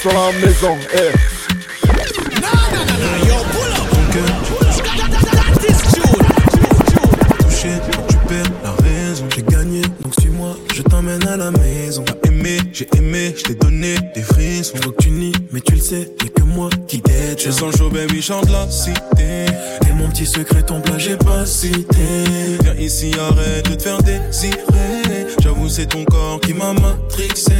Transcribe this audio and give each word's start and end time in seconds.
Sur 0.00 0.14
la 0.14 0.32
maison. 0.32 0.78
Eh. 0.94 1.12
tu 8.08 8.16
perds 8.26 8.50
la 8.64 8.70
raison. 8.82 9.26
J'ai 9.36 9.42
gagné, 9.42 9.82
donc 10.02 10.14
suis-moi, 10.18 10.56
je 10.74 10.80
t'emmène 10.80 11.22
à 11.28 11.36
la 11.36 11.50
maison. 11.50 12.02
T'as 12.06 12.30
aimé, 12.30 12.56
j'ai 12.72 12.88
aimé, 12.96 13.34
je 13.36 13.42
t'ai 13.42 13.54
donné 13.56 13.96
des 14.14 14.22
frissons. 14.22 14.78
Je 14.82 14.88
que 14.88 15.02
tu 15.02 15.10
nies, 15.10 15.34
mais 15.52 15.60
tu 15.60 15.74
le 15.74 15.80
sais, 15.82 16.10
y'a 16.22 16.28
que 16.30 16.42
moi 16.44 16.70
qui 16.88 17.02
t'aide. 17.02 17.38
Je 17.38 17.50
sens 17.50 17.76
chaud, 17.76 17.90
baby, 17.90 18.22
chante 18.22 18.48
la 18.48 18.66
cité. 18.70 19.44
Et 19.86 19.92
mon 19.94 20.08
petit 20.08 20.24
secret, 20.24 20.62
ton 20.62 20.80
plat, 20.80 20.96
j'ai 20.96 21.16
pas 21.16 21.44
cité. 21.44 22.24
Viens 22.62 22.74
ici, 22.76 23.12
arrête 23.20 23.68
de 23.68 23.74
te 23.74 23.82
faire 23.82 24.02
désirer. 24.02 25.26
J'avoue, 25.42 25.68
c'est 25.68 25.86
ton 25.86 26.06
corps 26.06 26.40
qui 26.40 26.54
m'a 26.54 26.72
matrixé. 26.72 27.52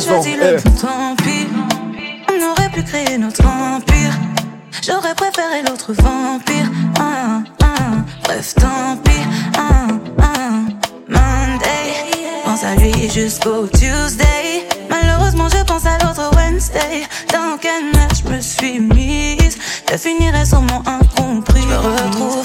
Choisi 0.00 0.36
le 0.36 0.56
eh. 0.58 0.62
bon, 0.62 0.70
tant 0.80 1.16
pis. 1.16 1.46
On 2.28 2.50
aurait 2.50 2.70
pu 2.70 2.82
créer 2.82 3.18
notre 3.18 3.44
empire. 3.46 4.12
J'aurais 4.82 5.14
préféré 5.14 5.62
l'autre 5.66 5.92
vampire. 5.92 6.70
Ah, 6.98 7.42
ah, 7.62 8.04
bref, 8.24 8.54
tant 8.54 8.96
pis. 9.04 9.22
Ah, 9.56 9.86
ah, 10.18 10.50
Monday. 11.08 12.42
Pense 12.44 12.64
à 12.64 12.74
lui 12.76 13.08
jusqu'au 13.10 13.66
Tuesday. 13.68 14.66
Malheureusement, 14.90 15.48
je 15.48 15.62
pense 15.64 15.86
à 15.86 15.98
l'autre 16.04 16.30
Wednesday. 16.36 17.06
Dans 17.32 17.56
quel 17.60 17.84
match 17.92 18.22
je 18.24 18.30
me 18.30 18.40
suis 18.40 18.80
mise? 18.80 19.58
Je 19.90 19.96
finirai 19.96 20.44
sûrement 20.44 20.82
incompris. 20.86 21.62
Je 21.62 21.68
me 21.68 21.76
retrouve 21.76 22.43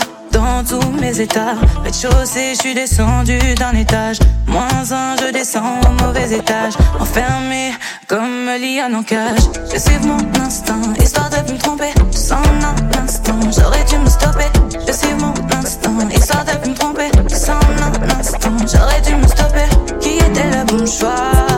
états. 1.20 1.56
Rez-de-chaussée, 1.84 2.54
je 2.56 2.60
suis 2.60 2.74
descendu 2.74 3.38
d'un 3.56 3.74
étage. 3.74 4.20
Moins 4.48 4.92
un, 4.92 5.16
je 5.18 5.32
descends 5.32 5.80
au 5.88 6.04
mauvais 6.04 6.32
étage. 6.34 6.74
Enfermé 7.00 7.74
comme 8.08 8.50
liane 8.60 8.96
en 8.96 9.04
cage. 9.04 9.40
Je 9.74 9.80
suis 9.80 10.00
mon 10.06 10.18
instinct, 10.44 10.94
histoire 11.02 11.30
de 11.30 11.52
me 11.52 11.58
tromper. 11.58 11.92
Je 12.12 12.18
sens 12.18 12.46
un 12.62 13.04
instant, 13.04 13.40
j'aurais 13.56 13.84
dû 13.86 13.98
me 13.98 14.10
stopper. 14.10 14.50
Je 14.88 14.94
suis 14.94 15.14
mon 15.16 15.34
instinct, 15.58 16.10
histoire 16.16 16.46
de 16.46 16.70
me 16.70 16.76
tromper. 16.76 17.12
Je 17.30 17.36
sens 17.36 17.64
un 17.82 18.20
instant, 18.20 18.58
j'aurais 18.72 19.02
dû 19.02 19.16
me 19.16 19.28
stopper. 19.28 19.70
Qui 20.00 20.18
était 20.18 20.50
le 20.52 20.64
bon 20.66 20.86
choix? 20.86 21.49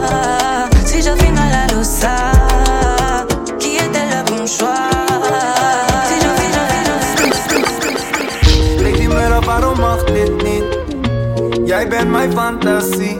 Fantasie. 12.30 13.20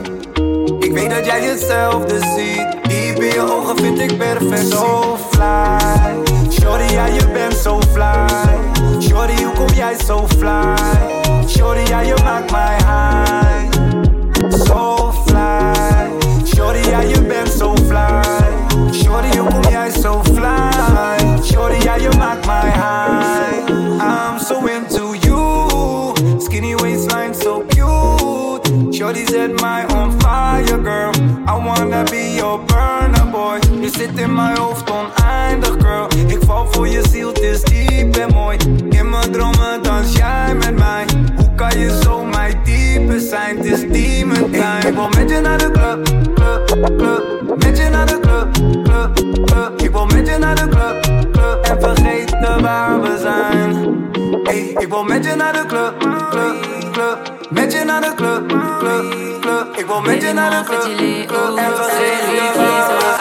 Ik 0.78 0.92
weet 0.92 1.10
dat 1.10 1.24
jij 1.26 1.40
hetzelfde 1.40 2.18
ziet. 2.18 2.66
Diep 2.88 3.22
in 3.22 3.32
je 3.32 3.52
ogen 3.52 3.76
vind 3.76 4.00
ik 4.00 4.18
perfect. 4.18 4.68
So 4.68 5.16
fly. 5.30 6.14
Shorty, 6.50 6.92
ja, 6.92 7.06
je 7.06 7.28
bent 7.32 7.54
zo 7.54 7.80
fly. 7.92 8.26
Shorty, 9.00 9.42
hoe 9.42 9.54
kom 9.54 9.74
jij 9.74 9.94
zo 10.06 10.26
fly? 10.38 10.74
Shorty, 11.48 11.90
ja, 11.90 12.00
je 12.00 12.14
maakt 12.24 12.50
mij 12.50 12.76
high. 12.76 13.80
So 14.64 15.01
je 55.32 55.38
naar 55.38 55.52
de 55.52 55.66
club, 55.66 55.98
club, 56.30 56.56
club. 56.92 57.18
Met 57.50 57.72
je 57.72 57.84
naar 57.84 58.00
de 58.00 58.14
club, 58.14 58.48
club, 58.78 59.40
club. 59.40 59.76
Ik 59.76 59.86
wil 59.86 60.00
met 60.00 60.22
je 60.22 60.32
naar 60.32 60.50
de 60.50 60.64
club, 60.64 61.26
club. 61.26 61.58
En 61.58 61.72
we 61.72 61.80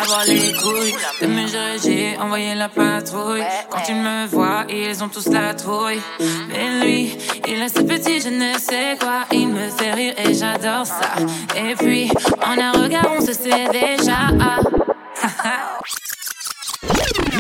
avoir 0.02 0.26
les 0.26 0.52
couilles 0.62 0.96
de 1.20 1.28
me 1.28 1.48
gérer, 1.48 1.80
j'ai 1.84 2.18
envoyé 2.20 2.56
la 2.56 2.70
patrouille. 2.70 3.44
Quand 3.70 3.88
ils 3.88 3.96
me 3.96 4.28
voient, 4.28 4.66
ils 4.68 5.04
ont 5.04 5.10
tous 5.10 5.28
la 5.28 5.54
trouille. 5.54 6.02
Mais 6.50 6.80
lui, 6.80 7.18
il 7.48 7.62
a 7.62 7.70
ce 7.70 7.82
petit 7.82 8.20
je 8.20 8.30
ne 8.30 8.54
sais 8.60 8.98
quoi. 9.00 9.26
Il 9.32 9.48
me 9.48 9.70
fait 9.78 9.94
rire 9.94 10.14
et 10.18 10.34
j'adore 10.34 10.86
ça. 10.86 11.12
Et 11.56 11.76
puis, 11.76 12.12
en 12.46 12.60
un 12.60 12.72
regard, 12.72 13.08
on 13.18 13.22
se 13.22 13.34
sait 13.34 13.68
déjà. 13.72 14.20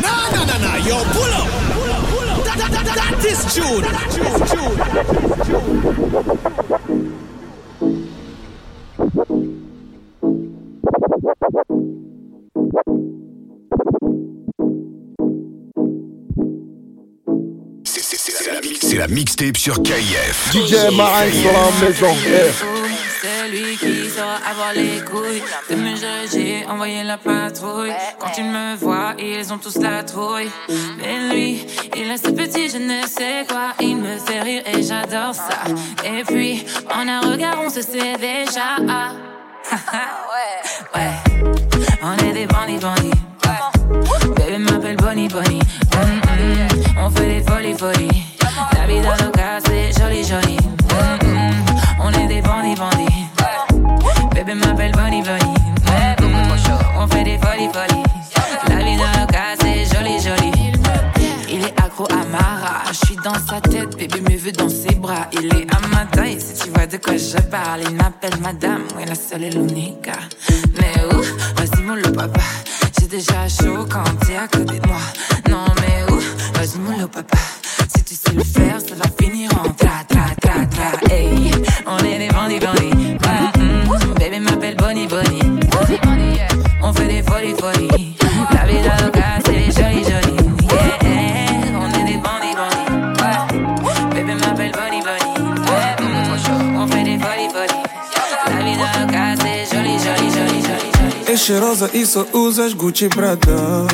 No, 0.06 0.14
no, 0.34 0.42
no, 0.50 0.56
no, 0.66 0.72
yo, 0.88 0.98
pull 1.14 1.34
up. 1.34 1.62
That, 1.92 2.11
that, 2.62 2.72
that, 2.72 2.86
that, 2.86 2.96
that 2.96 3.26
is 3.26 3.40
June. 3.56 4.92
C'est- 17.84 18.98
la, 18.98 19.08
mixtape 19.08 19.58
sur 19.58 19.82
KIF. 19.82 20.52
DJ 20.54 20.94
Marinx 20.96 21.36
sur 21.38 21.52
la 21.52 21.88
maison. 21.88 22.16
Lui 23.52 23.76
qui 23.76 24.08
saura 24.10 24.38
avoir 24.50 24.72
les 24.74 25.04
couilles 25.04 25.44
de 25.70 25.76
me 25.76 25.94
gérer, 25.94 26.26
j'ai 26.32 26.66
envoyé 26.68 27.04
la 27.04 27.18
patrouille. 27.18 27.92
Quand 28.18 28.32
ils 28.38 28.46
me 28.46 28.78
voient, 28.78 29.14
ils 29.20 29.52
ont 29.52 29.58
tous 29.58 29.76
la 29.78 30.04
trouille. 30.04 30.50
Mais 30.98 31.28
lui, 31.30 31.68
il 31.98 32.10
a 32.10 32.16
ce 32.16 32.30
petit 32.32 32.70
je 32.70 32.78
ne 32.78 33.06
sais 33.06 33.46
quoi. 33.50 33.74
Il 33.82 33.98
me 33.98 34.18
fait 34.18 34.40
rire 34.40 34.64
et 34.66 34.82
j'adore 34.82 35.36
ça. 35.36 35.66
Et 36.06 36.24
puis, 36.24 36.66
en 36.96 37.06
un 37.10 37.20
regard, 37.20 37.58
on 37.66 37.70
se 37.70 37.82
sait 37.82 38.16
déjà. 38.18 38.78
ouais, 38.80 39.12
ouais. 40.96 41.12
On 42.02 42.16
est 42.26 42.32
des 42.32 42.46
bandits, 42.46 42.78
bandits. 42.78 43.12
Baby, 44.38 44.60
m'appelle 44.60 44.96
Bonnie 44.96 45.28
Bonnie. 45.28 45.60
On 46.98 47.10
fait 47.10 47.40
des 47.40 47.44
folies 47.44 47.78
folies. 47.78 48.24
La 48.78 48.86
vie 48.88 49.02
dans 49.02 49.18
nos 49.26 49.32
cas, 49.32 49.60
c'est 49.66 49.92
joli 50.00 50.24
joli. 50.24 50.56
On 52.00 52.14
est 52.14 52.28
des 52.28 52.42
bandits 52.42 52.76
bandits. 52.76 53.21
Il 65.44 65.48
est 65.58 65.68
à 65.74 65.80
ma 65.88 66.06
taille, 66.06 66.40
si 66.40 66.54
tu 66.54 66.70
vois 66.70 66.86
de 66.86 66.98
quoi 66.98 67.18
je 67.18 67.42
parle. 67.50 67.82
Il 67.90 67.96
m'appelle 67.96 68.40
madame, 68.42 68.84
oui, 68.96 69.06
la 69.08 69.16
seule 69.16 69.46
et 69.46 69.50
l'unique. 69.50 70.10
Mais 70.80 70.94
où? 71.12 71.22
Vas-y, 71.58 71.82
mon 71.82 72.00
papa. 72.14 72.42
J'ai 73.00 73.08
déjà 73.08 73.48
chaud 73.48 73.88
quand 73.90 74.04
t'es 74.26 74.36
à 74.36 74.48
côté 74.48 74.80
de 74.80 74.88
moi. 74.88 75.00
Non, 75.50 75.66
mais 75.82 76.12
où? 76.12 76.20
Vas-y, 76.54 76.78
mon 76.78 77.08
papa. 77.08 77.38
Si 77.96 78.04
tu 78.04 78.14
sais 78.14 78.34
le 78.36 78.44
faire, 78.44 78.80
ça 78.80 78.94
va 78.94 79.06
finir 79.20 79.50
en 79.54 79.70
tra, 79.74 80.04
tra, 80.08 80.26
tra, 80.40 80.66
tra. 80.68 81.14
Hey, 81.14 81.52
on 81.88 81.98
est 82.06 82.20
des 82.20 82.30
bandits, 82.30 82.60
bandits. 82.60 83.18
Mm-hmm. 83.18 84.20
Bébé 84.20 84.40
m'appelle 84.40 84.76
Bonnie, 84.76 85.08
Bonnie. 85.08 85.42
On 86.84 86.94
fait 86.94 87.08
des 87.08 87.24
folies, 87.24 87.56
folies. 87.60 88.11
Cheirosa 101.52 101.90
e 101.94 102.06
só 102.06 102.26
usas 102.32 102.74
Gucci 102.74 103.10
Prada. 103.10 103.86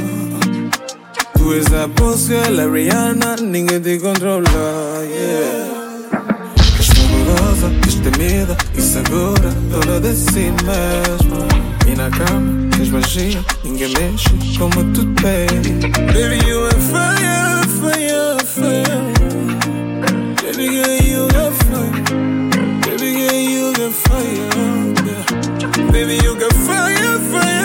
Tu 1.36 1.54
és 1.54 1.66
a 1.74 1.88
boss 1.88 2.30
a 2.30 2.72
Rihanna, 2.72 3.36
ninguém 3.42 3.82
te 3.82 3.98
controla, 3.98 4.46
yeah. 5.04 5.66
És 6.80 6.88
fabulosa, 6.88 7.72
és 7.88 7.96
temida, 7.96 8.56
isso 8.78 9.00
agora 9.00 9.52
toda 9.72 10.00
de 10.00 10.16
si 10.16 10.52
mesma. 10.68 11.48
E 11.88 11.96
na 11.96 12.12
cama, 12.12 12.70
tens 12.78 12.90
magia, 12.90 13.44
ninguém 13.64 13.90
mexe 13.90 14.30
como 14.60 14.84
tu 14.94 15.06
tens. 15.16 15.68
Baby, 16.14 16.48
you 16.48 16.64
are 16.64 16.80
fire, 16.92 17.66
fire, 17.82 18.38
fire. 18.46 19.02
Baby 20.44 20.68
girl, 20.76 21.02
you 21.02 21.28
got 21.30 21.54
fire. 21.66 21.92
Baby 22.86 23.14
girl, 23.14 23.36
you 23.36 23.74
got 23.74 23.94
fire. 23.94 24.87
Baby, 25.98 26.24
you 26.24 26.36
can 26.36 26.52
fire, 26.52 27.18
fire, 27.32 27.57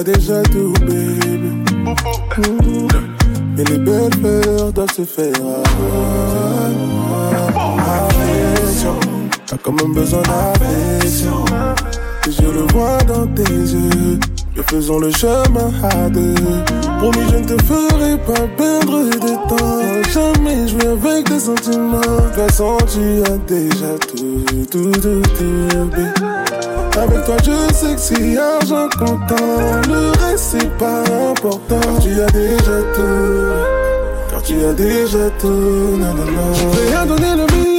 mais 0.00 0.12
déjà 0.12 0.42
tout, 0.42 0.72
baby. 0.80 1.64
Et 3.58 3.64
les 3.64 3.78
belles 3.78 4.14
fleurs 4.20 4.72
doivent 4.72 4.92
se 4.94 5.02
faire 5.02 5.32
affection. 7.78 8.94
T'as 9.46 9.56
quand 9.58 9.72
même 9.72 9.94
besoin 9.94 10.22
d'affection. 10.22 11.44
Je 12.26 12.42
le 12.42 12.72
vois 12.72 12.98
dans 13.06 13.26
tes 13.26 13.42
yeux. 13.42 14.18
Que 14.54 14.62
faisons 14.62 14.98
le 14.98 15.10
chemin 15.10 15.70
à 15.82 16.08
deux. 16.08 16.34
Promis, 16.98 17.30
je 17.30 17.36
ne 17.36 17.44
te 17.44 17.62
ferai 17.64 18.16
pas 18.18 18.46
perdre 18.56 19.04
de 19.04 19.48
temps. 19.48 20.10
Jamais 20.12 20.68
jouer 20.68 20.88
avec 20.88 21.28
tes 21.28 21.40
sentiments. 21.40 22.00
De 22.00 22.40
façon, 22.40 22.78
tu 22.86 23.22
as 23.30 23.38
déjà 23.46 23.98
tout, 24.08 24.44
tout, 24.70 24.90
tout, 24.90 25.22
tout, 25.38 25.86
baby. 25.90 26.29
Avec 27.02 27.24
toi 27.24 27.36
je 27.42 27.74
sais 27.74 27.94
que 27.94 28.00
si 28.00 28.36
argent 28.36 28.88
comptant 28.98 29.80
Le 29.88 30.10
reste 30.22 30.56
c'est 30.58 30.70
pas 30.76 31.00
important. 31.30 31.80
Tu 32.02 32.20
as 32.20 32.26
déjà 32.26 32.82
tout. 32.94 34.30
Car 34.30 34.42
tu 34.42 34.62
as 34.64 34.74
déjà 34.74 35.30
tout. 35.40 35.98
Je 35.98 36.96
à 36.96 37.06
donner 37.06 37.36
le 37.36 37.46
meilleur 37.56 37.69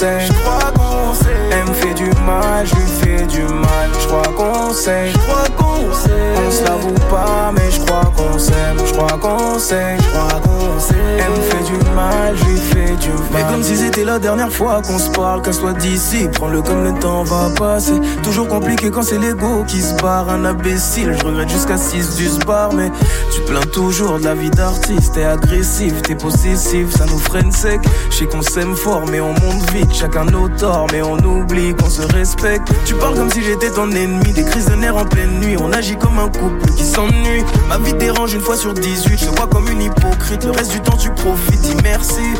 s'aime, 0.00 0.20
je 0.20 0.32
crois 0.32 0.72
qu'on 0.72 1.14
s'aime. 1.14 1.50
Elle 1.52 1.68
me 1.68 1.74
fait 1.74 1.94
du 1.94 2.10
mal, 2.24 2.66
je 2.66 2.74
lui 2.74 2.90
fais 3.00 3.26
du 3.26 3.42
mal, 3.42 3.88
je 4.00 4.06
crois 4.06 4.32
qu'on 4.36 4.72
s'aime, 4.72 5.12
je 5.12 5.18
crois 5.18 5.48
qu'on 5.56 5.92
s'aime. 5.92 6.36
On 6.46 6.50
se 6.50 6.64
l'avoue 6.64 7.00
pas, 7.10 7.52
mais 7.52 7.70
je 7.70 7.80
crois 7.84 8.10
qu'on 8.16 8.38
s'aime, 8.38 8.78
je 8.86 8.92
crois 8.92 9.18
qu'on 9.18 9.58
s'aime, 9.58 9.98
je 10.00 10.08
crois 10.08 10.40
qu'on 10.40 10.80
s'aime. 10.80 11.18
Elle 11.18 11.30
me 11.30 11.42
fait 11.50 11.64
du 11.70 11.79
mal, 11.94 12.36
je 12.36 12.44
lui 12.44 12.58
fais 12.58 12.96
du 12.96 13.08
mal. 13.08 13.18
Mais 13.32 13.42
comme 13.50 13.62
si 13.62 13.76
c'était 13.76 14.04
la 14.04 14.18
dernière 14.18 14.52
fois 14.52 14.82
qu'on 14.82 14.98
se 14.98 15.10
parle, 15.10 15.42
casse-toi 15.42 15.72
d'ici, 15.74 16.28
prends-le 16.32 16.62
comme 16.62 16.84
le 16.84 16.92
temps 16.98 17.22
va 17.24 17.50
passer. 17.56 17.94
Toujours 18.22 18.48
compliqué 18.48 18.90
quand 18.90 19.02
c'est 19.02 19.18
l'ego 19.18 19.64
qui 19.66 19.80
se 19.80 19.94
barre, 19.94 20.28
un 20.30 20.44
imbécile. 20.44 21.16
Je 21.18 21.24
regrette 21.24 21.50
jusqu'à 21.50 21.76
6 21.76 22.16
du 22.16 22.44
bar, 22.44 22.72
mais 22.72 22.90
tu 23.34 23.40
plains 23.42 23.60
toujours 23.72 24.18
de 24.18 24.24
la 24.24 24.34
vie 24.34 24.50
d'artiste. 24.50 25.14
T'es 25.14 25.24
agressif, 25.24 26.02
t'es 26.02 26.14
possessif, 26.14 26.90
ça 26.96 27.06
nous 27.06 27.18
freine 27.18 27.52
sec. 27.52 27.80
Je 28.10 28.16
sais 28.16 28.26
qu'on 28.26 28.42
s'aime 28.42 28.74
fort, 28.76 29.02
mais 29.10 29.20
on 29.20 29.32
monte 29.32 29.70
vite. 29.72 29.92
Chacun 29.92 30.24
nos 30.24 30.48
torts, 30.48 30.86
mais 30.92 31.02
on 31.02 31.18
oublie 31.18 31.74
qu'on 31.74 31.90
se 31.90 32.02
respecte. 32.02 32.68
Tu 32.84 32.94
parles 32.94 33.14
comme 33.14 33.30
si 33.30 33.42
j'étais 33.42 33.70
ton 33.70 33.90
ennemi, 33.90 34.32
des 34.32 34.44
crises 34.44 34.66
de 34.66 34.74
nerfs 34.74 34.96
en 34.96 35.04
pleine 35.04 35.40
nuit. 35.40 35.56
On 35.58 35.72
agit 35.72 35.96
comme 35.96 36.18
un 36.18 36.28
couple 36.28 36.70
qui 36.76 36.84
s'ennuie. 36.84 37.44
Ma 37.68 37.78
vie 37.78 37.94
dérange 37.94 38.34
une 38.34 38.40
fois 38.40 38.56
sur 38.56 38.74
18, 38.74 39.18
je 39.18 39.26
te 39.26 39.36
vois 39.36 39.46
comme 39.46 39.68
une 39.68 39.82
hypocrite. 39.82 40.44
Le 40.44 40.50
reste 40.50 40.72
du 40.72 40.80
temps, 40.80 40.96
tu 40.96 41.10
profites, 41.10 41.79
merci. 41.82 42.34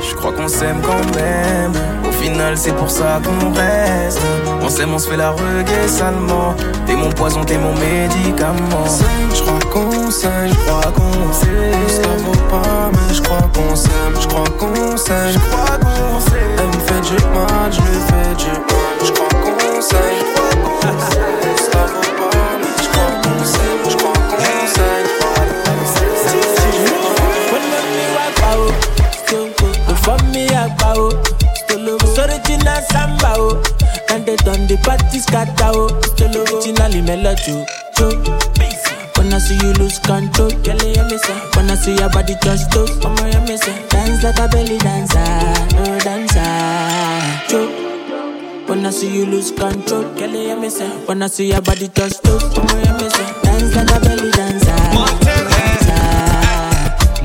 Je 0.00 0.14
crois 0.14 0.32
qu'on 0.32 0.48
s'aime 0.48 0.80
quand 0.82 1.04
même. 1.16 1.72
Au 2.08 2.12
final, 2.12 2.56
c'est 2.56 2.72
pour 2.72 2.90
ça 2.90 3.20
qu'on 3.24 3.52
reste. 3.52 4.20
On 4.60 4.68
s'aime, 4.68 4.94
on 4.94 4.98
se 4.98 5.08
fait 5.08 5.16
la 5.16 5.30
reggae 5.30 5.86
salement. 5.88 6.54
T'es 6.86 6.94
mon 6.94 7.10
poison, 7.10 7.44
t'es 7.44 7.58
mon 7.58 7.74
médicament. 7.74 8.86
Je 9.34 9.42
crois 9.42 9.58
qu'on 9.72 10.10
s'aime, 10.10 10.48
je 10.48 10.54
crois 10.54 10.92
qu'on 10.92 11.32
s'aime. 11.32 12.22
Vaut 12.24 12.32
pas, 12.50 12.90
mais 12.92 13.14
je 13.14 13.22
crois 13.22 13.48
qu'on 13.54 13.74
s'aime. 13.74 14.14
Je 14.20 14.26
crois 14.28 14.44
qu'on 14.58 14.96
s'aime, 14.96 15.32
je 15.32 15.38
crois 15.38 15.78
qu'on 15.78 16.20
s'aime. 16.20 16.58
Elle 16.58 16.66
me 16.66 16.72
fait 16.72 17.00
du 17.00 17.24
mal, 17.34 17.70
je 17.70 17.80
lui 17.80 17.98
fais 18.06 18.34
du 18.36 18.50
mal. 18.50 18.96
Je 19.04 19.12
crois 19.12 19.28
qu'on 19.28 19.80
s'aime, 19.80 19.98
je 20.18 20.24
crois 20.34 20.50
qu'on 20.64 21.10
s'aime. 21.10 22.21
The 34.72 34.80
party 34.84 35.18
scatter, 35.20 35.68
oh. 35.76 35.88
Still 36.00 36.32
originally 36.48 37.02
melody, 37.02 37.64
oh. 38.00 38.16
When 39.16 39.32
I 39.32 39.38
see 39.38 39.54
you 39.60 39.72
lose 39.74 39.98
control, 39.98 40.50
girl, 40.64 40.80
you 40.80 41.18
say. 41.18 41.36
When 41.54 41.70
I 41.70 41.74
see 41.76 41.94
your 41.96 42.08
body 42.08 42.34
touch 42.40 42.64
toes, 42.72 43.04
on, 43.04 43.16
you 43.32 43.40
me 43.44 43.56
say. 43.56 43.76
Dance 43.88 44.24
like 44.24 44.38
a 44.38 44.48
belly 44.48 44.78
dancer, 44.78 45.20
no 45.76 45.98
dancer, 46.00 46.40
Joe. 47.48 47.68
When 48.66 48.86
I 48.86 48.90
see 48.90 49.12
you 49.12 49.26
lose 49.26 49.50
control, 49.52 50.08
girl, 50.16 50.32
you 50.32 50.70
say. 50.70 50.88
When 51.06 51.22
I 51.22 51.26
see 51.26 51.48
your 51.52 51.60
body 51.60 51.88
touch 51.88 52.18
toes, 52.20 52.42
on, 52.56 52.64
you 52.64 52.92
me 52.96 53.10
say. 53.10 53.28
Dance 53.44 53.76
like 53.76 53.90
a 53.92 54.00
belly 54.00 54.30
dancer, 54.32 54.76
dancer. 55.52 56.00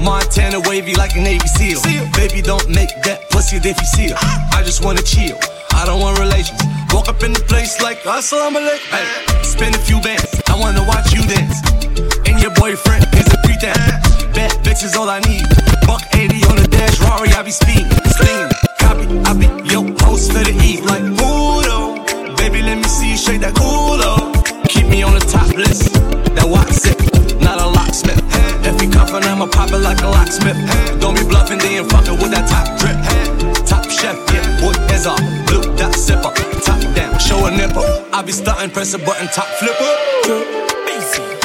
Montana 0.04 0.60
wavy 0.68 0.96
like 0.96 1.16
a 1.16 1.22
Navy 1.22 1.48
SEAL. 1.48 1.82
Baby, 2.12 2.42
don't 2.42 2.68
make 2.70 2.92
that 3.04 3.30
pussy 3.32 3.60
difficile. 3.60 4.18
I 4.52 4.64
just 4.64 4.84
wanna 4.84 5.02
chill. 5.02 5.38
I 5.74 5.86
don't 5.86 6.02
want 6.02 6.18
relations. 6.20 6.57
Up 7.08 7.24
in 7.24 7.32
the 7.32 7.40
place 7.48 7.82
like 7.82 8.04
assalamu 8.04 8.60
alaikum. 8.60 8.92
Hey, 8.92 9.44
spend 9.44 9.76
a 9.76 9.80
few 9.80 10.00
bands. 10.02 10.28
I 10.52 10.60
wanna 10.60 10.84
watch 10.84 11.14
you 11.16 11.24
dance. 11.24 11.56
And 12.28 12.36
your 12.44 12.52
boyfriend 12.60 13.08
is 13.16 13.28
a 13.32 13.40
pretense. 13.48 13.80
Bad 14.36 14.52
bitches 14.60 14.94
all 15.00 15.10
I 15.10 15.20
need. 15.24 15.48
Buck 15.88 16.04
80 16.14 16.44
on 16.52 16.58
the 16.60 16.68
dash, 16.68 17.00
Rari, 17.00 17.32
I 17.32 17.42
be 17.44 17.52
speeding, 17.52 17.88
slinging. 18.12 18.52
Copy, 18.84 19.06
I 19.24 19.32
be 19.40 19.48
yo 19.72 19.88
host 20.04 20.34
for 20.34 20.44
the 20.44 20.52
eat 20.60 20.84
like 20.84 21.04
Udo. 21.16 22.04
Baby, 22.36 22.62
let 22.62 22.76
me 22.76 22.88
see 22.92 23.12
you 23.12 23.18
shake 23.18 23.40
that 23.40 23.54
culo. 23.56 24.36
Keep 24.68 24.88
me 24.88 25.02
on 25.04 25.14
the 25.16 25.24
top 25.24 25.48
list. 25.56 25.94
That 26.36 26.44
watch 26.44 26.84
it, 26.92 27.00
not 27.40 27.58
a 27.58 27.68
locksmith. 27.72 28.20
If 28.68 28.82
you 28.84 28.92
cuffin', 28.92 29.24
I'ma 29.24 29.48
pop 29.48 29.72
it 29.72 29.80
like 29.80 30.02
a 30.02 30.10
locksmith. 30.10 30.60
Don't 31.00 31.16
be 31.16 31.24
bluffing, 31.24 31.60
then 31.60 31.88
fucking 31.88 32.20
with 32.20 32.32
that 32.36 32.52
top 32.52 32.68
drip. 32.76 33.00
Top 33.66 33.88
chef, 33.90 34.20
yeah, 34.36 34.60
boy, 34.60 34.76
is 34.94 35.08
off. 35.08 35.24
Blue 35.48 35.64
dot 35.80 35.96
sipper, 35.96 36.36
down, 36.98 37.20
show 37.20 37.46
a 37.46 37.52
nipple. 37.52 37.86
I 38.12 38.24
be 38.24 38.32
starting, 38.32 38.72
press 38.72 38.94
a 38.94 39.00
button, 39.00 39.28
top 39.28 39.46
flipper. 39.62 39.94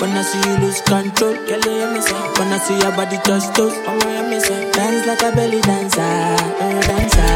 When 0.00 0.10
I 0.18 0.22
see 0.22 0.40
you 0.48 0.56
lose 0.64 0.80
control, 0.80 1.34
girl, 1.46 1.64
you 1.78 1.88
miss 1.94 2.08
it. 2.10 2.38
When 2.38 2.48
I 2.52 2.58
see 2.58 2.78
your 2.80 2.92
body 2.96 3.18
touch 3.18 3.46
toes, 3.54 3.74
oh, 3.86 3.94
you 4.16 4.24
miss 4.30 4.48
it. 4.48 4.74
Dance 4.74 5.06
like 5.06 5.22
a 5.22 5.30
belly 5.36 5.60
dancer, 5.60 6.02
oh, 6.02 6.80
dancer. 6.88 7.32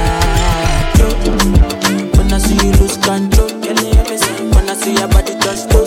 When 2.16 2.32
I 2.32 2.38
see 2.38 2.56
you 2.64 2.72
lose 2.80 2.96
control, 2.96 3.50
girl, 3.62 3.80
you 3.84 4.02
miss 4.10 4.24
it. 4.26 4.54
When 4.54 4.68
I 4.68 4.74
see 4.74 4.94
your 4.94 5.08
body 5.08 5.34
touch 5.38 5.62
toes, 5.70 5.85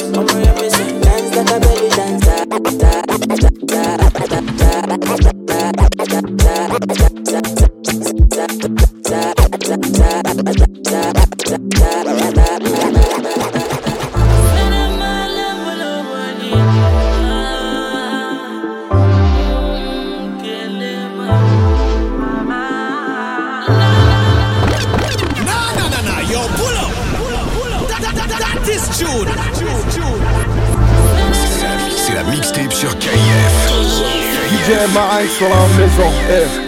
Yeah. 36.30 36.59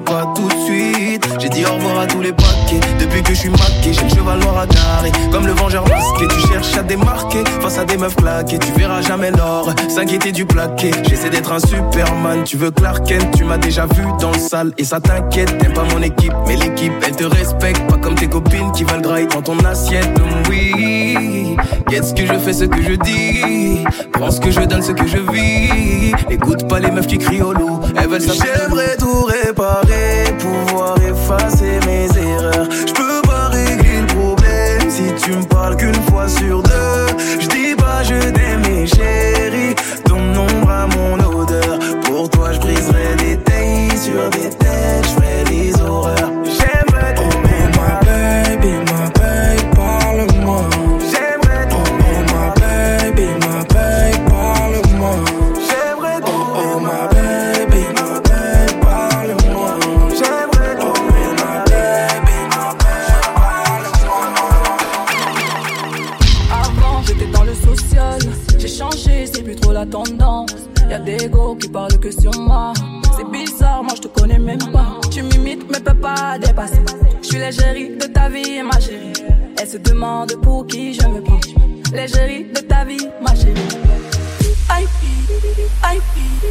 Pas 0.00 0.32
tout 0.34 0.48
de 0.48 0.64
suite. 0.64 1.28
J'ai 1.38 1.48
dit 1.48 1.64
au 1.64 1.74
revoir 1.74 2.00
à 2.00 2.06
tous 2.06 2.20
les 2.20 2.32
paquets. 2.32 2.80
Depuis 2.98 3.22
que 3.22 3.34
je 3.34 3.40
suis 3.40 3.48
maqué, 3.50 3.92
j'ai 3.92 4.02
le 4.02 4.08
cheval 4.08 4.38
noir 4.40 4.58
à 4.58 4.66
carré. 4.66 5.12
Comme 5.30 5.46
le 5.46 5.52
vengeur 5.52 5.84
masqué, 5.88 6.26
tu 6.28 6.48
cherches 6.48 6.76
à 6.76 6.82
démarquer. 6.82 7.44
Face 7.60 7.78
à 7.78 7.84
des 7.84 7.96
meufs 7.96 8.16
claquées, 8.16 8.58
tu 8.58 8.72
verras 8.72 9.02
jamais 9.02 9.30
l'or. 9.30 9.72
S'inquiéter 9.88 10.32
du 10.32 10.46
plaqué. 10.46 10.90
J'essaie 11.08 11.30
d'être 11.30 11.52
un 11.52 11.60
Superman. 11.60 12.44
Tu 12.44 12.56
veux 12.56 12.70
Clark 12.70 13.06
Kent, 13.06 13.36
tu 13.36 13.44
m'as 13.44 13.58
déjà 13.58 13.86
vu 13.86 14.04
dans 14.20 14.32
le 14.32 14.38
sale. 14.38 14.72
Et 14.78 14.84
ça 14.84 15.00
t'inquiète, 15.00 15.58
t'aimes 15.58 15.74
pas 15.74 15.84
mon 15.84 16.02
équipe. 16.02 16.32
Mais 16.46 16.56
l'équipe, 16.56 16.92
elle 17.06 17.16
te 17.16 17.24
respecte. 17.24 17.86
Pas 17.88 17.96
comme 17.96 18.14
tes 18.14 18.28
copines 18.28 18.72
qui 18.72 18.84
veulent 18.84 19.02
grailler 19.02 19.26
dans 19.26 19.42
ton 19.42 19.58
assiette. 19.64 20.08
Oui, 20.48 21.56
Qu'est-ce 21.88 22.14
que 22.14 22.26
je 22.26 22.38
fais, 22.38 22.52
ce 22.52 22.64
que 22.64 22.82
je 22.82 22.94
dis. 22.94 23.84
Prends 24.12 24.30
ce 24.30 24.40
que 24.40 24.50
je 24.50 24.60
donne, 24.60 24.82
ce 24.82 24.92
que 24.92 25.06
je 25.06 25.18
vis. 25.18 26.12
Écoute 26.30 26.66
pas 26.68 26.80
les 26.80 26.90
meufs 26.90 27.06
qui 27.06 27.18
crient 27.18 27.42
au 27.42 27.52
loup. 27.52 27.80
Elles 27.96 28.08
veulent. 28.08 28.20
J'aimerais 28.20 28.96
tout 28.96 29.26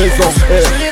is 0.00 0.20
on. 0.20 0.85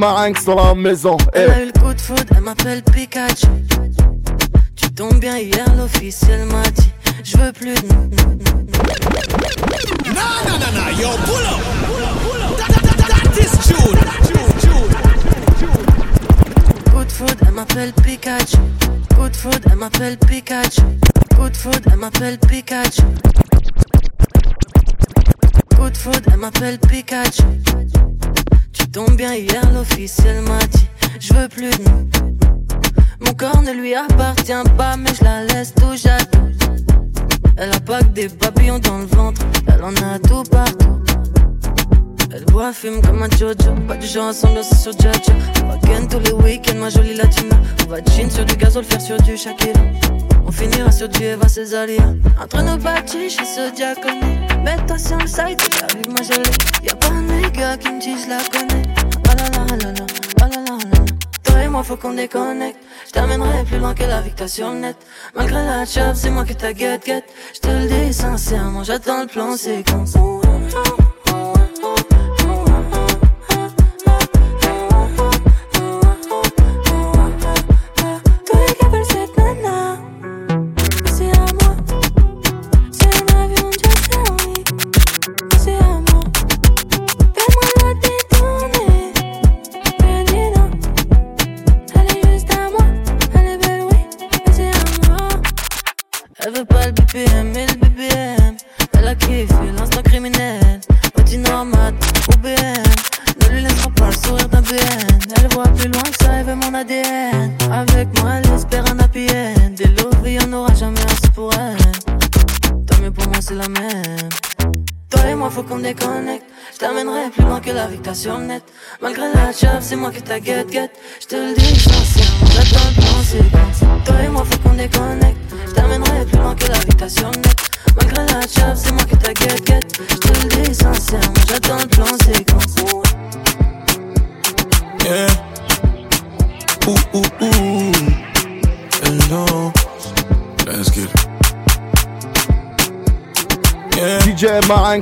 DJ 0.00 0.02
Marin 0.02 0.32
sur 0.42 0.54
la 0.56 0.74
maison. 0.74 1.16
Elle 1.34 1.48
Eh. 1.48 1.52
a 1.52 1.62
eu 1.62 1.66
le 1.66 1.72
coup 1.78 1.92
de 1.92 2.00
foudre, 2.00 2.22
elle 2.34 2.40
m'appelle 2.40 2.82
Pikachu. 2.82 3.46
Tu 4.74 4.90
tombes 4.92 5.20
bien 5.20 5.36
hier, 5.38 5.66
l'officiel 5.76 6.46
m'a 6.46 6.62
dit 6.70 6.90
Je 7.22 7.36
veux 7.36 7.52
plus 7.52 7.74
de 7.74 7.86
nah, 10.14 10.90
yo, 10.98 11.08
pull 11.26 11.44
up. 11.44 11.60
Pull 11.86 12.02
up, 12.02 12.16
pull 12.22 12.42
up. 12.42 12.56
That, 12.56 12.68
that, 12.72 12.84
that, 12.96 13.08
that 13.08 13.38
is 13.38 13.52
June. 13.68 13.98
Coup 16.92 17.04
de 17.04 17.12
foudre, 17.12 17.34
elle 17.46 17.52
m'appelle 17.52 17.92
Pikachu. 17.92 18.56
Coup 19.16 19.28
de 19.28 19.36
foudre, 19.36 19.58
elle 19.70 19.76
m'appelle 19.76 20.16
Pikachu. 20.16 20.80
Coup 21.36 21.48
de 21.50 21.56
foudre, 21.56 21.78
elle 21.92 21.96
m'appelle 21.98 22.38
Pikachu. 22.38 23.02
Coup 25.76 25.90
de 25.90 25.96
foudre, 25.96 26.20
elle 26.32 26.38
m'appelle 26.38 26.78
Pikachu. 26.78 27.42
Tu 28.92 28.98
tombes 28.98 29.16
bien 29.16 29.34
hier, 29.34 29.62
l'officiel 29.72 30.42
m'a 30.42 30.58
dit 30.58 30.88
Je 31.20 31.32
veux 31.32 31.46
plus 31.46 31.70
de 31.70 31.88
nous. 31.88 32.08
Mon 33.20 33.32
corps 33.34 33.62
ne 33.62 33.70
lui 33.70 33.94
appartient 33.94 34.52
pas, 34.76 34.96
mais 34.96 35.10
je 35.16 35.22
la 35.22 35.44
laisse 35.44 35.72
tout. 35.74 35.92
Elle 37.56 37.72
a 37.72 37.78
pas 37.78 38.00
que 38.00 38.08
des 38.08 38.28
papillons 38.28 38.80
dans 38.80 38.98
le 38.98 39.04
ventre, 39.04 39.42
elle 39.68 39.84
en 39.84 39.94
a 39.94 40.18
tout 40.18 40.42
partout. 40.50 41.00
Elle 42.34 42.44
boit, 42.46 42.72
fume 42.72 43.00
comme 43.00 43.22
un 43.22 43.30
Jojo. 43.30 43.74
Pas 43.86 43.96
du 43.96 44.08
genre 44.08 44.28
à 44.28 44.32
s'ambiancer 44.32 44.74
sur 44.74 44.92
Jaja. 44.98 45.34
On 45.62 45.68
va 45.68 45.78
ken 45.86 46.08
tous 46.08 46.18
les 46.18 46.32
week-ends, 46.32 46.78
ma 46.80 46.90
jolie 46.90 47.14
latina. 47.14 47.60
On 47.86 47.90
va 47.90 47.98
jean 47.98 48.28
sur 48.28 48.44
du 48.44 48.56
gazole, 48.56 48.84
faire 48.84 49.00
sur 49.00 49.16
du 49.18 49.36
Shakira. 49.36 49.80
On 50.44 50.50
finira 50.50 50.90
sur 50.90 51.08
du 51.08 51.22
Eva 51.22 51.48
Cesaria. 51.48 52.02
Entre 52.42 52.60
nos 52.62 52.76
bâtis, 52.76 53.30
je 53.30 53.44
ce 53.44 53.72
diaconé. 53.72 54.40
Mets-toi 54.64 54.98
sur 54.98 55.16
le 55.16 55.28
site, 55.28 55.84
arrive 55.84 56.10
je 56.22 56.40
l'ai. 56.40 56.86
Y'a 56.86 56.96
pas 56.96 57.08
un 57.08 57.48
gars 57.50 57.76
qui 57.76 57.88
me 57.88 58.00
dit 58.00 58.16
je 58.22 58.28
la 58.28 58.38
connais. 58.50 58.89
Là. 59.76 59.92
Toi 61.44 61.62
et 61.62 61.68
moi, 61.68 61.82
faut 61.84 61.96
qu'on 61.96 62.14
déconnecte. 62.14 62.78
Je 63.06 63.12
t'amènerai 63.12 63.64
plus 63.64 63.78
loin 63.78 63.94
que 63.94 64.02
la 64.02 64.22
t'as 64.22 64.48
sur 64.48 64.70
le 64.70 64.80
net. 64.80 64.96
Malgré 65.36 65.64
la 65.64 65.84
chop, 65.84 66.14
c'est 66.14 66.30
moi 66.30 66.44
que 66.44 66.52
t'as 66.52 66.74
get 66.74 67.00
get. 67.04 67.24
Je 67.54 67.60
te 67.60 67.68
le 67.68 67.86
dis 67.88 68.12
sincèrement, 68.12 68.82
j'attends 68.82 69.20
le 69.20 69.26
plan 69.26 69.56
séquence. 69.56 70.14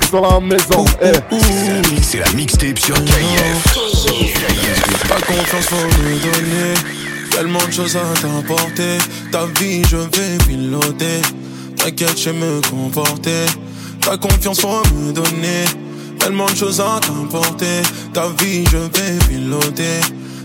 Sur 0.08 0.22
la 0.22 0.40
maison. 0.40 0.86
Eh. 1.02 1.12
C'est 2.00 2.20
la 2.20 2.32
mixtape 2.32 2.78
sur 2.78 2.94
KIF. 2.94 3.64
Pas 5.06 5.20
confiance, 5.20 5.66
faut 5.66 5.76
me 5.76 6.18
donner. 6.18 6.74
Tellement 7.30 7.58
de 7.66 7.70
choses 7.70 7.94
à 7.94 8.14
t'apporter. 8.18 8.96
Ta 9.30 9.44
vie, 9.60 9.82
je 9.90 9.96
vais 9.96 10.38
piloter. 10.46 11.20
T'inquiète, 11.76 12.18
je 12.18 12.30
me 12.30 12.60
comporter. 12.70 13.44
Ta 14.00 14.16
confiance, 14.16 14.60
faut 14.60 14.82
me 14.94 15.12
donner. 15.12 15.64
Tellement 16.18 16.46
de 16.46 16.56
choses 16.56 16.80
à 16.80 17.00
t'apporter. 17.00 17.82
Ta 18.14 18.28
vie, 18.40 18.64
je 18.72 18.78
vais 18.78 19.18
piloter. 19.28 20.00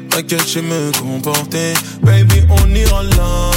T'inquiète, 0.10 0.46
je 0.46 0.60
me 0.60 0.92
comporter. 1.00 1.74
Baby, 2.02 2.44
on 2.50 2.76
ira 2.76 3.04
là. 3.04 3.52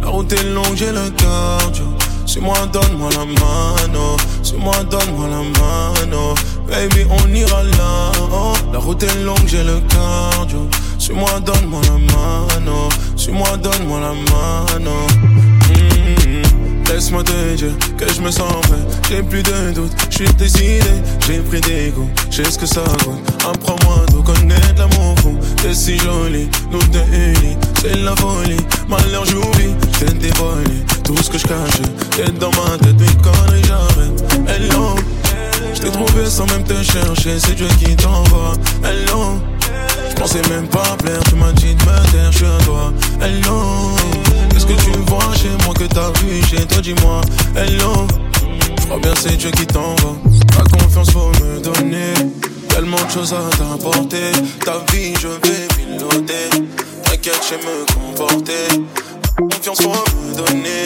La 0.00 0.08
route 0.08 0.32
est 0.32 0.44
longue, 0.44 0.76
j'ai 0.76 0.92
le 0.92 1.10
cardio. 1.10 1.84
Suis-moi, 2.32 2.56
donne-moi 2.72 3.10
la 3.10 3.26
mano. 3.26 4.16
Suis-moi, 4.42 4.72
donne-moi 4.90 5.28
la 5.28 5.42
mano. 5.60 6.32
Baby, 6.66 7.04
on 7.10 7.34
ira 7.34 7.62
là. 7.62 8.10
Oh, 8.32 8.54
la 8.72 8.78
route 8.78 9.02
est 9.02 9.22
longue, 9.22 9.46
j'ai 9.46 9.62
le 9.62 9.80
cardio. 9.80 10.66
Suis-moi, 10.98 11.28
donne-moi 11.44 11.82
la 11.84 11.98
mano. 12.16 12.88
Suis-moi, 13.16 13.58
donne-moi 13.58 14.00
la 14.00 14.14
mano. 14.32 14.92
Mm, 15.68 16.88
Laisse-moi 16.88 17.22
te 17.22 17.54
dire 17.54 17.76
que 17.98 18.10
je 18.10 18.22
me 18.22 18.30
sens 18.30 18.50
prêt. 18.62 18.78
J'ai 19.10 19.22
plus 19.22 19.42
de 19.42 19.72
doute, 19.72 19.92
je 20.08 20.16
suis 20.24 20.34
décidé. 20.34 20.80
J'ai 21.26 21.40
pris 21.40 21.60
des 21.60 21.90
goûts, 21.90 22.08
je 22.30 22.42
sais 22.42 22.50
ce 22.50 22.58
que 22.58 22.66
ça 22.66 22.82
coûte. 23.04 23.20
Apprends-moi 23.46 24.06
de 24.10 24.24
connaître 24.24 24.74
l'amour 24.78 25.14
fou. 25.20 25.36
T'es 25.62 25.74
si 25.74 25.98
jolie, 25.98 26.48
nous 26.70 26.82
deux 26.84 27.04
unis, 27.12 27.58
c'est 27.82 27.96
la 27.96 28.14
folie. 28.16 28.56
Malheur, 28.88 29.24
j'oublie, 29.24 29.74
t'es 29.98 30.12
dévoilé. 30.14 30.84
Tout 31.04 31.16
ce 31.20 31.30
que 31.30 31.38
je 31.38 31.46
cache, 31.46 31.82
t'es 32.12 32.30
dans 32.38 32.50
ma 32.50 32.78
tête, 32.78 32.98
mes 32.98 33.22
conneries, 33.22 33.62
j'arrête. 33.66 34.22
Hello, 34.48 34.94
je 35.74 35.80
t'ai 35.80 35.90
trouvé 35.90 36.26
sans 36.26 36.46
même 36.46 36.62
te 36.62 36.74
chercher, 36.82 37.38
c'est 37.40 37.54
Dieu 37.54 37.66
qui 37.78 37.96
t'envoie. 37.96 38.54
Hello, 38.84 39.40
je 40.08 40.14
pensais 40.14 40.42
même 40.48 40.68
pas 40.68 40.96
plaire, 41.02 41.22
tu 41.28 41.34
m'as 41.34 41.52
dit 41.52 41.74
de 41.74 41.82
me 41.82 42.12
taire, 42.12 42.30
je 42.30 42.36
suis 42.38 42.46
à 42.46 42.64
toi. 42.64 42.92
Hello, 43.20 43.96
qu'est-ce 44.50 44.66
que 44.66 44.80
tu 44.84 44.92
vois 45.08 45.34
chez 45.34 45.50
moi 45.64 45.74
que 45.74 45.84
t'as 45.84 46.12
vu 46.20 46.40
chez 46.48 46.64
toi, 46.66 46.80
dis-moi. 46.80 47.20
Hello, 47.56 48.06
je 48.78 48.82
crois 48.86 48.98
bien 48.98 49.14
c'est 49.20 49.36
Dieu 49.36 49.50
qui 49.50 49.66
t'envoie. 49.66 50.16
Ta 50.56 50.62
confiance 50.78 51.10
faut 51.10 51.32
me 51.42 51.60
donner, 51.60 52.14
tellement 52.68 53.02
de 53.04 53.10
choses 53.10 53.32
à 53.34 53.56
t'apporter. 53.56 54.30
Ta 54.64 54.84
vie 54.92 55.14
je 55.20 55.28
vais 55.28 55.66
piloter, 55.76 56.48
t'inquiète 57.12 57.44
je 57.50 57.56
me 57.56 57.84
comporter. 57.92 58.68
Confiance 59.36 59.82
faut 59.82 59.90
me 59.90 60.34
donner, 60.34 60.84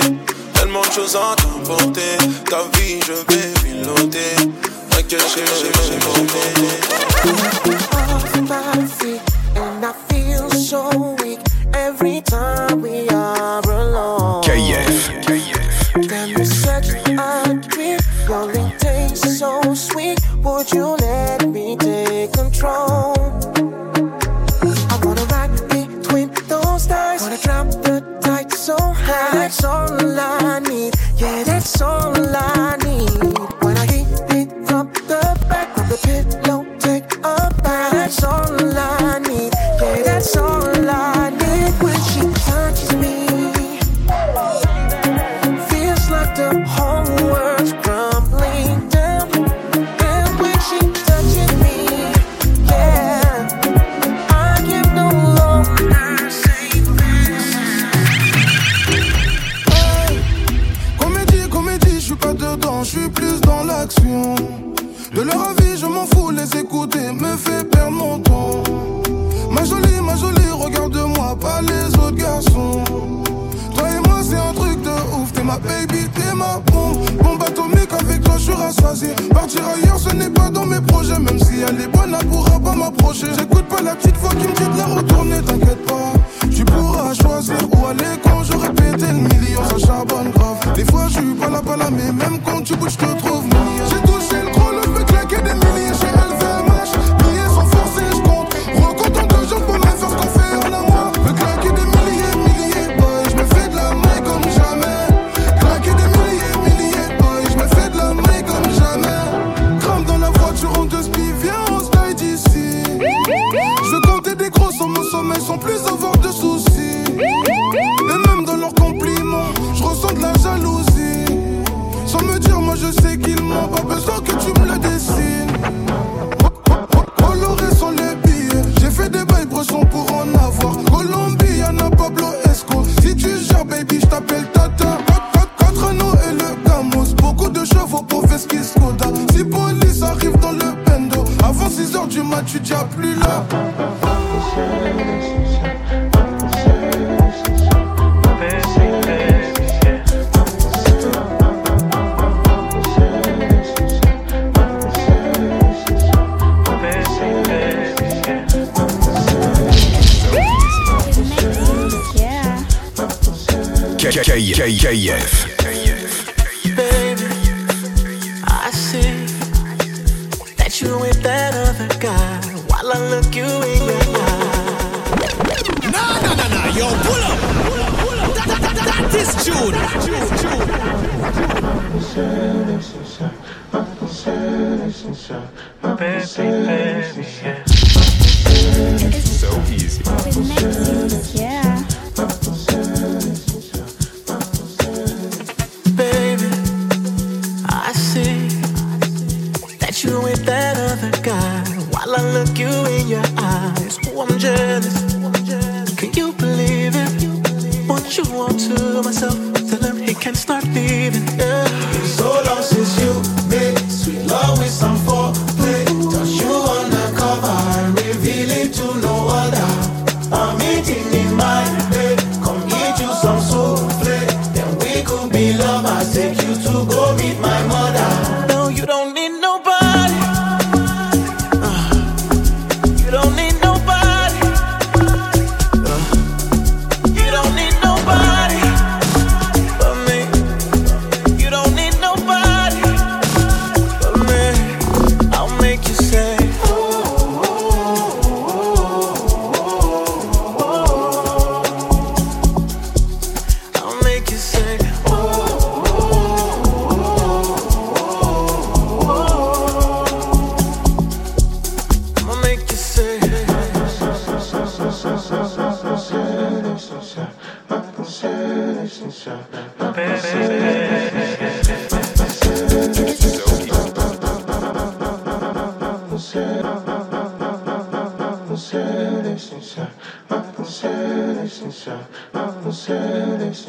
tellement 0.54 0.80
de 0.82 0.90
choses 0.90 1.16
à 1.16 1.36
t'apporter. 1.36 2.18
Ta 2.50 2.62
vie 2.76 2.98
je 3.06 3.12
vais 3.12 3.52
piloter, 3.62 4.34
t'inquiète 4.90 5.24
je 5.34 5.40
me 5.40 5.70
comporter. 6.00 6.86
and 9.56 9.84
I 9.84 9.92
feel 10.08 10.50
so 10.50 11.16
weak 11.22 11.38
every 11.72 12.20
time 12.22 12.82
we 12.82 13.08
are 13.10 13.62
alone. 13.70 14.42
Such 16.44 16.88
a. 16.90 17.16
Your 18.28 18.44
so 19.14 19.74
sweet. 19.74 20.18
Would 20.42 20.72
you 20.72 20.96
let 20.98 21.48
me 21.48 21.76
take 21.76 22.32
control? 22.32 23.15
so 31.66 32.12
alive. 32.14 32.55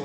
I 0.00 0.04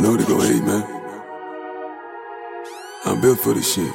know 0.00 0.16
they 0.16 0.24
gon' 0.24 0.40
hate, 0.40 0.62
man. 0.62 0.84
I'm 3.04 3.20
built 3.20 3.40
for 3.40 3.52
this 3.54 3.74
shit. 3.74 3.92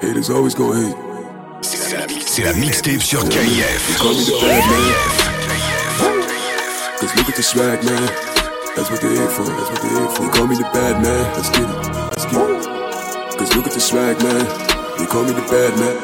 Haters 0.00 0.30
always 0.30 0.56
gon' 0.56 0.74
hate. 0.74 0.96
C'est 1.62 2.42
la, 2.42 2.54
mixtape 2.54 3.02
sur 3.02 3.22
KIF. 3.28 3.98
Call 3.98 4.14
me 4.14 4.24
the 4.24 4.32
bad 4.40 4.64
man. 4.68 4.94
Cause 6.98 7.14
look 7.16 7.28
at 7.28 7.36
the 7.36 7.42
swag, 7.42 7.84
man. 7.84 8.29
That's 8.80 8.90
what 8.92 9.02
they 9.02 9.12
here 9.14 9.28
for. 9.28 9.44
That's 9.44 9.68
what 9.68 9.82
they 9.82 9.88
here 9.90 10.08
for. 10.08 10.22
They 10.24 10.30
call 10.30 10.46
me 10.46 10.56
the 10.56 10.62
bad 10.72 11.02
man. 11.04 11.36
Let's 11.36 11.50
get 11.50 11.68
it. 11.68 11.76
Let's 12.16 12.24
get 12.24 12.48
it. 12.48 13.36
Cause 13.36 13.54
look 13.54 13.66
at 13.66 13.74
the 13.74 13.80
swag, 13.80 14.16
man. 14.24 14.40
They 14.96 15.04
call 15.04 15.22
me 15.22 15.32
the 15.36 15.44
bad 15.52 15.76
man. 15.76 16.00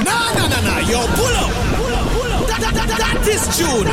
Nah, 0.00 0.32
nah, 0.32 0.48
nah, 0.48 0.64
nah, 0.64 0.80
yo, 0.88 1.04
pull 1.20 1.36
up, 1.36 1.52
pull 1.76 1.92
up, 1.92 2.08
pull 2.16 2.32
up. 2.32 2.48
That, 2.48 2.60
that, 2.72 2.72
that, 2.72 3.20
that 3.20 3.28
is 3.28 3.44
June. 3.52 3.84
I 3.84 3.92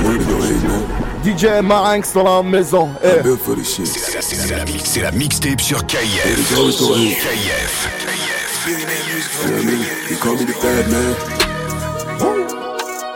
know 0.00 0.16
they 0.16 0.24
gon' 0.24 0.40
hate, 0.40 0.64
man. 0.64 0.88
DJ 1.20 1.60
Marinx 1.60 2.14
dans 2.14 2.24
la 2.24 2.42
maison. 2.42 2.88
Eh. 3.02 3.16
I'm 3.18 3.22
built 3.22 3.40
for 3.40 3.54
this 3.54 3.68
shit. 3.74 3.88
C'est 3.88 4.48
la, 4.48 4.56
la, 4.56 4.64
la 4.64 5.12
mixtape 5.12 5.60
sur 5.60 5.84
KIF. 5.84 6.24
Haters 6.24 6.56
always 6.56 6.80
gon' 6.80 6.96
You 6.96 7.12
know 9.50 9.56
what 9.56 9.60
I 9.60 9.66
mean? 9.66 9.84
They 10.08 10.16
call 10.16 10.36
me 10.36 10.46
the 10.46 10.56
bad 10.62 10.88
man. 10.90 11.14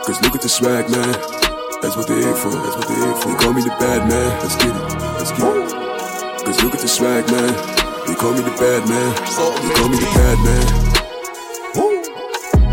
Cause 0.05 0.21
look 0.21 0.35
at 0.35 0.41
the 0.41 0.49
swag, 0.49 0.87
man. 0.91 1.36
That's 1.81 1.95
what 1.95 2.07
they 2.07 2.15
here 2.15 2.33
for. 2.35 2.49
That's 2.49 2.75
what 2.75 2.87
they 2.87 2.95
here 2.95 3.13
for. 3.15 3.29
They 3.29 3.37
call 3.37 3.53
me 3.53 3.61
the 3.61 3.69
bad 3.79 4.09
man. 4.09 4.29
Let's 4.41 4.55
get 4.55 4.73
it. 4.73 4.81
Let's 5.17 5.31
get 5.31 5.45
it. 5.45 6.45
Cause 6.45 6.63
look 6.63 6.73
at 6.73 6.81
the 6.81 6.87
swag, 6.87 7.29
man. 7.29 7.53
They 8.07 8.15
call 8.15 8.33
me 8.33 8.41
the 8.41 8.55
bad 8.57 8.87
man. 8.89 9.13
They 9.61 9.71
call 9.77 9.89
me 9.89 9.97
the 9.97 10.09
bad 10.17 10.37
man. 10.41 10.65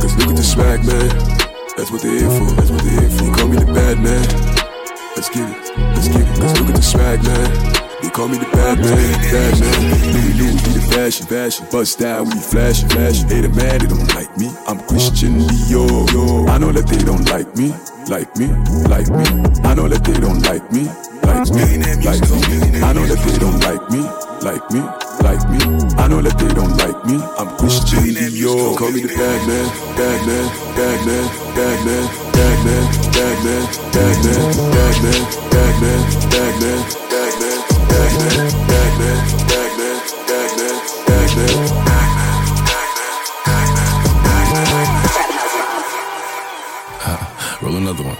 Cause 0.00 0.16
look 0.16 0.30
at 0.30 0.36
the 0.36 0.42
swag, 0.42 0.84
man. 0.86 1.08
That's 1.76 1.90
what 1.90 2.02
they 2.02 2.16
here 2.16 2.30
for. 2.30 2.48
That's 2.56 2.70
what 2.70 2.82
they 2.82 2.96
here 2.96 3.10
for. 3.10 3.24
They 3.24 3.32
call 3.36 3.48
me 3.48 3.56
the 3.58 3.66
bad 3.72 4.00
man. 4.00 4.24
Let's 5.16 5.28
get 5.28 5.48
it. 5.52 5.56
Let's 5.94 6.08
get 6.08 6.20
it. 6.22 6.40
Cause 6.40 6.60
look 6.60 6.68
at 6.70 6.76
the 6.76 6.82
swag, 6.82 7.22
man. 7.24 7.84
They 8.02 8.10
call 8.10 8.28
me 8.28 8.38
the 8.38 8.44
bad 8.52 8.78
man, 8.78 9.12
bad 9.32 9.60
man. 9.60 9.80
Louis 10.12 10.34
Louis 10.36 10.60
be 10.60 10.70
the 10.76 10.84
fashion, 10.92 11.26
fashion. 11.26 11.66
Bust 11.72 11.92
style, 11.92 12.24
we 12.24 12.32
flashing, 12.32 12.88
flashing. 12.90 13.28
They 13.28 13.40
the 13.40 13.48
mad, 13.48 13.80
they 13.80 13.86
don't 13.86 14.14
like 14.14 14.36
me. 14.36 14.52
I'm 14.66 14.78
Christian 14.80 15.38
Dior. 15.40 16.48
I 16.50 16.58
know 16.58 16.70
that 16.72 16.86
they 16.86 16.98
don't 16.98 17.24
like 17.30 17.56
me, 17.56 17.72
like 18.08 18.36
me, 18.36 18.46
like 18.88 19.08
me. 19.08 19.24
I 19.64 19.74
know 19.74 19.88
that 19.88 20.04
they 20.04 20.18
don't 20.20 20.42
like 20.42 20.70
me, 20.72 20.84
like 21.24 21.48
me, 21.50 21.64
like 22.04 22.20
me. 22.20 22.82
I 22.82 22.92
know 22.92 23.06
that 23.06 23.20
they 23.24 23.38
don't 23.38 23.60
like 23.64 23.84
me, 23.90 24.02
like 24.44 24.64
me, 24.70 24.80
like 25.24 25.44
me. 25.48 25.60
I 25.96 26.08
know 26.08 26.20
that 26.20 26.36
they 26.38 26.52
don't 26.54 26.76
like 26.76 27.00
me. 27.06 27.16
I'm 27.38 27.48
Christian 27.56 28.04
Dior. 28.04 28.76
Call 28.76 28.90
me 28.92 29.02
the 29.02 29.08
bad 29.08 29.40
man, 29.48 29.66
bad 29.96 30.20
man, 30.26 30.46
bad 30.76 30.98
man, 31.06 31.24
bad 31.56 31.78
man, 31.86 32.04
bad 32.34 32.58
man, 32.64 32.84
bad 33.14 33.36
man, 33.44 33.62
bad 33.94 34.16
man, 34.24 34.42
bad 34.74 34.96
man, 35.04 35.22
bad 35.50 35.74
man, 35.80 36.00
bad 36.28 36.54
man, 36.60 36.80
bad 37.08 37.32
man, 37.40 37.58
bad 37.88 38.12
man, 38.20 38.50
bad 38.68 38.92
man, 39.00 39.43
another 47.84 48.04
one. 48.04 48.16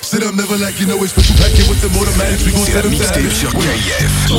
Sit 0.00 0.22
up, 0.22 0.34
never 0.36 0.56
like 0.62 0.78
you 0.78 0.86
know 0.86 1.02
it's 1.02 1.10
special 1.10 1.34
packet 1.42 1.66
with 1.66 1.82
the 1.82 1.90
automatics. 1.98 2.46
We 2.46 2.52
gon' 2.54 2.66
set 2.70 2.84
them 2.84 2.94
down. 2.94 3.30
sur 3.34 3.50
KF. 3.50 4.30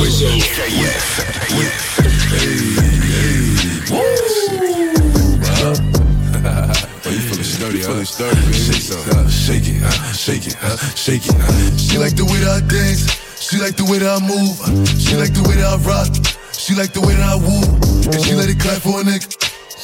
Oh, 7.04 7.10
you 7.10 7.20
feeling 7.20 7.44
sturdy, 7.44 7.82
huh? 7.82 7.92
Feeling 7.92 8.06
sturdy, 8.06 8.40
Shake 9.28 9.68
it, 9.68 9.82
uh, 9.84 10.08
shake 10.16 10.46
it, 10.46 10.56
uh, 10.62 10.76
shake 10.96 11.26
it, 11.26 11.26
uh, 11.28 11.28
shake 11.28 11.28
it. 11.28 11.78
She 11.78 11.98
like 11.98 12.16
the 12.16 12.24
way 12.24 12.40
that 12.40 12.56
I 12.56 12.66
dance. 12.66 13.04
She 13.36 13.58
like 13.58 13.76
the 13.76 13.84
way 13.84 13.98
that 13.98 14.16
I 14.16 14.20
move. 14.24 14.56
She 14.98 15.14
like 15.16 15.34
the 15.34 15.44
way 15.46 15.56
that 15.56 15.68
I 15.68 15.76
rock. 15.84 16.08
She 16.52 16.74
like 16.74 16.92
the 16.92 17.00
way 17.00 17.14
that 17.14 17.28
I 17.28 17.36
woo. 17.36 17.64
And 18.12 18.24
she 18.24 18.34
let 18.34 18.48
it 18.48 18.58
clap 18.58 18.80
for 18.80 19.00
a 19.00 19.04
nigga. 19.04 19.47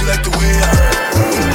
She 0.00 0.08
like 0.08 0.24
the 0.24 0.32
way 0.32 0.48
I 0.48 0.72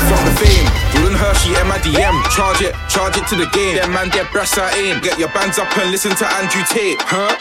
From 0.05 0.21
the 0.21 0.33
fame, 0.37 0.69
Jordan 0.93 1.17
Hershey 1.17 1.57
in 1.57 1.65
my 1.65 1.81
DM. 1.81 2.13
Charge 2.29 2.61
it, 2.61 2.77
charge 2.93 3.17
it 3.17 3.25
to 3.33 3.35
the 3.35 3.49
game. 3.49 3.81
Them 3.81 3.89
man, 3.89 4.13
their 4.13 4.29
breasts 4.29 4.53
I 4.61 4.69
aim. 4.77 5.01
Get 5.01 5.17
your 5.17 5.33
bands 5.33 5.57
up 5.57 5.73
and 5.81 5.89
listen 5.89 6.13
to 6.13 6.25
Andrew 6.37 6.61
Tate, 6.69 7.01
huh? 7.01 7.33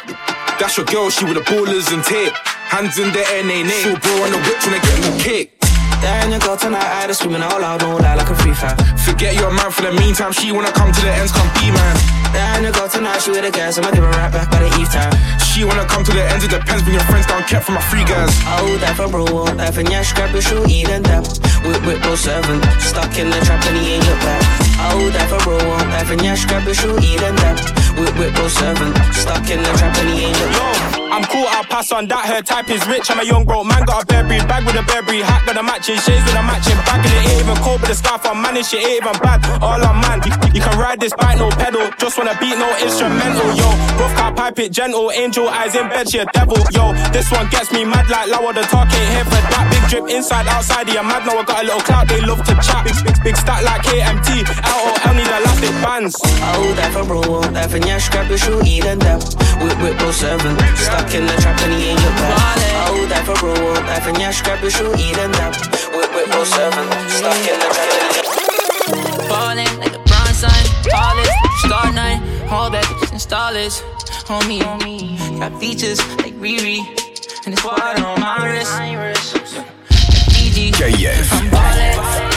That's 0.56 0.80
your 0.80 0.88
girl, 0.88 1.12
she 1.12 1.28
with 1.28 1.36
the 1.36 1.44
ballers 1.44 1.92
and 1.92 2.00
tape. 2.00 2.32
Hands 2.72 2.96
in 2.96 3.12
the 3.12 3.20
air, 3.36 3.44
nay, 3.44 3.60
nay. 3.60 3.84
She'll 3.84 4.00
bro 4.00 4.16
on 4.24 4.32
the 4.32 4.40
whip 4.48 4.56
I 4.64 4.80
get 4.80 4.96
the 5.04 5.12
cake. 5.20 5.48
There 6.00 6.24
in 6.24 6.32
the 6.32 6.40
girl 6.40 6.56
tonight, 6.56 6.88
I 6.88 7.04
just 7.04 7.20
screaming 7.20 7.44
out 7.44 7.60
loud, 7.60 7.84
no 7.84 8.00
lie 8.00 8.16
like 8.16 8.32
a 8.32 8.36
free 8.40 8.56
fire. 8.56 8.76
Forget 9.04 9.36
your 9.36 9.52
man 9.52 9.68
for 9.76 9.84
the 9.84 9.92
meantime, 9.92 10.32
she 10.32 10.52
wanna 10.56 10.72
come 10.72 10.88
to 10.88 11.02
the 11.04 11.12
ends, 11.12 11.32
come 11.36 11.48
be 11.60 11.68
man. 11.68 11.96
There 12.32 12.56
in 12.56 12.64
the 12.64 12.72
girl 12.72 12.88
tonight, 12.88 13.20
she 13.20 13.28
with 13.28 13.44
the 13.44 13.52
gas, 13.52 13.76
I'ma 13.76 13.92
give 13.92 14.04
her 14.04 14.14
right 14.16 14.32
back 14.32 14.48
by 14.48 14.64
the 14.64 14.72
eve 14.80 14.88
time. 14.88 15.12
She 15.54 15.62
wanna 15.62 15.86
come 15.86 16.02
to 16.02 16.10
the 16.10 16.20
ends, 16.20 16.42
it 16.42 16.50
depends, 16.50 16.82
bring 16.82 16.96
your 16.96 17.04
friends 17.04 17.26
down, 17.26 17.44
kept 17.44 17.66
from 17.66 17.76
my 17.76 17.80
free 17.80 18.02
guys. 18.02 18.28
Oh, 18.58 18.76
that 18.82 18.96
for 18.96 19.06
bro, 19.06 19.24
oh, 19.28 19.54
that 19.54 19.72
for 19.72 19.84
nyash, 19.84 20.12
grab 20.12 20.32
your 20.32 20.42
shoe, 20.42 20.64
eat 20.66 20.88
and 20.88 21.04
dap. 21.04 21.22
Whip, 21.62 21.78
whip, 21.86 22.00
no 22.02 22.16
seven, 22.16 22.60
stuck 22.80 23.16
in 23.16 23.30
the 23.30 23.38
trap 23.46 23.64
and 23.66 23.78
he 23.78 23.94
ain't 23.94 24.04
look 24.04 24.18
back. 24.18 24.42
Oh, 24.90 25.08
that 25.14 25.30
for 25.30 25.38
bro, 25.44 25.54
oh, 25.54 25.78
that 25.94 26.08
for 26.08 26.16
nyash, 26.16 26.44
grab 26.48 26.64
your 26.64 26.74
shoe, 26.74 26.98
eat 26.98 27.22
and 27.22 27.36
dap. 27.38 27.54
Whip, 27.96 28.18
whip, 28.18 28.34
no 28.34 28.48
seven, 28.48 28.90
stuck 29.14 29.48
in 29.48 29.62
the 29.62 29.70
trap 29.78 29.96
and 29.96 30.10
he 30.10 30.24
ain't 30.26 30.40
look 30.40 30.50
back. 30.58 30.93
I'm 31.14 31.22
cool, 31.30 31.46
I'll 31.46 31.62
pass 31.70 31.94
on 31.94 32.10
that. 32.10 32.26
Her 32.26 32.42
type 32.42 32.66
is 32.74 32.82
rich. 32.90 33.06
I'm 33.06 33.22
a 33.22 33.24
young 33.24 33.46
broke 33.46 33.70
man, 33.70 33.86
got 33.86 34.02
a 34.02 34.06
Burberry 34.10 34.42
bag 34.50 34.66
with 34.66 34.74
a 34.74 34.82
Burberry 34.82 35.22
hat, 35.22 35.46
got 35.46 35.54
a 35.54 35.62
matching 35.62 35.94
shades 36.02 36.26
with 36.26 36.34
a 36.34 36.42
matching 36.42 36.74
bag. 36.82 37.06
And 37.06 37.14
it 37.14 37.30
ain't 37.30 37.46
even 37.46 37.54
cold, 37.62 37.78
but 37.78 37.86
the 37.86 37.94
scarf 37.94 38.26
I'm 38.26 38.42
manning 38.42 38.66
shit 38.66 38.82
ain't 38.82 38.98
even 38.98 39.14
bad. 39.22 39.38
All 39.62 39.78
I'm 39.78 40.02
man, 40.02 40.26
you, 40.26 40.58
can 40.58 40.74
ride 40.74 40.98
this 40.98 41.14
bike, 41.14 41.38
no 41.38 41.54
pedal. 41.54 41.86
Just 42.02 42.18
wanna 42.18 42.34
beat, 42.42 42.58
no 42.58 42.66
instrumental, 42.82 43.46
yo. 43.54 43.70
Rough 43.94 44.10
car 44.18 44.34
pipe 44.34 44.58
it 44.58 44.74
gentle, 44.74 45.14
angel 45.14 45.46
eyes 45.46 45.78
in 45.78 45.86
bed, 45.86 46.10
she 46.10 46.18
a 46.18 46.26
devil, 46.34 46.58
yo. 46.74 46.90
This 47.14 47.30
one 47.30 47.46
gets 47.46 47.70
me 47.70 47.86
mad 47.86 48.10
like 48.10 48.26
Lower, 48.34 48.50
the 48.50 48.66
talk 48.66 48.90
ain't 48.90 49.10
here 49.14 49.26
for 49.30 49.38
that. 49.54 49.70
Big 49.70 49.84
drip 49.86 50.10
inside, 50.10 50.50
outside, 50.50 50.90
yeah, 50.90 51.06
mad. 51.06 51.22
Now 51.22 51.38
I 51.38 51.44
got 51.46 51.62
a 51.62 51.64
little 51.64 51.84
clout, 51.86 52.10
they 52.10 52.26
love 52.26 52.42
to 52.42 52.58
chat. 52.58 52.82
Big, 52.82 52.98
big, 53.06 53.16
big 53.22 53.36
stack 53.38 53.62
like 53.62 53.86
KMT, 53.86 54.42
LOL 54.66 55.14
need 55.14 55.30
elastic 55.30 55.74
bands. 55.78 56.18
Oh, 56.58 56.74
that 56.74 56.90
for 56.90 57.04
bro, 57.06 57.22
that 57.54 57.70
for 57.70 57.78
nyash, 57.78 58.10
grab 58.10 58.28
your 58.28 58.38
shoe, 58.38 58.60
eat 58.66 58.84
and 58.84 59.00
dap. 59.00 59.22
Whip, 59.62 59.78
whip, 59.78 59.96
no 59.98 60.10
seven, 60.10 60.56
stuck 61.04 61.20
in 61.20 61.26
the 61.26 61.32
trap 61.42 61.60
and 61.62 61.72
he 61.74 61.90
ain't 61.90 62.00
look 62.00 62.14
back. 62.16 62.56
Oh, 62.88 63.06
that 63.08 63.24
for 63.26 63.34
bro, 63.40 63.52
oh, 63.52 63.74
that 63.74 64.02
for 64.02 64.12
nyash, 64.12 64.42
grab 64.44 64.60
your 64.62 64.70
shoe, 64.70 64.92
eat 64.96 65.16
and 65.18 65.32
dap. 65.32 65.54
Whip, 65.92 66.10
whip, 66.14 66.28
no 66.28 66.44
seven, 66.44 66.86
stuck 67.08 67.36
in 67.44 67.58
the 67.60 67.68
trap 67.72 67.90
and 67.92 68.08
he 68.08 69.28
Ballin' 69.28 69.78
like 69.80 69.94
a 69.94 70.02
bronze 70.08 70.38
sign, 70.38 70.64
tallest, 70.88 71.32
star 71.64 71.92
nine, 71.92 72.20
all 72.48 72.70
that 72.70 72.84
bitches 72.84 73.12
install 73.12 73.52
this. 73.52 73.82
Homie, 74.28 74.60
got 75.38 75.58
features 75.60 75.98
like 76.18 76.34
Riri, 76.34 76.80
and 77.44 77.52
it's 77.52 77.64
water 77.64 78.04
on 78.04 78.20
my 78.20 78.40
wrist. 78.44 78.72
Fiji, 80.32 80.72
KF. 80.72 81.28
I'm 81.32 81.50
ballin', 81.50 82.33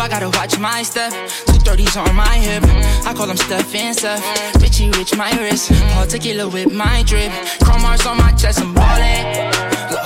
I 0.00 0.08
gotta 0.08 0.30
watch 0.38 0.58
my 0.58 0.82
step. 0.82 1.12
Two 1.46 1.58
thirties 1.66 1.96
on 1.96 2.14
my 2.14 2.36
hip, 2.38 2.62
I 3.04 3.12
call 3.14 3.26
them 3.26 3.36
Steph 3.36 3.74
and 3.74 3.94
Steph. 3.94 4.22
Richie 4.62 4.90
Rich, 4.90 5.16
my 5.16 5.30
wrist, 5.38 5.72
particular 5.98 6.48
with 6.48 6.72
my 6.72 7.02
drip. 7.02 7.32
Chrome 7.62 7.82
marks 7.82 8.06
on 8.06 8.16
my 8.16 8.32
chest, 8.32 8.60
I'm 8.60 8.72
ballin'. 8.72 9.50
Look, 9.90 10.00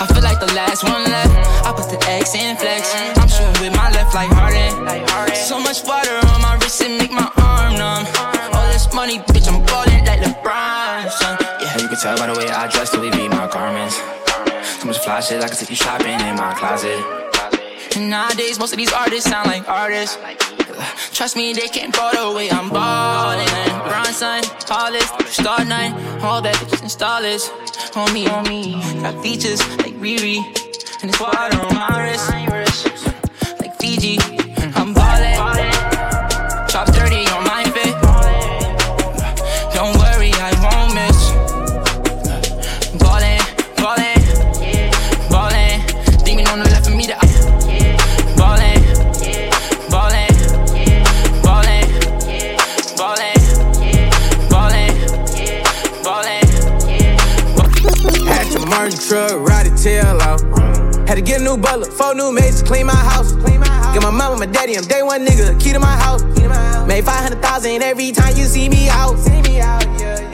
I 0.00 0.06
feel 0.12 0.22
like 0.22 0.40
the 0.40 0.52
last 0.54 0.84
one 0.84 1.04
left. 1.04 1.32
I 1.66 1.72
put 1.72 1.88
the 1.88 1.98
X 2.06 2.34
in 2.34 2.56
flex. 2.56 2.94
I'm 3.16 3.28
shooting 3.28 3.64
with 3.64 3.74
my 3.76 3.90
left 3.90 4.14
like 4.14 4.30
Harden. 4.30 4.70
So 5.34 5.58
much 5.58 5.82
water 5.84 6.14
on 6.28 6.42
my 6.42 6.58
wrist, 6.60 6.80
it 6.82 6.98
make 6.98 7.10
my 7.10 7.30
arm 7.38 7.74
numb. 7.74 8.06
All 8.54 8.68
this 8.72 8.92
money, 8.92 9.18
bitch, 9.32 9.48
I'm 9.48 9.64
ballin' 9.64 10.04
like 10.04 10.20
LeBron, 10.20 11.10
son. 11.10 11.38
Yeah, 11.60 11.78
you 11.78 11.88
can 11.88 11.98
tell 11.98 12.16
by 12.18 12.26
the 12.26 12.38
way 12.38 12.48
I 12.48 12.68
dress, 12.68 12.90
the 12.90 13.00
way 13.00 13.10
be 13.10 13.28
my 13.28 13.48
garments. 13.48 13.96
So 14.80 14.86
much 14.86 14.98
fly 14.98 15.20
shit, 15.20 15.42
I 15.42 15.48
can 15.48 15.56
take 15.56 15.70
you 15.70 15.76
shopping 15.76 16.20
in 16.20 16.36
my 16.36 16.52
closet. 16.54 17.29
And 17.96 18.08
nowadays, 18.08 18.58
most 18.58 18.72
of 18.72 18.78
these 18.78 18.92
artists 18.92 19.28
sound 19.28 19.48
like 19.48 19.68
artists. 19.68 20.16
Uh, 20.16 20.84
trust 21.12 21.36
me, 21.36 21.52
they 21.52 21.68
can't 21.68 21.94
go 21.94 22.10
the 22.12 22.36
way 22.36 22.50
I'm 22.50 22.68
ballin'. 22.70 23.48
Bronze 23.88 24.16
sign, 24.16 24.42
tallest, 24.42 25.28
star 25.28 25.64
nine, 25.64 25.92
all 26.22 26.40
that 26.40 26.54
bitches 26.56 26.82
install 26.82 27.22
this. 27.22 27.48
Homie, 27.92 28.26
homie, 28.26 28.80
got 29.02 29.20
features 29.22 29.60
like 29.78 29.94
Riri, 29.94 30.38
and 31.02 31.10
it's 31.10 31.20
water 31.20 31.56
on 31.58 31.74
my 31.74 32.10
wrist, 32.10 32.30
Four 62.00 62.14
new 62.14 62.32
mates, 62.32 62.62
clean 62.62 62.86
my 62.86 62.94
house. 62.94 63.32
Clean 63.32 63.60
my 63.60 63.68
house. 63.68 63.92
Get 63.92 64.02
my 64.02 64.10
mom 64.10 64.32
and 64.32 64.40
my 64.40 64.46
daddy, 64.46 64.74
I'm 64.74 64.84
day 64.84 65.02
one 65.02 65.26
nigga, 65.26 65.60
key 65.60 65.74
to 65.74 65.78
my 65.78 65.94
house. 65.98 66.22
Made 66.88 67.04
500,000 67.04 67.82
every 67.82 68.10
time 68.10 68.34
you 68.38 68.44
see 68.44 68.70
me 68.70 68.88
out. 68.88 69.18
See 69.18 69.42
me 69.42 69.60
out 69.60 69.84
yeah. 70.00 70.29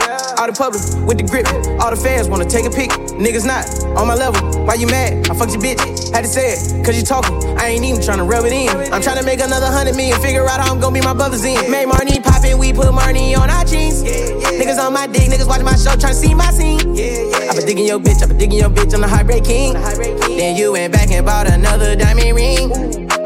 All 0.46 0.52
the 0.52 0.58
public 0.62 1.08
with 1.10 1.18
the 1.18 1.26
grip, 1.26 1.42
all 1.82 1.90
the 1.90 1.98
fans 1.98 2.28
wanna 2.28 2.46
take 2.46 2.66
a 2.66 2.70
pic. 2.70 2.90
Niggas 3.18 3.42
not 3.42 3.66
on 3.98 4.06
my 4.06 4.14
level, 4.14 4.38
why 4.62 4.74
you 4.74 4.86
mad? 4.86 5.26
I 5.26 5.34
fucked 5.34 5.50
your 5.50 5.58
bitch, 5.58 5.82
had 6.14 6.22
to 6.22 6.30
say 6.30 6.54
it, 6.54 6.86
cause 6.86 6.94
you 6.94 7.02
talking. 7.02 7.34
I 7.58 7.74
ain't 7.74 7.82
even 7.82 7.98
tryna 7.98 8.30
rub 8.30 8.44
it 8.46 8.52
in. 8.54 8.70
I'm 8.94 9.02
tryna 9.02 9.24
make 9.26 9.42
another 9.42 9.66
hundred 9.66 9.96
million, 9.96 10.14
figure 10.22 10.46
out 10.46 10.60
how 10.60 10.70
I'm 10.70 10.78
gonna 10.78 10.94
be 10.94 11.00
my 11.02 11.14
brothers 11.14 11.42
in. 11.42 11.58
Made 11.68 11.88
Marnie 11.88 12.22
poppin', 12.22 12.58
we 12.58 12.72
put 12.72 12.86
Marnie 12.94 13.34
on 13.34 13.50
our 13.50 13.64
jeans. 13.64 14.04
Niggas 14.04 14.78
on 14.78 14.92
my 14.92 15.08
dick, 15.08 15.26
niggas 15.26 15.48
watching 15.48 15.66
my 15.66 15.74
show, 15.74 15.98
tryna 15.98 16.14
see 16.14 16.32
my 16.32 16.52
scene. 16.54 16.78
I 16.94 17.50
been 17.50 17.66
digging 17.66 17.86
your 17.86 17.98
bitch, 17.98 18.22
I 18.22 18.26
been 18.26 18.38
digging 18.38 18.60
your 18.60 18.70
bitch, 18.70 18.94
I'm 18.94 19.00
the 19.00 19.08
heartbreak 19.08 19.42
king. 19.42 19.74
Then 19.74 20.54
you 20.54 20.78
went 20.78 20.92
back 20.92 21.10
and 21.10 21.26
bought 21.26 21.50
another 21.50 21.96
diamond 21.96 22.36
ring. 22.36 22.70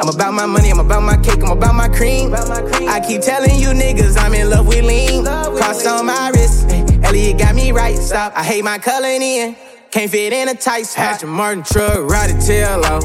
I'm 0.00 0.08
about 0.08 0.32
my 0.32 0.46
money, 0.46 0.70
I'm 0.70 0.80
about 0.80 1.02
my 1.02 1.18
cake, 1.18 1.44
I'm 1.44 1.52
about 1.52 1.74
my 1.74 1.88
cream. 1.88 2.32
I 2.32 3.04
keep 3.06 3.20
telling 3.20 3.60
you 3.60 3.76
niggas 3.76 4.16
I'm 4.16 4.32
in 4.32 4.48
love 4.48 4.66
with 4.66 4.86
lean. 4.86 5.26
Cross 5.26 5.86
on 5.86 6.06
my 6.06 6.30
wrist, 6.30 6.68
Elliot 7.10 7.38
got 7.38 7.56
me 7.56 7.72
right. 7.72 7.98
Stop, 7.98 8.34
I 8.36 8.44
hate 8.44 8.62
my 8.62 8.78
color 8.78 9.08
in. 9.08 9.56
Can't 9.90 10.08
fit 10.08 10.32
in 10.32 10.48
a 10.48 10.54
tight 10.54 10.84
spot. 10.84 11.14
Aston 11.14 11.30
Martin 11.30 11.64
truck, 11.64 12.08
ride 12.08 12.30
the 12.30 12.40
tail 12.40 12.84
out. 12.84 13.02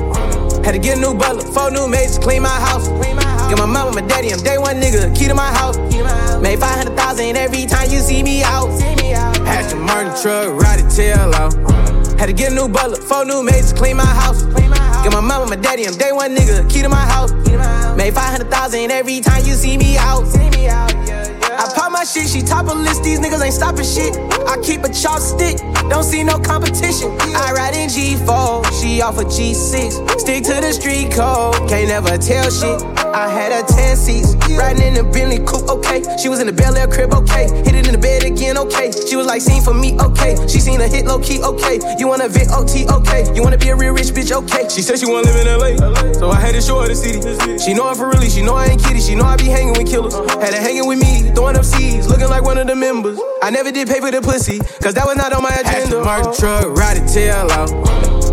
Had 0.64 0.74
to 0.74 0.78
get 0.78 1.00
a 1.00 1.02
new 1.02 1.16
butler, 1.16 1.42
four 1.52 1.72
new 1.72 1.88
maids 1.88 2.20
to 2.20 2.22
clean 2.22 2.44
my 2.44 2.50
house. 2.50 2.88
Get 3.50 3.58
my 3.58 3.66
mama, 3.66 4.00
my 4.00 4.02
daddy, 4.02 4.30
I'm 4.30 4.38
day 4.44 4.60
one 4.60 4.76
nigga, 4.76 5.10
key 5.18 5.26
to 5.26 5.34
my 5.34 5.50
house. 5.52 5.78
Made 6.40 6.60
500,000 6.60 7.36
every 7.36 7.66
time 7.66 7.90
you 7.90 7.98
see 7.98 8.22
me 8.22 8.44
out. 8.44 8.70
Aston 9.50 9.82
Martin 9.82 10.14
truck, 10.22 10.54
ride 10.62 10.82
the 10.82 10.88
tail 10.96 11.34
out. 11.34 11.56
Had 12.20 12.28
to 12.28 12.34
get 12.34 12.52
a 12.52 12.56
new 12.56 12.68
butler, 12.68 13.02
four 13.02 13.26
new 13.26 13.42
maids 13.42 13.74
to 13.74 13.76
clean 13.80 13.98
my 13.98 14.06
house. 14.06 14.44
Get 14.44 15.14
my 15.14 15.20
mama, 15.20 15.48
my 15.48 15.56
daddy, 15.56 15.88
I'm 15.88 15.98
day 15.98 16.12
one 16.12 16.36
nigga, 16.36 16.70
key 16.70 16.84
to 16.84 16.90
my 16.90 17.06
house. 17.10 17.32
Made 17.98 18.14
500,000 18.14 18.92
every 18.92 19.22
time 19.22 19.44
you 19.46 19.54
see 19.54 19.78
me 19.78 19.98
out. 19.98 20.26
I 21.58 21.72
pop 21.74 21.92
my 21.92 22.04
shit, 22.04 22.28
she 22.28 22.42
top 22.42 22.68
a 22.68 22.74
list, 22.74 23.04
these 23.04 23.20
niggas 23.20 23.42
ain't 23.44 23.54
stopping 23.54 23.86
shit. 23.86 24.16
I 24.48 24.58
keep 24.62 24.84
a 24.84 24.90
chopstick, 24.90 25.58
don't 25.90 26.04
see 26.04 26.24
no 26.24 26.38
competition. 26.38 27.16
I 27.36 27.54
ride 27.54 27.76
in 27.76 27.90
G4, 27.90 28.82
she 28.82 29.02
off 29.02 29.18
a 29.18 29.24
G6. 29.24 30.20
Stick 30.20 30.44
to 30.44 30.62
the 30.62 30.74
street 30.74 31.12
code, 31.12 31.70
can't 31.70 31.88
never 31.88 32.18
tell 32.18 32.50
shit. 32.50 33.05
I 33.16 33.30
had 33.30 33.54
her 33.54 33.64
10 33.64 33.96
seats, 33.96 34.36
riding 34.60 34.84
in 34.84 34.94
the 34.94 35.04
Bentley 35.04 35.40
coupe, 35.40 35.70
okay. 35.72 36.04
She 36.20 36.28
was 36.28 36.42
in 36.42 36.48
the 36.48 36.52
Bel 36.52 36.76
Air 36.76 36.86
crib, 36.86 37.14
okay. 37.14 37.48
Hit 37.64 37.72
it 37.72 37.88
in 37.88 37.96
the 37.96 37.98
bed 37.98 38.26
again, 38.28 38.58
okay. 38.58 38.92
She 38.92 39.16
was 39.16 39.26
like, 39.26 39.40
seen 39.40 39.64
for 39.64 39.74
me, 39.74 39.96
okay. 40.04 40.36
She 40.52 40.60
seen 40.60 40.82
a 40.82 40.88
hit 40.88 41.06
low 41.06 41.20
key, 41.24 41.40
okay. 41.40 41.80
You 41.98 42.10
wanna 42.10 42.28
Vic 42.28 42.52
OT, 42.52 42.84
okay. 42.92 43.24
You 43.34 43.42
wanna 43.42 43.58
be 43.58 43.70
a 43.70 43.76
real 43.76 43.94
rich 43.94 44.12
bitch, 44.12 44.36
okay. 44.36 44.68
She 44.68 44.82
said 44.82 45.00
she 45.00 45.06
wanna 45.08 45.32
live 45.32 45.40
in 45.40 45.48
LA, 45.48 45.80
so 46.12 46.30
I 46.30 46.36
had 46.36 46.56
to 46.56 46.62
show 46.62 46.82
her 46.82 46.90
the 46.92 46.96
city. 46.96 47.24
She 47.58 47.74
know 47.74 47.88
I'm 47.88 47.96
for 47.96 48.10
really, 48.12 48.28
she 48.28 48.44
know 48.44 48.56
I 48.56 48.76
ain't 48.76 48.84
kidding. 48.84 49.02
She 49.02 49.16
know 49.16 49.24
I 49.24 49.38
be 49.38 49.48
hanging 49.48 49.80
with 49.80 49.88
killers. 49.88 50.14
Had 50.44 50.52
her 50.52 50.60
hanging 50.60 50.86
with 50.86 51.00
me, 51.00 51.32
throwing 51.32 51.56
up 51.56 51.64
seeds, 51.64 52.10
looking 52.10 52.28
like 52.28 52.44
one 52.44 52.58
of 52.58 52.68
the 52.68 52.76
members. 52.76 53.18
I 53.42 53.50
never 53.50 53.72
did 53.72 53.88
pay 53.88 54.02
for 54.02 54.12
the 54.12 54.20
pussy, 54.20 54.60
cause 54.84 54.94
that 55.00 55.08
was 55.08 55.16
not 55.16 55.32
on 55.32 55.42
my 55.42 55.56
agenda. 55.56 56.04
Martin 56.04 56.36
truck, 56.36 56.68
ride 56.76 56.98
it 57.00 57.08
tail 57.08 57.48
out. 57.48 57.72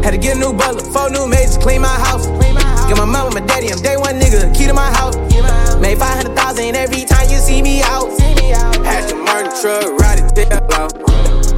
Had 0.02 0.10
to 0.10 0.18
get 0.18 0.34
a 0.34 0.40
new 0.40 0.52
butler, 0.52 0.82
four 0.90 1.08
new 1.10 1.28
maids 1.28 1.56
to 1.56 1.62
clean 1.62 1.82
my 1.82 1.94
house. 2.02 2.26
Get 2.92 2.98
my 2.98 3.06
mama, 3.06 3.40
my 3.40 3.46
daddy, 3.46 3.72
I'm 3.72 3.80
day 3.80 3.96
one 3.96 4.20
nigga, 4.20 4.54
key 4.54 4.66
to 4.66 4.74
my 4.74 4.90
house. 4.92 5.16
Made 5.80 5.96
500,000 5.96 6.76
every 6.76 7.06
time 7.06 7.26
you 7.30 7.38
see 7.38 7.62
me 7.62 7.80
out. 7.80 8.12
Had 8.84 9.08
to 9.08 9.16
Martin 9.16 9.50
truck, 9.62 9.98
ride 9.98 10.18
it 10.18 10.28
tail 10.34 10.60
out. 10.74 10.92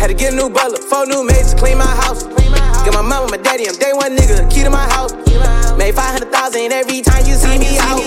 Had 0.01 0.07
to 0.07 0.14
get 0.14 0.33
a 0.33 0.37
new 0.37 0.49
butler, 0.49 0.79
four 0.79 1.07
new 1.07 1.27
maids 1.27 1.53
to 1.53 1.59
clean 1.59 1.77
my 1.77 1.87
house. 1.87 2.23
Get 2.23 2.94
my 2.94 3.03
mama, 3.03 3.23
and 3.23 3.31
my 3.33 3.37
daddy, 3.38 3.66
I'm 3.66 3.75
day 3.75 3.92
one 3.92 4.16
nigga, 4.16 4.49
key 4.49 4.62
to 4.62 4.70
my 4.70 4.87
house. 4.94 5.12
Made 5.77 5.97
500,000 5.97 6.70
every 6.70 7.03
time 7.03 7.27
you 7.27 7.35
see 7.35 7.59
me 7.59 7.79
out. 7.79 7.99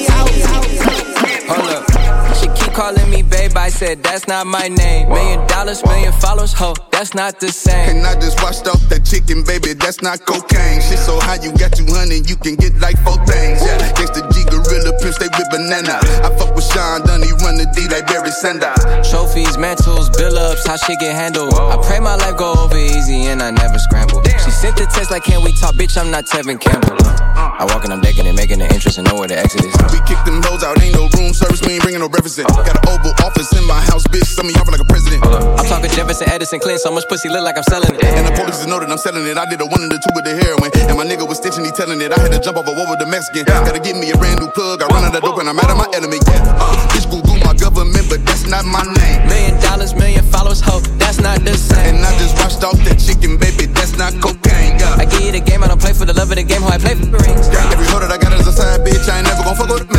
Hold 1.49 1.69
up. 1.69 2.66
Calling 2.77 3.09
me 3.09 3.23
babe, 3.23 3.57
I 3.57 3.69
said 3.69 4.03
that's 4.03 4.27
not 4.27 4.45
my 4.45 4.67
name. 4.67 5.09
Million 5.09 5.47
dollars, 5.47 5.83
million 5.83 6.13
followers, 6.13 6.53
ho, 6.53 6.75
that's 6.91 7.15
not 7.15 7.39
the 7.39 7.51
same. 7.51 7.97
And 7.97 8.05
I 8.05 8.13
just 8.13 8.39
washed 8.43 8.67
off 8.67 8.79
that 8.93 9.03
chicken, 9.03 9.41
baby, 9.43 9.73
that's 9.73 10.03
not 10.03 10.23
cocaine. 10.27 10.79
Shit 10.85 10.99
so 10.99 11.17
high, 11.19 11.41
you 11.41 11.49
got 11.57 11.73
200, 11.73 12.29
you 12.29 12.35
can 12.35 12.53
get 12.53 12.77
like 12.77 13.01
four 13.01 13.17
things. 13.25 13.65
Yeah, 13.65 13.81
gangsta 13.97 14.29
G 14.29 14.45
gorilla 14.67 14.97
stay 15.17 15.29
with 15.33 15.49
banana. 15.49 15.97
I 16.21 16.29
fuck 16.37 16.53
with 16.53 16.67
Sean 16.67 17.01
Dunny, 17.01 17.31
run 17.41 17.57
the 17.57 17.65
D 17.73 17.87
like 17.87 18.05
Barry 18.07 18.31
Sanders. 18.31 18.77
Trophies, 19.09 19.57
mantles, 19.57 20.09
bill 20.13 20.37
ups, 20.37 20.67
how 20.67 20.77
shit 20.77 20.99
get 20.99 21.15
handled. 21.15 21.53
I 21.53 21.77
pray 21.81 21.99
my 21.99 22.15
life 22.15 22.37
go 22.37 22.53
over 22.53 22.77
easy 22.77 23.27
and 23.31 23.41
I 23.41 23.51
never 23.51 23.79
scramble. 23.79 24.21
She 24.43 24.51
sent 24.51 24.77
the 24.77 24.85
text 24.91 25.09
like, 25.11 25.23
can 25.23 25.43
we 25.43 25.51
talk? 25.57 25.75
Bitch, 25.75 25.97
I'm 25.97 26.11
not 26.11 26.25
Tevin 26.25 26.59
Campbell. 26.59 26.97
Uh, 27.01 27.33
uh. 27.35 27.61
I 27.61 27.65
walk 27.65 27.83
and 27.83 27.93
I'm 27.93 28.01
decking 28.01 28.27
and 28.27 28.35
making 28.35 28.61
an 28.61 28.69
entrance 28.71 28.97
and 28.97 29.07
know 29.07 29.15
where 29.15 29.27
the 29.27 29.37
exit 29.37 29.65
is. 29.65 29.73
We 29.89 29.99
kick 30.05 30.19
them 30.25 30.43
hoes 30.43 30.63
out, 30.63 30.77
ain't 30.81 30.93
no 30.93 31.09
room 31.17 31.33
service, 31.33 31.61
we 31.65 31.73
ain't 31.73 31.83
bringing 31.83 32.01
no 32.01 32.09
breakfast 32.09 32.37
in. 32.37 32.45
Uh. 32.45 32.61
Got 32.61 32.77
an 32.77 32.85
oval 32.91 33.13
office 33.25 33.49
in 33.57 33.65
my 33.65 33.79
house, 33.81 34.05
bitch, 34.07 34.29
some 34.29 34.47
of 34.47 34.53
y'all 34.53 34.67
like 34.67 34.83
a 34.83 34.89
president. 34.89 35.23
I'm 35.25 35.65
talking 35.65 35.89
Jefferson, 35.91 36.29
Edison, 36.29 36.59
Clinton, 36.59 36.79
so 36.79 36.91
much 36.91 37.07
pussy 37.09 37.29
look 37.29 37.43
like 37.43 37.57
I'm 37.57 37.65
selling 37.65 37.95
it. 37.95 38.03
And 38.03 38.27
the 38.27 38.33
police 38.37 38.65
know 38.67 38.79
that 38.79 38.89
I'm 38.89 38.97
selling 38.97 39.25
it. 39.25 39.37
I 39.37 39.49
did 39.49 39.61
a 39.61 39.65
one 39.65 39.81
and 39.81 39.91
a 39.91 39.97
two 39.97 40.13
with 40.13 40.25
the 40.25 40.35
heroin. 40.35 40.69
And 40.87 40.97
my 40.97 41.05
nigga 41.05 41.27
was 41.27 41.37
stitching, 41.37 41.65
he 41.65 41.71
telling 41.71 42.01
it. 42.01 42.11
I 42.11 42.19
had 42.19 42.31
to 42.31 42.39
jump 42.39 42.57
off 42.57 42.67
a 42.67 42.73
wall 42.73 42.89
with 42.89 42.99
the 42.99 43.07
Mexican. 43.07 43.45
Gotta 43.45 43.79
give 43.79 43.97
me 43.97 44.11
a 44.11 44.17
brand 44.17 44.39
new 44.39 44.49
plug. 44.57 44.81
I 44.81 44.87
run 44.89 45.05
out 45.05 45.13
of 45.13 45.21
dope 45.21 45.37
and 45.37 45.49
I'm 45.49 45.59
out 45.61 45.69
of 45.69 45.77
my 45.77 45.85
element. 45.93 46.25
Yeah. 46.25 46.41
Uh, 46.57 46.73
bitch, 46.89 47.05
Google 47.05 47.37
my 47.45 47.53
government, 47.53 48.09
but 48.09 48.25
that's 48.25 48.49
not 48.49 48.65
my 48.65 48.81
name. 48.81 49.21
Million 49.29 49.55
dollars, 49.61 49.93
million 49.93 50.25
followers, 50.25 50.61
ho, 50.65 50.81
that's 50.97 51.21
not 51.21 51.45
the 51.45 51.53
same. 51.53 51.93
And 51.93 52.01
I 52.01 52.11
just 52.17 52.33
washed 52.41 52.65
off 52.65 52.77
that 52.89 52.97
chicken, 52.97 53.37
baby, 53.37 53.69
that's 53.69 53.93
not 54.01 54.17
cocaine. 54.17 54.81
Yeah. 54.81 54.97
I 54.97 55.05
give 55.05 55.21
you 55.21 55.31
the 55.31 55.45
game, 55.45 55.61
I 55.61 55.67
don't 55.69 55.79
play 55.79 55.93
for 55.93 56.05
the 56.05 56.13
love 56.17 56.33
of 56.33 56.37
the 56.41 56.43
game, 56.43 56.65
how 56.65 56.73
I 56.73 56.79
play 56.81 56.97
for 56.97 57.05
the 57.05 57.21
rings. 57.21 57.45
Yeah. 57.53 57.69
Every 57.69 57.85
hoe 57.85 58.01
that 58.01 58.09
I 58.09 58.17
got 58.17 58.33
is 58.33 58.49
a 58.49 58.53
side 58.53 58.81
bitch, 58.81 59.05
I 59.05 59.21
ain't 59.21 59.29
never 59.29 59.45
gon' 59.45 59.55
fuck 59.55 59.69
with 59.69 59.85
the 59.85 59.96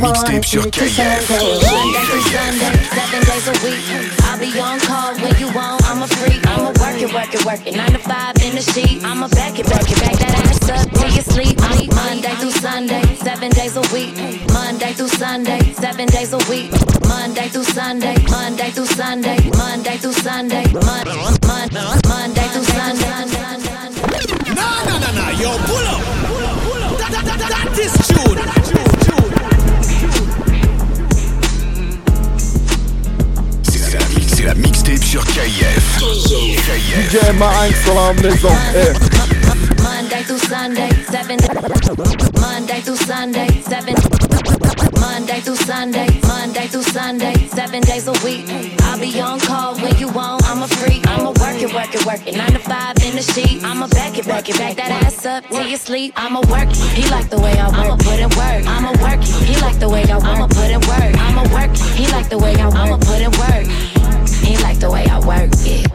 what 0.00 0.16
she 0.44 0.58
KF. 0.58 1.28
Monday 1.30 2.04
through 2.04 2.20
Sunday, 2.28 2.76
seven 2.92 3.20
days 3.24 3.46
a 3.48 3.54
week. 3.64 3.84
I'll 4.24 4.38
be 4.38 4.60
on 4.60 4.80
call 4.80 5.14
when 5.16 5.34
you 5.38 5.48
want. 5.54 5.82
I'm 5.88 6.02
a 6.02 6.08
freak. 6.08 6.46
I'ma 6.46 6.72
work 6.80 7.00
it, 7.00 7.12
work 7.12 7.34
it, 7.34 7.44
work 7.44 7.66
it. 7.66 7.76
Nine 7.76 7.92
to 7.92 7.98
five 7.98 8.36
in 8.42 8.54
the 8.54 8.62
sheet. 8.62 9.04
I'ma 9.04 9.28
back 9.28 9.58
it, 9.58 9.66
back 9.66 9.90
it, 9.90 9.98
back 10.00 10.16
that 10.18 10.34
ass 10.48 10.68
up 10.68 10.90
till 10.92 11.10
you 11.10 11.22
sleep. 11.22 11.58
Monday 11.94 12.34
through 12.36 12.50
Sunday, 12.50 13.02
seven 13.16 13.50
days 13.50 13.76
a 13.76 13.82
week. 13.92 14.16
Monday 14.52 14.92
through 14.92 15.08
Sunday, 15.08 15.60
seven 15.74 16.06
days 16.08 16.32
a 16.32 16.38
week. 16.50 16.70
Monday 17.08 17.48
through 17.48 17.64
Sunday, 17.64 18.16
Monday 18.30 18.70
through 18.70 18.86
Sunday, 18.86 19.38
Monday 19.56 19.96
through 19.96 20.12
Sunday, 20.12 20.64
Monday, 20.72 21.16
Monday 22.06 22.48
through 22.52 22.64
Sunday. 22.64 23.06
Nah, 24.54 24.84
nah, 24.84 24.98
nah, 24.98 25.12
nah, 25.12 25.30
yo, 25.40 25.56
pull 25.64 25.86
up. 25.86 26.00
That, 26.98 27.10
that, 27.12 27.24
that, 27.24 27.48
that 27.48 27.78
is 27.78 27.92
June. 28.08 28.95
La, 34.46 34.52
c'est 34.52 34.54
la 34.54 34.54
mixtape 34.54 35.04
sur 35.04 35.24
KF. 35.24 35.98
KF. 35.98 37.10
DJ 37.10 37.38
Marinx 37.38 37.82
sur 37.82 37.94
la 37.94 38.12
maison. 38.14 38.48
Eh. 38.74 38.92
Monday 39.82 40.22
through 40.24 40.38
Sunday, 40.38 40.88
seven. 41.10 41.38
Monday 42.40 42.80
through 42.82 42.96
Sunday, 42.96 43.48
seven. 43.62 43.94
Monday 45.00 45.40
through 45.40 45.56
Sunday, 45.56 46.06
Monday 46.26 46.66
through 46.68 46.82
Sunday, 46.82 47.48
seven 47.48 47.80
days 47.82 48.08
a 48.08 48.12
week. 48.24 48.46
I'll 48.82 48.98
be 48.98 49.20
on 49.20 49.40
call 49.40 49.74
when 49.76 49.96
you 49.98 50.08
want. 50.08 50.44
I'm 50.48 50.62
a 50.62 50.68
freak. 50.68 51.06
I'ma 51.08 51.30
work 51.30 51.60
it, 51.62 51.72
work 51.72 51.94
it, 51.94 52.06
work 52.06 52.26
it. 52.26 52.36
Nine 52.36 52.52
to 52.52 52.58
five 52.58 52.96
in 53.04 53.16
the 53.16 53.22
sheet. 53.22 53.64
I'ma 53.64 53.86
back 53.88 54.18
it, 54.18 54.26
back 54.26 54.48
it, 54.48 54.58
back 54.58 54.76
that 54.76 54.90
ass 55.04 55.24
up 55.26 55.44
till 55.48 55.66
you 55.66 55.76
sleep. 55.76 56.12
I'ma 56.16 56.40
work 56.50 56.70
it. 56.70 56.76
He 56.94 57.08
like 57.10 57.30
the 57.30 57.40
way 57.40 57.58
I 57.58 57.68
work. 57.68 57.78
I'ma 57.78 57.96
put 57.96 58.18
in 58.18 58.30
work. 58.30 58.66
I'ma 58.66 58.92
work 59.02 59.22
it. 59.22 59.48
He 59.48 59.60
like 59.60 59.78
the 59.78 59.88
way 59.88 60.04
I 60.04 60.16
work. 60.16 60.26
I'ma 60.26 60.46
put 60.48 60.70
in 60.70 60.80
work. 60.80 61.14
I'ma 61.26 61.42
work 61.54 61.72
it. 61.72 61.80
He 61.96 62.06
like 62.12 62.28
the 62.28 62.38
way 62.38 62.54
I 62.54 62.66
work. 62.66 62.76
I'ma 62.76 62.96
put 62.98 63.20
in 63.20 63.30
work. 63.32 63.95
He 64.46 64.56
like 64.58 64.78
the 64.78 64.88
way 64.88 65.04
I 65.06 65.18
work 65.26 65.50
it. 65.66 65.90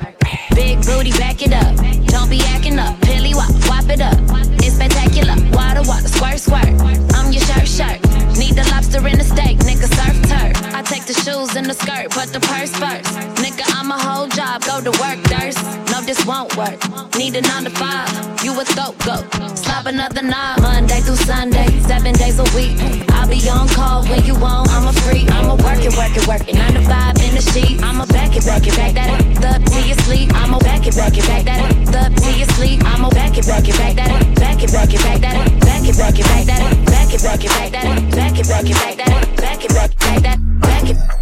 Big 0.53 0.85
booty, 0.85 1.11
back 1.11 1.41
it 1.41 1.53
up. 1.53 1.73
Don't 2.07 2.29
be 2.29 2.41
acting 2.53 2.77
up. 2.79 2.99
Pilly 2.99 3.33
wop, 3.33 3.49
wop 3.69 3.87
it 3.89 4.01
up. 4.01 4.17
It's 4.59 4.75
spectacular. 4.75 5.35
Water, 5.55 5.83
water, 5.87 6.09
squirt, 6.09 6.37
squirt. 6.37 6.67
I'm 7.15 7.31
your 7.31 7.43
shirt, 7.47 7.65
shirt. 7.65 7.99
Need 8.37 8.55
the 8.55 8.67
lobster 8.71 9.07
in 9.07 9.17
the 9.17 9.23
steak, 9.23 9.59
nigga, 9.59 9.87
surf 9.95 10.17
turf. 10.27 10.50
I 10.81 10.83
take 10.83 11.05
the 11.05 11.13
shoes 11.13 11.53
and 11.55 11.69
the 11.69 11.77
skirt, 11.77 12.09
but 12.17 12.33
the 12.33 12.41
purse 12.41 12.73
first. 12.73 13.05
Nigga, 13.37 13.61
I'm 13.77 13.93
a 13.93 13.99
whole 14.01 14.25
job, 14.25 14.65
go 14.65 14.81
to 14.81 14.89
work, 14.97 15.21
thirst. 15.29 15.61
No, 15.93 16.01
this 16.01 16.25
won't 16.25 16.57
work. 16.57 16.81
Need 17.13 17.37
a 17.37 17.41
nine 17.45 17.69
to 17.69 17.73
five. 17.77 18.09
You 18.41 18.49
a 18.57 18.65
throat 18.65 18.97
goat. 19.05 19.21
Slap 19.61 19.85
another 19.85 20.25
knob. 20.25 20.57
Monday 20.65 21.05
through 21.05 21.21
Sunday, 21.21 21.69
seven 21.85 22.17
days 22.17 22.41
a 22.41 22.47
week. 22.57 22.81
I'll 23.13 23.29
be 23.29 23.37
on 23.45 23.69
call 23.77 24.01
when 24.09 24.25
you 24.25 24.33
want. 24.33 24.73
I'm 24.73 24.89
a 24.89 24.93
freak. 25.05 25.29
I'ma 25.29 25.53
work 25.61 25.85
it, 25.85 25.93
work 25.93 26.17
it, 26.17 26.25
work 26.25 26.49
it. 26.49 26.57
Nine 26.57 26.73
to 26.73 26.81
five 26.89 27.13
in 27.21 27.37
the 27.37 27.45
sheet. 27.53 27.77
I'ma 27.85 28.09
back 28.09 28.33
it, 28.33 28.41
back 28.41 28.65
it, 28.65 28.73
back 28.73 28.97
that 28.97 29.53
up 29.53 29.61
till 29.69 29.85
you 29.85 29.93
sleep. 30.09 30.33
I'ma 30.33 30.57
back 30.65 30.87
it, 30.87 30.97
back 30.97 31.13
it, 31.13 31.27
back 31.29 31.45
that 31.45 31.93
up 31.93 32.09
till 32.17 32.33
you 32.33 32.45
sleep. 32.57 32.81
I'ma 32.89 33.13
back 33.13 33.37
it, 33.37 33.45
back 33.45 33.69
it, 33.69 33.77
back 33.77 33.93
that 34.01 34.09
ass. 34.17 34.39
Back 34.41 34.63
it, 34.65 34.73
back 34.73 34.89
it, 34.89 34.97
back 35.05 35.21
that 35.21 35.35
ass. 35.45 35.61
Back 35.61 35.85
it, 35.85 35.93
back 35.93 36.17
it, 36.17 36.25
back 36.25 36.45
that 36.49 36.61
ass. 36.65 36.89
Back 36.89 37.13
it, 37.13 37.21
back 37.21 37.43
it, 37.45 37.49
back 37.53 37.69
that 37.69 37.85
ass. 37.85 38.15
Back 38.17 38.33
it, 38.33 38.49
back 38.49 38.65
it, 38.65 38.65
back 38.65 38.65
that 38.65 38.65
ass. 38.65 38.65
Back 38.65 38.65
it, 38.65 38.65
back, 38.65 38.65
it, 38.65 38.73
back 38.73 38.97
that. 38.97 39.37
Back 39.37 39.65
it, 39.65 39.69
back, 39.69 40.23
back, 40.23 40.70
like. 40.83 41.20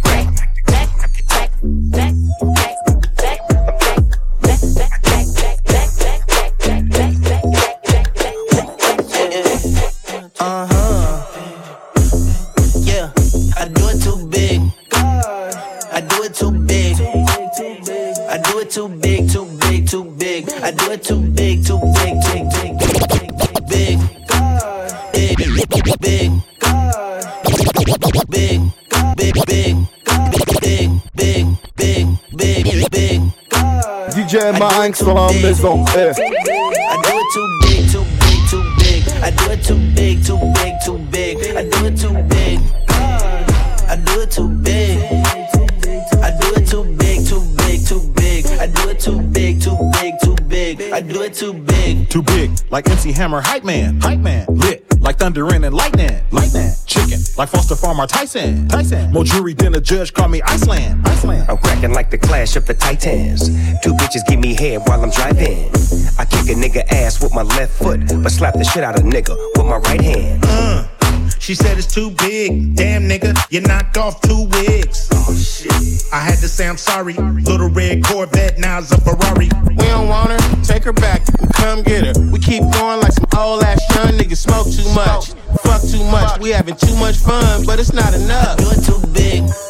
Marinx 34.80 35.04
dans 35.04 35.12
la 35.12 35.32
maison. 35.42 35.84
Eh. 35.94 36.10
I 36.10 36.96
do 37.02 37.12
it 37.12 37.28
too 37.34 37.48
big, 37.60 37.92
too 37.92 38.04
big, 38.18 38.48
too 38.48 38.62
big. 38.78 39.06
I 39.22 39.30
do 39.30 39.50
it 39.50 39.62
too 39.62 39.76
big, 39.94 40.24
too 40.24 40.38
big, 40.54 40.74
too 40.82 40.98
big. 41.10 41.36
I 41.54 41.64
do 41.64 41.84
it 41.84 41.96
too 41.98 42.14
big. 42.22 42.60
I 43.90 43.96
do 43.96 44.20
it 44.22 44.30
too 44.30 44.48
big. 44.48 44.98
I 46.22 46.30
do 46.40 46.54
it 46.54 46.66
too 46.66 46.84
big, 46.96 47.26
too 47.26 47.42
big, 47.58 47.86
too 47.86 48.00
big. 48.16 48.46
I 48.58 48.66
do 48.68 48.88
it 48.88 49.00
too 49.00 49.20
big, 49.20 49.60
too 49.60 49.76
big, 50.00 50.14
too 50.22 50.36
big. 50.48 50.80
I 50.94 51.02
do 51.02 51.20
it 51.24 51.34
too 51.34 51.52
big. 51.52 52.08
Too 52.08 52.22
big, 52.22 52.50
like 52.70 52.88
MC 52.88 53.12
Hammer, 53.12 53.42
hype 53.42 53.64
man, 53.64 54.00
hype 54.00 54.20
man. 54.20 54.46
Lit, 54.48 54.98
like 54.98 55.18
thunder 55.18 55.46
and 55.52 55.74
lightning, 55.74 56.22
lightning. 56.30 56.72
Like 57.40 57.48
Foster 57.48 57.74
Farmer 57.74 58.06
Tyson, 58.06 58.68
Tyson. 58.68 59.14
More 59.14 59.24
jewelry 59.24 59.54
than 59.54 59.74
a 59.74 59.80
judge, 59.80 60.12
call 60.12 60.28
me 60.28 60.42
Iceland, 60.42 61.00
Iceland. 61.08 61.48
I'm 61.48 61.56
cracking 61.56 61.94
like 61.94 62.10
the 62.10 62.18
clash 62.18 62.54
of 62.54 62.66
the 62.66 62.74
titans. 62.74 63.48
Two 63.80 63.94
bitches 63.94 64.26
give 64.28 64.38
me 64.40 64.52
head 64.52 64.82
while 64.84 65.02
I'm 65.02 65.08
driving. 65.08 65.70
I 66.18 66.26
kick 66.26 66.50
a 66.50 66.54
nigga 66.54 66.86
ass 66.92 67.22
with 67.22 67.32
my 67.32 67.40
left 67.40 67.72
foot, 67.72 68.00
but 68.22 68.28
slap 68.30 68.52
the 68.52 68.64
shit 68.64 68.84
out 68.84 68.98
of 68.98 69.06
nigga 69.06 69.34
with 69.56 69.64
my 69.64 69.78
right 69.78 70.02
hand. 70.02 70.44
Uh, 70.46 70.86
she 71.50 71.56
said 71.56 71.78
it's 71.78 71.92
too 71.92 72.12
big. 72.12 72.76
Damn 72.76 73.08
nigga, 73.08 73.34
you 73.50 73.60
knocked 73.60 73.96
off 73.96 74.20
two 74.20 74.44
wigs. 74.52 75.08
Oh 75.12 75.34
shit. 75.34 76.04
I 76.12 76.20
had 76.20 76.38
to 76.38 76.48
say 76.48 76.68
I'm 76.68 76.76
sorry. 76.76 77.14
Little 77.14 77.68
red 77.68 78.04
Corvette, 78.04 78.60
now 78.60 78.78
it's 78.78 78.92
a 78.92 79.00
Ferrari. 79.00 79.48
We 79.66 79.74
don't 79.74 80.06
want 80.06 80.30
her, 80.30 80.62
take 80.62 80.84
her 80.84 80.92
back, 80.92 81.22
come 81.54 81.82
get 81.82 82.04
her. 82.04 82.30
We 82.30 82.38
keep 82.38 82.62
going 82.70 83.00
like 83.00 83.10
some 83.10 83.26
old 83.36 83.64
ass 83.64 83.82
young 83.96 84.16
niggas 84.16 84.36
smoke 84.36 84.70
too 84.70 84.88
much. 84.94 85.32
Fuck 85.64 85.82
too 85.82 86.04
much, 86.04 86.38
we 86.38 86.50
having 86.50 86.76
too 86.76 86.94
much 86.94 87.16
fun, 87.16 87.66
but 87.66 87.80
it's 87.80 87.92
not 87.92 88.14
enough. 88.14 88.60
I 88.60 88.62
do 88.62 88.70
it 88.70 88.84
too 88.84 89.06
big. 89.12 89.69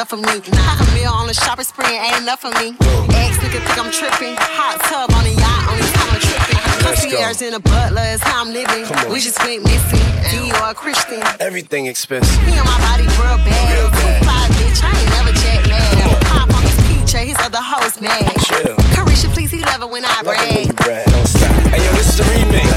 enough 0.00 0.14
of 0.14 0.20
me. 0.24 0.56
Half 0.56 0.80
a 0.80 0.94
meal 0.96 1.12
on 1.12 1.26
the 1.26 1.34
shopping 1.34 1.64
spree 1.68 1.84
ain't 1.92 2.24
enough 2.24 2.40
for 2.40 2.48
me. 2.56 2.72
Ex 3.20 3.36
nigga 3.44 3.60
think 3.60 3.76
I'm 3.76 3.92
tripping. 3.92 4.32
Hot 4.40 4.80
tub 4.88 5.12
on 5.12 5.28
a 5.28 5.34
yacht, 5.36 5.68
only 5.68 5.84
time 5.92 6.08
I'm 6.08 6.20
tripping. 6.24 6.56
Let's. 6.88 7.04
Concierge 7.04 7.42
in 7.44 7.52
a 7.52 7.60
butler 7.60 8.08
is 8.16 8.22
how 8.24 8.40
I'm 8.40 8.48
living. 8.48 8.88
We 9.12 9.20
just 9.20 9.36
went 9.44 9.60
missing. 9.60 10.00
Dior 10.32 10.72
Christian. 10.74 11.20
Everything 11.38 11.84
expensive. 11.84 12.32
He 12.48 12.56
on 12.56 12.64
my 12.64 12.80
body 12.80 13.04
real 13.20 13.36
bad. 13.44 13.76
Real 13.76 13.90
bad. 13.92 14.00
Too 14.00 14.24
fly, 14.24 14.44
bitch. 14.56 14.80
I 14.80 14.88
ain't 14.88 15.10
never 15.20 15.32
jet 15.36 15.68
lag. 15.68 16.24
Pop 16.32 16.48
on 16.48 16.62
his 16.64 16.78
feature, 16.88 17.20
his 17.20 17.36
other 17.44 17.60
hoes 17.60 18.00
mad. 18.00 18.24
Chill. 18.40 18.80
Carisha, 18.96 19.28
please, 19.36 19.50
he 19.52 19.60
love 19.68 19.82
it 19.84 19.90
when 19.90 20.06
I 20.08 20.16
Love 20.24 20.32
it 20.32 20.40
when 20.40 20.48
brag. 20.48 20.64
you 20.64 20.72
brag. 20.80 21.04
Don't 21.12 21.28
stop. 21.28 21.52
Hey, 21.76 21.84
yo, 21.84 21.92
this 21.92 22.08
is 22.08 22.16
the 22.16 22.24
remix. 22.24 22.72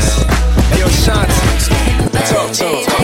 Hey, 0.76 0.80
yo, 0.84 0.88
Shanti. 0.92 2.28
Talk 2.28 2.52
to 2.52 2.68
him. 2.68 3.03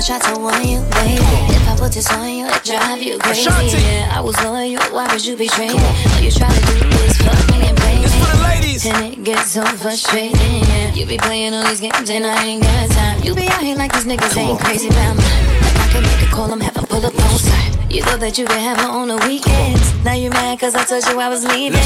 I 0.00 0.02
tried 0.02 0.22
to 0.32 0.40
warn 0.40 0.64
you, 0.64 0.80
baby. 0.96 1.20
If 1.52 1.68
I 1.68 1.76
put 1.76 1.92
this 1.92 2.08
on 2.08 2.24
you, 2.32 2.48
it 2.48 2.64
drive 2.64 3.02
you 3.02 3.18
crazy. 3.18 3.44
Yeah, 3.84 4.16
I 4.16 4.20
was 4.24 4.32
loyal. 4.40 4.80
Why 4.96 5.12
would 5.12 5.20
you 5.20 5.36
betray 5.36 5.68
me? 5.68 5.76
All 5.76 6.20
you 6.24 6.30
try 6.32 6.48
to 6.48 6.62
do 6.72 6.88
is 7.04 7.20
fuck 7.20 7.36
me 7.52 7.68
and 7.68 7.76
play 7.76 7.96
me. 7.96 8.08
This 8.08 8.16
for 8.16 8.34
the 8.34 8.42
ladies. 8.42 8.86
And 8.86 9.12
it 9.12 9.22
gets 9.24 9.52
so 9.52 9.62
frustrating. 9.76 10.40
Yeah, 10.40 10.94
you 10.94 11.04
be 11.04 11.18
playing 11.18 11.52
all 11.52 11.68
these 11.68 11.82
games 11.82 12.08
and 12.08 12.24
I 12.24 12.46
ain't 12.46 12.62
got 12.62 12.90
time. 12.92 13.22
You 13.22 13.34
be 13.34 13.46
out 13.48 13.60
here 13.60 13.76
like 13.76 13.92
these 13.92 14.06
niggas 14.06 14.34
ain't 14.38 14.58
crazy 14.60 14.88
about 14.88 15.16
me. 15.18 15.22
If 15.22 15.76
I 15.76 15.92
can 15.92 16.02
make 16.02 16.22
a 16.26 16.32
call, 16.32 16.50
I'm 16.50 16.60
having 16.62 16.86
pull 16.86 17.04
up 17.04 17.12
poster. 17.12 17.60
You 17.92 18.00
thought 18.00 18.20
that 18.20 18.38
you 18.38 18.46
could 18.46 18.56
have 18.56 18.80
her 18.80 18.88
on 18.88 19.08
the 19.08 19.18
weekends. 19.28 19.84
Now 20.02 20.14
you 20.14 20.30
mad 20.30 20.58
cause 20.60 20.74
I 20.74 20.84
told 20.84 21.04
you 21.12 21.20
I 21.20 21.28
was 21.28 21.44
leaving. 21.44 21.78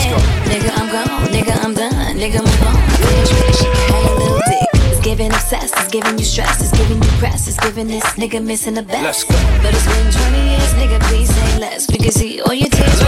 Nigga, 0.47 0.71
I'm 0.79 0.87
gone. 0.87 1.35
Nigga, 1.35 1.65
I'm 1.65 1.75
done. 1.75 2.15
Nigga, 2.15 2.39
move 2.47 2.63
on. 2.63 2.79
Finish, 2.95 3.59
she 3.59 3.67
had 3.67 3.91
a 3.91 4.15
little 4.23 4.44
giving 5.17 5.33
obsessed, 5.33 5.75
it's 5.77 5.89
giving 5.93 6.19
you 6.19 6.25
stress, 6.25 6.61
it's 6.61 6.77
giving 6.77 7.01
you 7.01 7.09
press, 7.23 7.47
it's 7.47 7.61
giving 7.61 7.87
this 7.87 8.03
nigga 8.19 8.45
missing 8.45 8.75
the 8.75 8.83
best. 8.83 9.05
Let's 9.05 9.23
go. 9.23 9.35
But 9.63 9.73
it's 9.73 9.87
been 9.87 10.11
20 10.11 10.51
years, 10.51 10.75
nigga, 10.75 11.01
please 11.07 11.33
say 11.33 11.59
less. 11.61 11.89
We 11.89 11.99
can 11.99 12.11
see 12.11 12.41
all 12.41 12.53
your 12.53 12.69
tears 12.69 13.01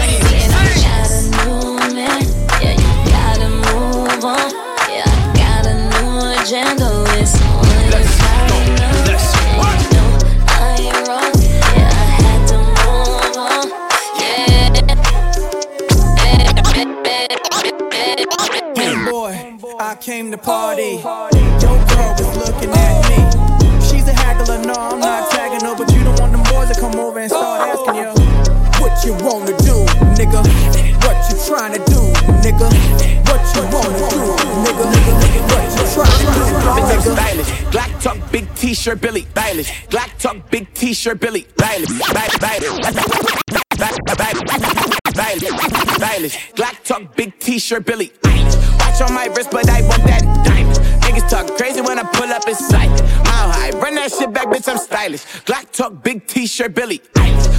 came 20.00 20.30
to 20.30 20.38
party. 20.38 21.00
Your 21.62 21.78
girl 21.88 22.14
was 22.18 22.36
looking 22.36 22.70
at 22.70 23.08
me. 23.08 23.16
She's 23.80 24.06
a 24.08 24.12
haggler, 24.12 24.58
no, 24.58 24.74
I'm 24.74 25.00
not 25.00 25.30
tagging 25.30 25.66
her, 25.66 25.74
but 25.76 25.90
you 25.92 26.04
don't 26.04 26.18
want 26.20 26.32
them 26.32 26.42
boys 26.44 26.68
to 26.74 26.80
come 26.80 26.94
over 26.96 27.18
and 27.18 27.30
start 27.30 27.68
asking 27.68 27.96
you 27.96 28.10
what 28.80 29.04
you 29.04 29.12
wanna 29.24 29.56
do, 29.58 29.86
nigga. 30.14 30.42
What 31.04 31.16
you 31.30 31.36
trying 31.46 31.72
to 31.72 31.78
do, 31.90 32.00
nigga? 32.44 32.68
What 33.26 33.42
you 33.54 33.62
wanna 33.72 33.98
do, 34.10 34.36
nigga? 34.64 34.84
What 35.52 35.64
you 35.76 35.84
trying 35.94 36.20
to 36.20 36.26
do, 36.34 36.44
nigga? 36.76 37.42
Glock 37.70 37.92
talk, 38.02 38.18
big 38.30 38.54
T-shirt, 38.54 39.00
Billy. 39.00 39.22
Stylish, 39.30 39.70
Glock 39.88 40.10
talk, 40.18 40.50
big 40.50 40.72
T-shirt, 40.74 41.20
Billy. 41.20 41.46
Stylish, 41.58 41.88
Stylish, 45.96 46.36
Glock 46.54 46.84
talk, 46.84 47.16
big 47.16 47.38
T-shirt, 47.38 47.86
Billy. 47.86 48.12
Watch 48.96 49.10
on 49.10 49.14
my 49.14 49.26
wrist, 49.26 49.50
but 49.50 49.68
I 49.68 49.82
want 49.82 50.04
that 50.04 50.24
diamond. 50.40 50.78
Niggas 51.04 51.28
talk 51.28 51.54
crazy 51.58 51.82
when 51.82 51.98
I 51.98 52.02
pull 52.16 52.32
up 52.32 52.48
in 52.48 52.54
sight. 52.54 52.88
Mile 53.28 53.52
high, 53.52 53.68
run 53.76 53.94
that 53.96 54.10
shit 54.10 54.32
back, 54.32 54.46
bitch. 54.46 54.72
I'm 54.72 54.78
stylish. 54.78 55.22
Glock 55.44 55.70
talk, 55.70 56.02
big 56.02 56.26
T-shirt, 56.26 56.74
Billy. 56.74 57.02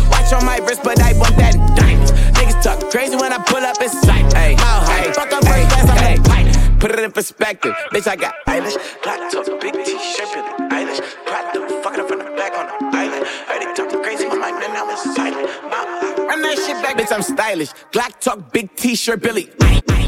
Watch 0.09 0.33
on 0.33 0.43
my 0.43 0.57
wrist, 0.65 0.81
but 0.83 0.99
I 0.99 1.13
want 1.13 1.38
that 1.38 1.53
diamond. 1.77 2.09
Niggas 2.33 2.63
talk 2.63 2.89
crazy 2.89 3.15
when 3.15 3.31
I 3.31 3.38
pull 3.38 3.61
up 3.61 3.79
in 3.79 3.89
sight. 3.89 4.33
Hey, 4.33 4.55
mile 4.55 4.81
high, 4.81 5.13
fuck 5.13 5.31
up 5.31 5.45
first 5.45 5.69
class, 5.69 5.85
I'm 5.85 6.41
the 6.41 6.79
Put 6.79 6.89
it 6.89 6.99
in 7.05 7.11
perspective, 7.11 7.75
bitch. 7.93 8.07
I 8.07 8.15
got 8.15 8.33
Eilish, 8.47 8.73
Glock 9.05 9.29
talk, 9.29 9.61
big 9.61 9.73
T-shirt, 9.85 10.33
Billy. 10.33 10.49
Eilish, 10.73 11.05
platinum, 11.27 11.69
fucking 11.83 11.99
up 12.01 12.07
from 12.07 12.17
the 12.17 12.33
back 12.33 12.57
on 12.57 12.65
the 12.65 12.97
island. 12.97 13.27
Heard 13.45 13.61
they 13.61 13.73
talking 13.77 14.01
crazy, 14.01 14.25
I'm 14.25 14.39
man, 14.41 14.73
I'm 14.73 14.89
silent. 15.13 15.45
Mile 15.69 15.85
high, 15.85 16.15
run 16.17 16.41
that 16.41 16.57
shit 16.57 16.81
back, 16.81 16.97
bitch. 16.97 17.13
I'm 17.13 17.21
stylish. 17.21 17.69
Glock 17.93 18.19
talk, 18.19 18.51
big 18.51 18.75
T-shirt, 18.75 19.21
Billy. 19.21 19.51
At 19.61 20.06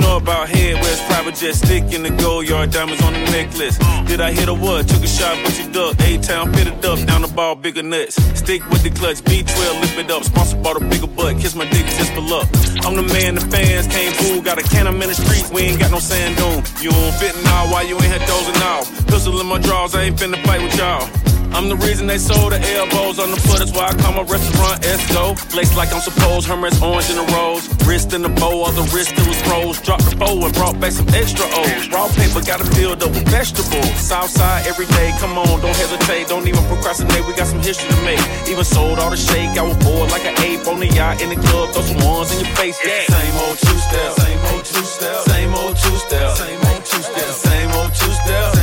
know 0.00 0.16
about 0.16 0.48
head 0.48 0.74
where 0.80 0.92
it's 0.92 1.04
private 1.06 1.34
jet 1.34 1.54
stick 1.54 1.92
in 1.92 2.02
the 2.02 2.10
gold 2.10 2.48
yard 2.48 2.70
diamonds 2.70 3.02
on 3.02 3.12
the 3.12 3.20
necklace? 3.30 3.78
Did 4.06 4.20
I 4.20 4.32
hit 4.32 4.48
a 4.48 4.54
what? 4.54 4.88
Took 4.88 5.02
a 5.02 5.06
shot, 5.06 5.36
but 5.44 5.58
you 5.58 5.70
duck. 5.72 6.00
A 6.00 6.18
town 6.18 6.52
fitted 6.52 6.84
up, 6.84 6.98
down 7.06 7.22
the 7.22 7.28
ball, 7.28 7.54
bigger 7.54 7.82
nuts. 7.82 8.16
Stick 8.38 8.62
with 8.70 8.82
the 8.82 8.90
clutch, 8.90 9.18
B12, 9.22 9.80
lift 9.80 9.98
it 9.98 10.10
up. 10.10 10.24
Sponsored 10.24 10.62
by 10.62 10.74
the 10.74 10.80
bigger 10.80 11.06
butt, 11.06 11.38
kiss 11.38 11.54
my 11.54 11.68
dick 11.70 11.86
just 11.86 12.12
for 12.12 12.22
luck. 12.22 12.48
I'm 12.84 12.96
the 12.96 13.06
man 13.14 13.34
the 13.34 13.42
fans 13.42 13.86
can't 13.86 14.14
fool. 14.16 14.42
Got 14.42 14.58
a 14.58 14.62
can, 14.62 14.86
I'm 14.86 15.00
in 15.02 15.08
the 15.08 15.14
streets, 15.14 15.50
we 15.50 15.62
ain't 15.62 15.80
got 15.80 15.90
no 15.90 15.98
sand 15.98 16.36
dune. 16.36 16.62
You 16.82 16.90
don't 16.90 17.14
fit 17.14 17.34
now, 17.44 17.70
why 17.70 17.82
you 17.82 17.94
ain't 17.94 18.04
had 18.04 18.26
dozing 18.26 18.62
off? 18.62 19.06
Pistol 19.06 19.40
in 19.40 19.46
my 19.46 19.58
drawers, 19.58 19.94
I 19.94 20.02
ain't 20.04 20.16
finna 20.16 20.42
fight 20.44 20.62
with 20.62 20.76
y'all. 20.76 21.27
I'm 21.52 21.68
the 21.68 21.76
reason 21.76 22.06
they 22.06 22.18
sold 22.18 22.52
the 22.52 22.60
elbows 22.76 23.18
on 23.18 23.30
the 23.30 23.40
foot. 23.40 23.58
That's 23.58 23.72
why 23.72 23.88
I 23.88 23.94
call 23.94 24.12
my 24.12 24.22
restaurant 24.22 24.82
Esco. 24.82 25.34
Lace 25.54 25.76
like 25.76 25.92
I'm 25.92 26.00
supposed, 26.00 26.46
Hermes 26.46 26.80
orange 26.82 27.10
in 27.10 27.16
the 27.16 27.26
rose. 27.34 27.66
Wrist 27.86 28.12
in 28.12 28.22
the 28.22 28.28
bow, 28.28 28.62
all 28.62 28.72
the 28.72 28.86
wrist 28.94 29.12
it 29.16 29.26
was 29.26 29.40
froze. 29.42 29.80
Dropped 29.80 30.10
the 30.10 30.16
bow 30.16 30.38
and 30.44 30.54
brought 30.54 30.78
back 30.78 30.92
some 30.92 31.08
extra 31.10 31.44
O's. 31.44 31.88
Raw 31.88 32.08
paper 32.14 32.40
gotta 32.44 32.64
filled 32.76 33.02
up 33.02 33.10
with 33.10 33.26
vegetables. 33.28 33.90
Southside 33.98 34.66
every 34.66 34.86
day, 34.98 35.10
come 35.18 35.38
on, 35.38 35.60
don't 35.60 35.76
hesitate. 35.76 36.28
Don't 36.28 36.46
even 36.46 36.62
procrastinate, 36.68 37.24
we 37.26 37.34
got 37.34 37.48
some 37.48 37.60
history 37.60 37.88
to 37.90 38.00
make. 38.04 38.20
Even 38.46 38.64
sold 38.64 38.98
all 38.98 39.10
the 39.10 39.16
shake, 39.16 39.56
I 39.58 39.62
was 39.62 39.76
bored 39.82 40.10
like 40.10 40.24
an 40.24 40.36
ape 40.44 40.66
on 40.68 40.78
the 40.78 40.88
yacht 40.88 41.22
in 41.22 41.30
the 41.30 41.40
club. 41.48 41.72
Throw 41.72 41.82
some 41.82 42.02
ones 42.04 42.30
in 42.34 42.44
your 42.44 42.54
face, 42.54 42.78
yeah. 42.84 43.08
Same 43.08 43.36
old 43.48 43.58
two 43.58 43.78
step, 43.78 44.10
same 44.20 44.42
old 44.52 44.64
two 44.64 44.84
step, 44.84 45.16
same 45.26 45.54
old 45.54 45.74
two 45.76 45.96
step, 45.96 46.28
same 46.36 46.60
old 46.70 46.84
two 46.84 47.02
step, 47.02 47.30
same 47.34 47.70
old 47.72 47.92
two 47.94 48.12
step, 48.12 48.57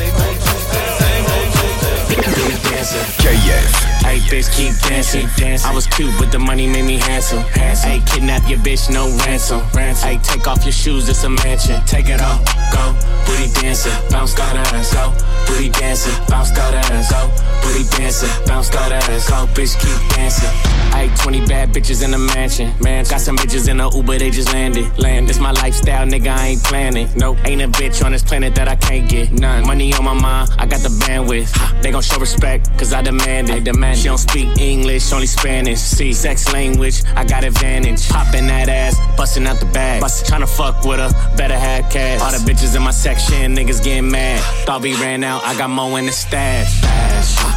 step. 2.86 3.06
KF. 3.26 3.96
Hey, 4.06 4.20
bitch, 4.30 4.50
keep 4.56 4.74
dancing. 4.88 5.28
I 5.66 5.74
was 5.74 5.88
cute, 5.88 6.14
but 6.20 6.32
the 6.32 6.40
money 6.40 6.68
made 6.68 6.86
me 6.86 6.98
handsome. 6.98 7.44
Hey, 7.54 8.02
kidnap 8.06 8.48
your 8.48 8.60
bitch, 8.60 8.90
no 8.94 9.10
ransom. 9.26 9.62
Hey, 9.74 10.20
take 10.22 10.48
off 10.48 10.64
your 10.64 10.72
shoes, 10.72 11.10
it's 11.10 11.24
a 11.24 11.30
mansion. 11.30 11.82
Take 11.86 12.10
it 12.10 12.22
off, 12.22 12.46
go. 12.72 12.94
Booty 13.26 13.52
dancing, 13.60 13.94
bounce 14.10 14.34
that 14.36 14.56
ass, 14.56 14.94
go. 14.94 15.12
Booty 15.48 15.70
dancing, 15.70 16.14
bounce 16.30 16.52
that 16.52 16.74
ass, 16.92 17.12
go. 17.12 17.28
Booty 17.62 17.84
dancing, 17.98 18.30
bounce 18.46 18.70
that 18.70 18.92
ass, 18.92 19.30
go. 19.30 19.48
Bitch, 19.58 19.74
keep 19.82 20.16
dancing. 20.16 20.50
Hey, 20.94 21.10
20 21.18 21.46
bad 21.48 21.74
bitches 21.74 22.04
in 22.04 22.14
a 22.14 22.18
mansion. 22.18 22.72
Man, 22.80 23.04
got 23.06 23.20
some 23.20 23.36
bitches 23.36 23.68
in 23.68 23.80
a 23.80 23.90
Uber, 23.96 24.18
they 24.20 24.30
just 24.30 24.54
landed. 24.54 24.86
Land, 25.00 25.28
this 25.28 25.40
my 25.40 25.52
lifestyle, 25.52 26.06
nigga, 26.06 26.28
I 26.28 26.48
ain't 26.48 26.64
planning. 26.64 27.10
Nope, 27.16 27.38
ain't 27.46 27.62
a 27.62 27.68
bitch 27.68 28.06
on 28.06 28.12
this 28.12 28.24
planet 28.24 28.54
that 28.56 28.68
I 28.68 28.76
can't 28.76 29.10
get. 29.10 29.32
None. 29.32 29.66
Money 29.66 29.94
on 29.94 30.06
my 30.06 30.14
mind, 30.14 30.52
I 30.58 30.66
got 30.68 30.82
the 30.82 30.90
bandwidth. 30.90 31.82
They 31.82 31.92
gon' 31.92 32.02
show 32.02 32.20
respect, 32.20 32.75
cause 32.78 32.94
I 32.94 33.02
demand 33.02 33.50
it. 33.50 33.56
I 33.56 33.60
demand 33.60 34.00
she 34.00 34.06
don't 34.06 34.18
speak 34.18 34.58
English, 34.60 35.12
only 35.14 35.28
Spanish. 35.28 35.80
See, 35.80 36.14
sex 36.14 36.52
language, 36.54 37.04
I 37.16 37.24
got 37.24 37.44
advantage. 37.44 38.08
Popping 38.10 38.48
that 38.48 38.70
ass, 38.70 39.00
busting 39.18 39.48
out 39.48 39.60
the 39.60 39.66
bag. 39.68 40.02
Bust, 40.02 40.26
tryna 40.26 40.48
fuck 40.48 40.84
with 40.84 41.00
her, 41.00 41.12
better 41.36 41.58
have 41.58 41.92
cash. 41.92 42.22
All 42.22 42.32
the 42.32 42.44
bitches 42.50 42.76
in 42.76 42.84
my 42.84 42.92
section, 42.92 43.56
niggas 43.56 43.84
getting 43.84 44.10
mad. 44.10 44.42
Thought 44.66 44.82
we 44.82 44.94
ran 44.96 45.24
out, 45.24 45.44
I 45.44 45.58
got 45.58 45.70
more 45.70 45.98
in 46.00 46.06
the 46.06 46.12
stash. 46.12 46.82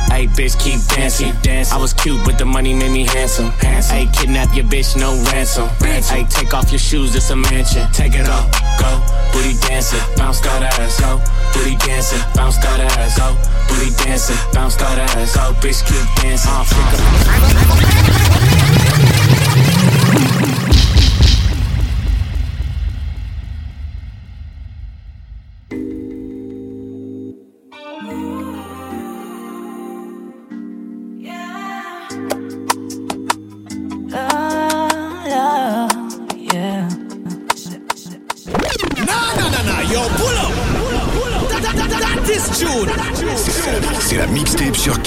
Hey, 0.09 0.27
bitch, 0.27 0.59
keep 0.59 0.81
dancing. 0.89 1.33
I 1.73 1.77
was 1.79 1.93
cute, 1.93 2.25
but 2.25 2.39
the 2.39 2.45
money 2.45 2.75
made 2.75 2.93
me 2.93 3.05
handsome. 3.05 3.51
Hey, 3.61 4.09
kidnap 4.13 4.55
your 4.55 4.65
bitch, 4.65 4.97
no 4.97 5.15
ransom. 5.33 5.69
Hey, 5.81 6.25
take 6.29 6.55
off 6.55 6.71
your 6.71 6.79
shoes, 6.79 7.15
it's 7.15 7.31
a 7.31 7.37
mansion. 7.37 7.87
Take 7.93 8.15
it 8.15 8.29
off, 8.29 8.51
go. 8.79 8.91
Booty 9.33 9.55
dancing, 9.67 10.01
bounce 10.17 10.41
that 10.41 10.63
ass, 10.63 11.01
go. 11.01 11.21
Booty 11.53 11.77
dancing, 11.77 12.21
bounce 12.35 12.57
that 12.59 12.81
ass, 12.81 13.19
go. 13.19 13.37
Booty 13.69 13.91
dancing, 14.05 14.37
bounce 14.53 14.77
that 14.77 14.99
ass, 14.99 15.08
ass. 15.17 15.37
Oh, 15.37 15.53
bitch, 15.61 15.85
keep 15.87 16.07
dancing. 16.23 16.51
I'm 16.51 16.65
freaking. 16.65 17.09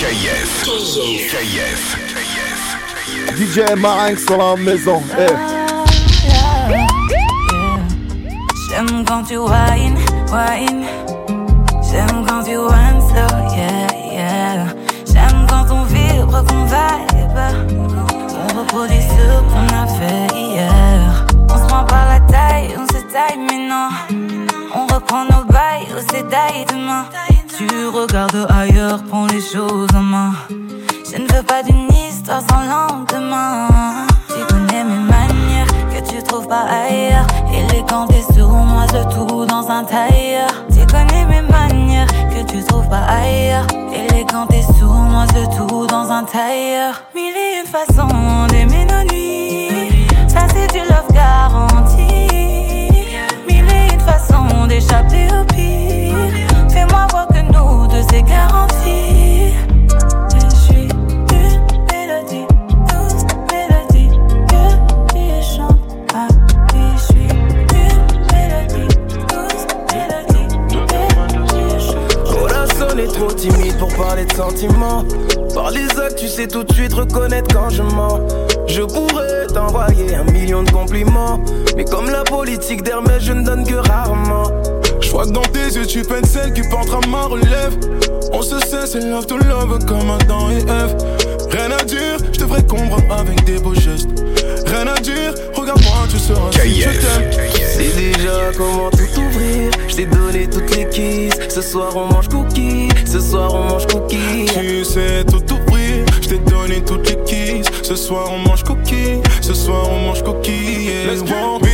KF. 0.01 0.65
KF. 1.29 1.83
DJ 3.37 3.75
Marinx 3.77 4.25
sur 4.25 4.35
la 4.35 4.55
maison. 4.55 4.99
Eh. 5.15 5.27
J'aime 8.67 9.05
quand 9.05 9.21
tu 9.21 9.37
whine, 9.37 9.99
whine. 10.31 10.85
J'aime 11.83 12.25
quand 12.27 12.41
tu 12.41 12.57
whine 12.57 12.99
slow, 13.09 13.55
yeah, 13.55 13.87
yeah. 14.11 14.65
J'aime 15.05 15.45
quand 15.47 15.67
on 15.69 15.83
vibre, 15.83 16.43
qu'on 16.47 16.65
vibe. 16.65 17.39
On 18.33 18.59
reproduit 18.59 19.03
ce 19.03 19.39
qu'on 19.51 19.67
a 19.77 19.85
fait 19.85 20.35
hier. 20.35 21.27
On 21.47 21.57
se 21.57 21.67
prend 21.67 21.83
par 21.83 22.07
la 22.07 22.19
taille, 22.21 22.75
on 22.75 22.87
se 22.87 23.03
taille, 23.13 23.37
mais 23.37 23.67
non. 23.69 23.89
On 24.73 24.87
reprend 24.91 25.25
nos 25.25 25.43
bails 25.43 25.85
au 25.95 26.01
sédaille 26.11 26.65
demain. 26.71 27.05
Tu 27.57 27.67
regardes 27.87 28.47
ailleurs, 28.49 29.03
prends 29.03 29.27
les 29.27 29.41
choses 29.41 29.89
en 29.93 30.01
main. 30.01 30.33
Je 30.49 31.17
ne 31.17 31.27
veux 31.33 31.43
pas 31.43 31.61
d'une 31.63 31.87
histoire 31.93 32.41
sans 32.49 32.63
lendemain. 32.63 33.67
Tu 34.27 34.45
connais 34.53 34.83
mes 34.83 34.99
manières 34.99 35.67
que 35.93 36.09
tu 36.09 36.23
trouves 36.23 36.47
pas 36.47 36.65
ailleurs. 36.69 37.27
Élégante 37.53 38.11
et 38.11 38.33
sournoise, 38.33 38.93
le 38.93 39.03
tout 39.13 39.45
dans 39.45 39.69
un 39.69 39.83
tailleur. 39.83 40.49
Tu 40.71 40.85
connais 40.87 41.25
mes 41.25 41.41
manières 41.41 42.07
que 42.29 42.49
tu 42.49 42.63
trouves 42.63 42.87
pas 42.87 43.03
ailleurs. 43.03 43.67
Élégante 43.93 44.53
et 44.53 44.63
sournoise, 44.79 45.29
le 45.35 45.45
tout 45.55 45.87
dans 45.87 46.09
un 46.09 46.23
tailleur. 46.23 47.01
Mille 47.13 47.35
et 47.35 47.59
une 47.59 47.67
façons 47.67 48.47
d'aimer 48.47 48.85
nos 48.85 49.03
nuits. 49.13 50.07
Ça, 50.27 50.47
c'est 50.53 50.71
du 50.71 50.79
love 50.79 51.11
garanti. 51.13 52.07
Mille 53.47 53.69
et 53.69 53.93
une 53.93 53.99
façons 53.99 54.67
d'échapper 54.67 55.27
au 55.33 55.50
deux, 58.01 58.07
c'est 58.09 58.23
garanti. 58.23 59.53
Je 60.33 60.55
suis 60.55 60.87
une 60.87 61.47
mélodie, 61.91 62.45
douce 62.87 63.25
mélodie 63.51 64.09
que 64.47 65.13
tu 65.13 65.55
chantes. 65.55 65.79
Oui, 66.73 66.81
je 66.95 67.01
suis 67.01 67.27
une 67.27 67.53
mélodie, 68.31 68.87
douce 69.29 69.65
mélodie 69.93 70.47
que 70.77 70.81
tu 71.47 71.63
chantes. 71.79 72.25
Corazon 72.25 72.97
est 72.97 73.13
trop 73.13 73.31
timide 73.31 73.77
pour 73.77 73.93
parler 73.95 74.25
de 74.25 74.33
sentiments. 74.33 75.03
Par 75.53 75.71
les 75.71 75.87
actes, 75.99 76.17
tu 76.17 76.27
sais 76.27 76.47
tout 76.47 76.63
de 76.63 76.73
suite 76.73 76.93
reconnaître 76.93 77.53
quand 77.53 77.69
je 77.69 77.83
mens. 77.83 78.19
Je 78.67 78.83
pourrais 78.83 79.47
t'envoyer 79.53 80.15
un 80.15 80.23
million 80.23 80.63
de 80.63 80.71
compliments. 80.71 81.39
Mais 81.75 81.83
comme 81.83 82.09
la 82.09 82.23
politique 82.23 82.83
d'Hermès, 82.83 83.21
je 83.21 83.33
ne 83.33 83.43
donne 83.43 83.65
que 83.65 83.75
rarement. 83.75 84.43
Crois 85.11 85.25
que 85.25 85.31
dans 85.31 85.41
tes 85.41 85.75
yeux, 85.75 85.85
tu 85.85 86.03
peines 86.03 86.23
celle 86.23 86.53
qui 86.53 86.61
portera 86.69 87.01
ma 87.09 87.23
relève. 87.23 87.77
On 88.31 88.41
se 88.41 88.57
sait, 88.59 88.87
c'est 88.87 89.01
love 89.01 89.25
to 89.25 89.37
love 89.37 89.83
comme 89.85 90.09
Adam 90.09 90.49
et 90.51 90.59
Eve. 90.59 90.95
Rien 91.51 91.69
à 91.69 91.83
dire, 91.83 92.15
je 92.31 92.39
devrais 92.39 92.63
comprendre 92.63 93.13
avec 93.13 93.43
des 93.43 93.59
beaux 93.59 93.75
gestes. 93.75 94.07
Rien 94.67 94.87
à 94.87 94.97
dire, 95.01 95.33
regarde-moi, 95.53 96.07
tu 96.09 96.17
seras 96.17 96.49
si 96.63 96.79
je 96.79 96.89
t'aime. 96.89 97.29
C'est 97.59 97.93
déjà 97.93 98.51
comment 98.57 98.89
tout 98.89 99.19
ouvrir. 99.19 99.69
Je 99.89 99.95
t'ai 99.97 100.05
donné 100.05 100.47
toutes 100.47 100.73
les 100.77 100.87
keys. 100.87 101.29
Ce 101.49 101.61
soir 101.61 101.91
on 101.97 102.05
mange 102.05 102.29
cookies. 102.29 102.87
Ce 103.05 103.19
soir 103.19 103.53
on 103.53 103.63
mange 103.63 103.87
cookies. 103.87 104.45
Tu 104.45 104.85
sais 104.85 105.25
tout 105.25 105.43
ouvrir, 105.53 106.05
je 106.21 106.29
t'ai 106.29 106.39
donné 106.39 106.81
toutes 106.85 107.09
les 107.09 107.17
keys. 107.25 107.63
Ce 107.83 107.97
soir 107.97 108.29
on 108.31 108.47
mange 108.47 108.63
cookies. 108.63 109.19
Ce 109.41 109.53
soir 109.53 109.89
on 109.91 110.07
mange 110.07 110.23
cookies. 110.23 110.85
Yeah. 110.85 111.70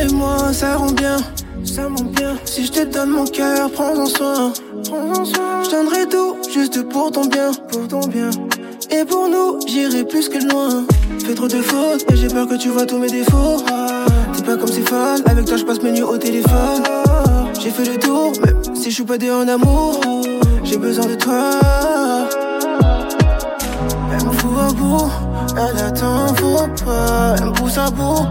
Et 0.00 0.12
moi, 0.12 0.52
ça 0.52 0.76
rend 0.76 0.92
bien. 0.92 1.16
Ça 1.64 1.88
monte 1.88 2.12
bien. 2.12 2.36
Si 2.44 2.66
je 2.66 2.72
te 2.72 2.84
donne 2.84 3.10
mon 3.10 3.26
cœur, 3.26 3.70
prends-en 3.70 4.06
soin. 4.06 4.52
Prends-en 4.84 5.24
soin. 5.24 5.62
Je 5.64 5.70
donnerai 5.70 6.06
tout, 6.08 6.36
juste 6.52 6.88
pour 6.88 7.10
ton 7.10 7.26
bien. 7.26 7.50
Pour 7.70 7.88
ton 7.88 8.00
bien. 8.00 8.30
Et 8.90 9.04
pour 9.04 9.28
nous, 9.28 9.60
j'irai 9.66 10.04
plus 10.04 10.28
que 10.28 10.38
loin. 10.38 10.84
Fais 11.24 11.34
trop 11.34 11.48
de 11.48 11.60
fautes 11.60 12.04
et 12.10 12.16
j'ai 12.16 12.28
peur 12.28 12.46
que 12.48 12.54
tu 12.54 12.68
vois 12.68 12.86
tous 12.86 12.98
mes 12.98 13.10
défauts. 13.10 13.62
T'es 14.34 14.42
pas 14.42 14.56
comme 14.56 14.68
ces 14.68 14.82
fans, 14.82 15.16
avec 15.26 15.44
toi 15.44 15.56
je 15.56 15.64
passe 15.64 15.82
mes 15.82 15.92
nuits 15.92 16.02
au 16.02 16.16
téléphone. 16.16 16.82
J'ai 17.60 17.70
fait 17.70 17.84
le 17.84 17.98
tour, 17.98 18.32
même 18.44 18.62
si 18.74 18.90
je 18.90 18.94
suis 18.94 19.04
pas 19.04 19.18
dé 19.18 19.30
en 19.30 19.46
amour. 19.46 20.00
J'ai 20.64 20.78
besoin 20.78 21.06
de 21.06 21.16
toi. 21.16 21.50
Elle 24.12 24.26
me 24.26 24.32
fout 24.32 24.50
à 24.58 24.72
bout, 24.72 25.10
elle 25.58 25.78
attend, 25.78 26.34
faut 26.34 26.68
pas. 26.84 27.34
Elle 27.38 27.46
me 27.46 27.52
pousse 27.52 27.78
à 27.78 27.90
bout, 27.90 28.26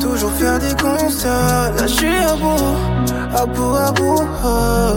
toujours 0.00 0.32
faire 0.32 0.58
des 0.58 0.74
constats. 0.74 1.70
Là, 1.76 1.86
je 1.86 1.94
suis 1.94 2.16
à 2.16 2.34
bout, 2.34 3.36
à 3.36 3.46
bout, 3.46 3.74
à 3.76 3.92
bout. 3.92 4.22
ah, 4.44 4.94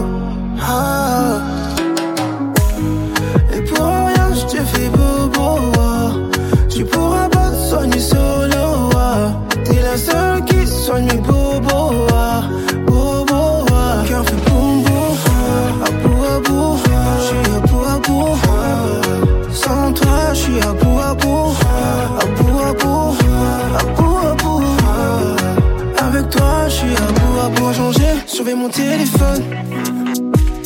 ah. 0.62 1.42
Et 3.54 3.62
pour 3.62 3.86
rien, 3.86 4.34
je 4.34 4.46
te 4.46 4.64
fais 4.64 4.90
ah. 5.78 6.12
Tu 6.70 6.84
pourras 6.86 7.30
pas 7.30 7.52
te 7.52 7.70
soigner 7.70 8.00
solo. 8.00 8.35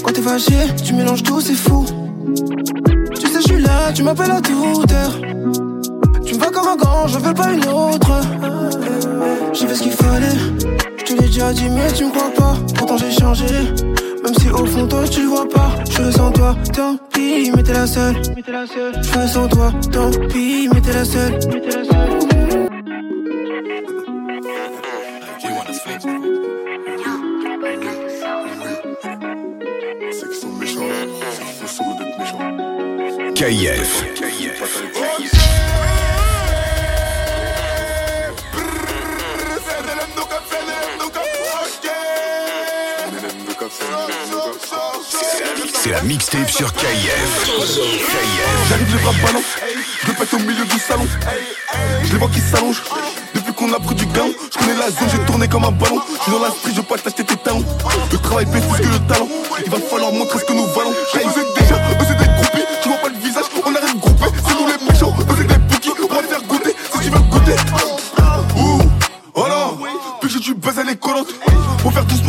Quand 0.04 0.12
t'es 0.14 0.22
fâché, 0.22 0.54
tu 0.84 0.94
mélanges 0.94 1.24
tout, 1.24 1.42
c'est 1.42 1.54
fou. 1.54 1.86
Tu 3.16 3.28
sais, 3.28 3.42
je 3.42 3.54
suis 3.54 3.62
là, 3.62 3.92
tu 3.94 4.04
m'appelles 4.04 4.32
à 4.32 4.42
toute 4.42 4.92
heure. 4.92 5.20
Tu 6.26 6.34
me 6.34 6.40
vois 6.40 6.52
comme 6.52 6.68
un 6.68 6.76
grand, 6.76 7.08
je 7.08 7.18
veux 7.20 7.34
pas 7.34 7.52
une 7.52 7.66
autre. 7.68 8.12
J'ai 9.54 9.68
fait 9.68 9.76
ce 9.76 9.84
qu'il 9.84 9.92
fallait. 9.92 10.38
Je 10.98 11.04
te 11.04 11.14
l'ai 11.14 11.28
déjà 11.28 11.54
dit, 11.54 11.70
mais 11.70 11.92
tu 11.94 12.06
me 12.06 12.12
crois 12.12 12.32
pas. 12.36 12.58
Pourtant, 12.76 12.98
j'ai 12.98 13.12
changé. 13.12 13.46
Même 14.24 14.34
si 14.40 14.50
au 14.50 14.66
fond, 14.66 14.88
toi, 14.88 15.08
tu 15.10 15.22
le 15.22 15.28
vois 15.28 15.48
pas. 15.48 15.72
Je 15.90 16.12
sans 16.12 16.32
toi, 16.32 16.56
tant 16.74 16.98
pis, 17.14 17.52
mais 17.56 17.64
t'es 17.64 17.74
la 17.74 17.88
seule. 17.88 18.16
Je 18.16 19.28
sans 19.28 19.48
toi, 19.48 19.72
tant 19.92 20.12
pis, 20.30 20.70
mais 20.74 20.82
t'es 20.82 20.94
la 20.94 21.06
seule. 21.06 21.40
C'est 33.40 33.48
la 45.92 46.02
mixtape 46.02 46.50
sur 46.52 46.74
KF. 46.74 47.50
J'arrive 48.68 48.94
les 48.94 49.02
bras 49.02 49.14
ballants, 49.24 49.40
je 50.06 50.12
pète 50.12 50.34
au 50.34 50.40
milieu 50.40 50.66
du 50.66 50.78
salon. 50.78 51.08
Je 52.04 52.12
les 52.12 52.18
vois 52.18 52.28
qui 52.28 52.42
s'allongent. 52.42 52.84
Depuis 53.34 53.54
qu'on 53.54 53.72
a 53.72 53.80
pris 53.80 53.96
du 53.96 54.06
galon, 54.08 54.34
je 54.52 54.58
connais 54.58 54.76
la 54.76 54.92
zone, 54.92 55.08
j'ai 55.10 55.26
tourné 55.26 55.48
comme 55.48 55.64
un 55.64 55.72
ballon. 55.72 56.02
Je 56.26 56.32
dans 56.32 56.40
la 56.40 56.50
street, 56.50 56.72
je 56.72 56.82
veux 56.82 56.84
pas 56.84 56.98
t'acheter 56.98 57.24
tes 57.24 57.38
talons. 57.38 57.64
Le 58.12 58.18
travail 58.18 58.46
plus 58.48 58.60
que 58.60 58.84
le 58.84 59.00
talent. 59.08 59.30
Il 59.66 59.72
va 59.72 59.78
falloir 59.80 60.12
montrer 60.12 60.40
ce 60.40 60.44
que 60.44 60.54
nous 60.54 60.68
valons. 60.68 60.94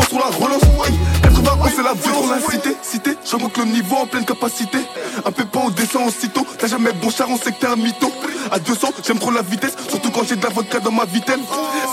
Doucement 0.01 0.31
sur 0.31 0.31
la 0.31 0.37
relance. 0.37 0.63
Hey, 0.87 0.99
91 1.23 1.71
c'est 1.75 1.83
la 1.83 1.95
dans 1.95 2.27
la 2.27 2.41
cité. 2.41 2.77
Cité, 2.83 3.17
j'augmente 3.29 3.57
le 3.59 3.65
niveau 3.65 3.97
en 3.97 4.07
pleine 4.07 4.25
capacité. 4.25 4.79
Un 5.25 5.31
peu 5.31 5.45
pas 5.45 5.61
on 5.65 5.71
descend 5.71 6.09
aussitôt. 6.09 6.47
T'as 6.59 6.69
jamais 6.69 6.93
bon 6.93 7.11
char, 7.11 7.29
on 7.31 7.37
sait 7.37 7.53
que 7.53 7.61
t'es 7.61 7.67
un 7.67 7.77
mytho. 7.77 8.11
À 8.51 8.59
200, 8.59 8.89
j'aime 9.07 9.19
trop 9.19 9.31
la 9.31 9.43
vitesse. 9.43 9.75
Surtout 9.89 10.11
quand 10.11 10.23
j'ai 10.27 10.37
de 10.37 10.43
la 10.43 10.51
vodka 10.51 10.81
dans 10.81 10.93
ma 10.93 11.05
vitesse. 11.05 11.39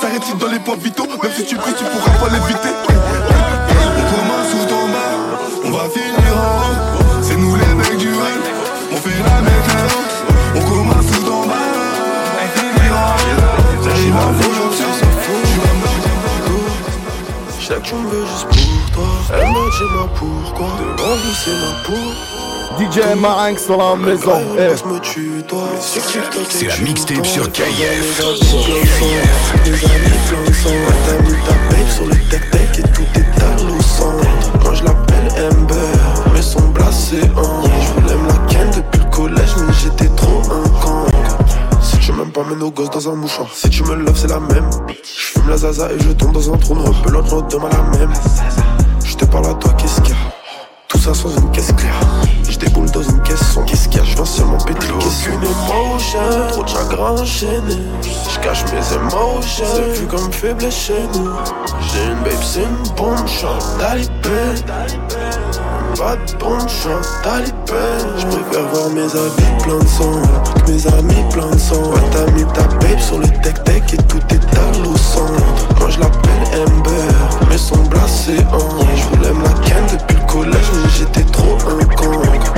S'arrête-il 0.02 0.38
dans 0.38 0.48
les 0.48 0.60
points 0.60 0.78
vitaux? 0.78 1.08
Même 1.22 1.32
si 1.36 1.46
tu 1.46 1.56
pries, 1.56 1.74
tu 1.74 1.84
pourras 1.84 2.12
pas 2.18 2.30
l'éviter. 2.30 2.70
Tu 17.88 17.96
me 17.96 18.10
veux 18.10 18.26
juste 18.26 18.48
pour 18.48 18.92
toi. 18.92 19.08
Elle 19.34 19.46
m'a 19.46 19.54
dit 19.54 19.88
moi 19.94 20.10
pourquoi? 20.16 20.68
Devant 20.78 21.18
c'est 21.34 21.52
ma 21.52 21.72
peau. 21.86 22.04
DJ 22.78 23.16
Marinx 23.18 23.68
dans 23.68 23.78
la 23.78 23.96
maison. 23.96 24.42
C'est 25.80 26.68
la 26.68 26.78
mixtape 26.80 27.26
sur 27.26 27.50
KF. 27.52 28.22
Des 29.64 29.72
amis 29.72 30.20
plein 30.28 30.44
de 30.46 30.54
sang, 30.54 30.70
t'as 31.06 31.18
mis 31.24 31.38
ta 31.46 31.54
babe 31.70 31.90
sur 31.90 32.06
le 32.06 32.16
tech-tech 32.30 32.80
et 32.80 32.84
tout 32.94 33.10
est 33.16 33.42
à. 33.42 33.46
Moi 34.64 34.74
je 34.74 34.84
l'appelle 34.84 35.30
Amber, 35.50 35.76
mais 36.34 36.42
son 36.42 36.68
blasé 36.70 37.22
en 37.38 37.57
pas, 42.38 42.50
mets 42.50 42.56
nos 42.56 42.72
gosses 42.72 42.90
dans 42.90 43.10
un 43.10 43.16
mouchoir. 43.16 43.48
Si 43.54 43.70
tu 43.70 43.84
me 43.84 43.96
loves, 43.96 44.18
c'est 44.18 44.28
la 44.28 44.40
même. 44.40 44.70
Je 45.04 45.40
fume 45.40 45.50
la 45.50 45.58
zaza 45.58 45.92
et 45.92 46.00
je 46.00 46.12
tombe 46.12 46.34
dans 46.34 46.54
un 46.54 46.58
trou 46.58 46.76
noir. 46.76 46.94
Pelote, 47.04 47.32
l'autre 47.32 47.48
demain 47.48 47.70
la 47.70 47.98
même. 47.98 48.14
Je 49.04 49.16
te 49.16 49.26
parle 49.26 49.48
à 49.48 49.54
toi, 49.54 49.72
qu'est-ce 49.74 50.02
qu'il 50.02 50.14
y 50.14 50.18
a? 50.18 50.34
Tout 50.88 51.00
ça 51.00 51.14
sans 51.14 51.30
une 51.36 51.52
caisse 51.52 51.72
claire. 51.74 52.00
Je 52.50 52.58
déboule 52.58 52.90
dans 52.92 53.02
une 53.02 53.22
caisse 53.22 53.44
sombre. 53.54 53.66
Qu'est-ce 53.66 53.90
qu'il 53.90 53.98
y 53.98 54.02
a? 54.02 54.06
Je 54.06 54.16
viens 54.16 54.26
seulement 54.26 54.58
péter 54.58 54.88
Qu'est-ce 55.00 55.30
une 55.30 55.44
émotion 55.44 56.20
Trop 56.50 56.64
de 56.64 56.70
chagrin 56.70 57.12
enchaîné. 57.22 57.78
Je 58.04 58.40
cache 58.40 58.64
mes 58.66 58.96
émotions. 58.96 59.66
C'est 59.76 59.98
plus 59.98 60.08
comme 60.08 60.32
faible 60.32 60.72
chez 60.72 61.02
nous. 61.16 61.32
J'ai 61.92 62.06
une 62.06 62.24
babe, 62.24 62.44
c'est 62.44 62.62
une 62.62 62.96
bombe. 62.96 63.28
Chante 63.28 63.78
talibé. 63.80 64.62
Pas 65.96 66.16
de 66.16 66.38
bombe, 66.38 66.68
chante 66.68 67.08
talibé. 67.24 67.56
Je 68.18 68.26
préfère 68.26 68.68
voir 68.72 68.90
mes 68.90 69.06
habits 69.06 69.64
plein 69.64 69.80
de 69.80 69.88
sang. 69.88 70.22
Que 70.66 70.72
mes 70.72 70.88
amis 70.88 71.26
plein 71.32 71.50
de 71.50 71.58
sang. 71.58 71.82
Ouais, 71.92 72.02
t'as 72.12 72.32
mis 72.32 72.46
ta 72.54 72.64
babe 72.64 73.00
sur 73.00 73.20
le 73.20 73.28
tech-tech 73.42 73.94
et 73.94 73.98
tout 73.98 74.22
est 74.30 74.58
à 74.58 74.78
l'eau. 74.84 74.94
Moi 75.80 75.90
je 75.90 76.00
l'appelle 76.00 76.62
Amber, 76.62 76.92
mais 77.50 77.58
son 77.58 77.78
blasé 77.84 78.38
en. 78.52 78.86
Je 78.96 79.16
voulais 79.16 79.34
me 79.34 79.44
la 79.44 79.50
ken 79.66 79.84
depuis 79.92 80.18
le 80.18 80.32
collège, 80.32 80.72
mais 80.74 80.90
j'étais 80.98 81.24
trop 81.32 81.58
un 81.70 81.86
con. 81.96 82.57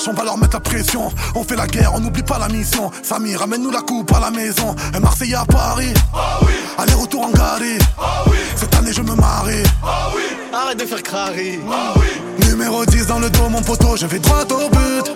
Lâche, 0.00 0.08
on 0.08 0.16
va 0.16 0.24
leur 0.24 0.38
mettre 0.38 0.54
la 0.54 0.60
pression. 0.60 1.10
On 1.34 1.44
fait 1.44 1.56
la 1.56 1.66
guerre, 1.66 1.92
on 1.94 2.00
n'oublie 2.00 2.22
pas 2.22 2.38
la 2.38 2.48
mission. 2.48 2.90
Samy, 3.02 3.36
ramène-nous 3.36 3.70
la 3.70 3.80
coupe 3.80 4.12
à 4.14 4.20
la 4.20 4.30
maison. 4.30 4.74
Un 4.94 5.00
Marseillais 5.00 5.34
à 5.34 5.44
Paris. 5.44 5.92
Aller-retour 6.78 7.26
en 7.26 7.30
galerie. 7.30 7.78
Cette 8.56 8.74
année, 8.74 8.92
je 8.92 9.02
me 9.02 9.14
marie. 9.14 9.62
Arrête 10.52 10.78
de 10.78 10.86
faire 10.86 11.02
crari. 11.02 11.58
Numéro 12.48 12.84
10 12.84 13.06
dans 13.06 13.18
le 13.18 13.30
dos, 13.30 13.48
mon 13.48 13.62
poteau, 13.62 13.96
je 13.96 14.06
vais 14.06 14.18
droit 14.18 14.44
au 14.50 14.68
but. 14.68 15.12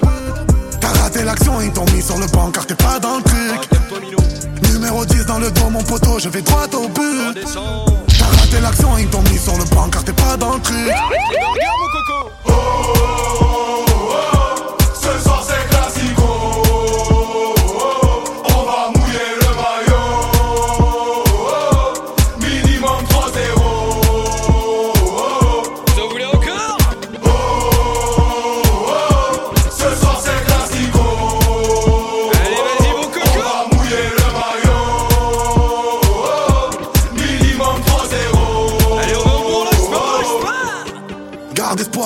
T'as 0.81 1.03
raté 1.03 1.25
l'action, 1.25 1.61
ils 1.61 1.73
t'ont 1.73 1.87
mis 1.95 2.03
sur 2.03 2.19
le 2.19 2.27
banc 2.27 2.51
car 2.51 2.67
t'es 2.67 2.75
pas 2.75 2.99
dans 2.99 3.17
le 3.17 3.23
truc. 3.23 3.71
Numéro 4.71 5.05
10 5.05 5.27
dans 5.27 5.39
le 5.39 5.51
dos, 5.51 5.71
mon 5.71 5.83
poteau, 5.83 6.19
je 6.19 6.29
vais 6.29 6.43
droit 6.43 6.67
au 6.75 6.89
but. 6.89 7.45
T'as 8.19 8.27
raté 8.27 8.61
l'action, 8.61 8.99
ils 8.99 9.09
t'ont 9.09 9.23
mis 9.23 9.39
sur 9.39 9.57
le 9.57 9.65
banc 9.75 9.89
car 9.91 10.05
t'es 10.05 10.13
pas 10.13 10.37
dans 10.37 10.55
le 10.55 10.61
truc. 10.61 10.77
Regarde 10.77 11.79
mon 11.81 11.89
coco. 11.89 13.64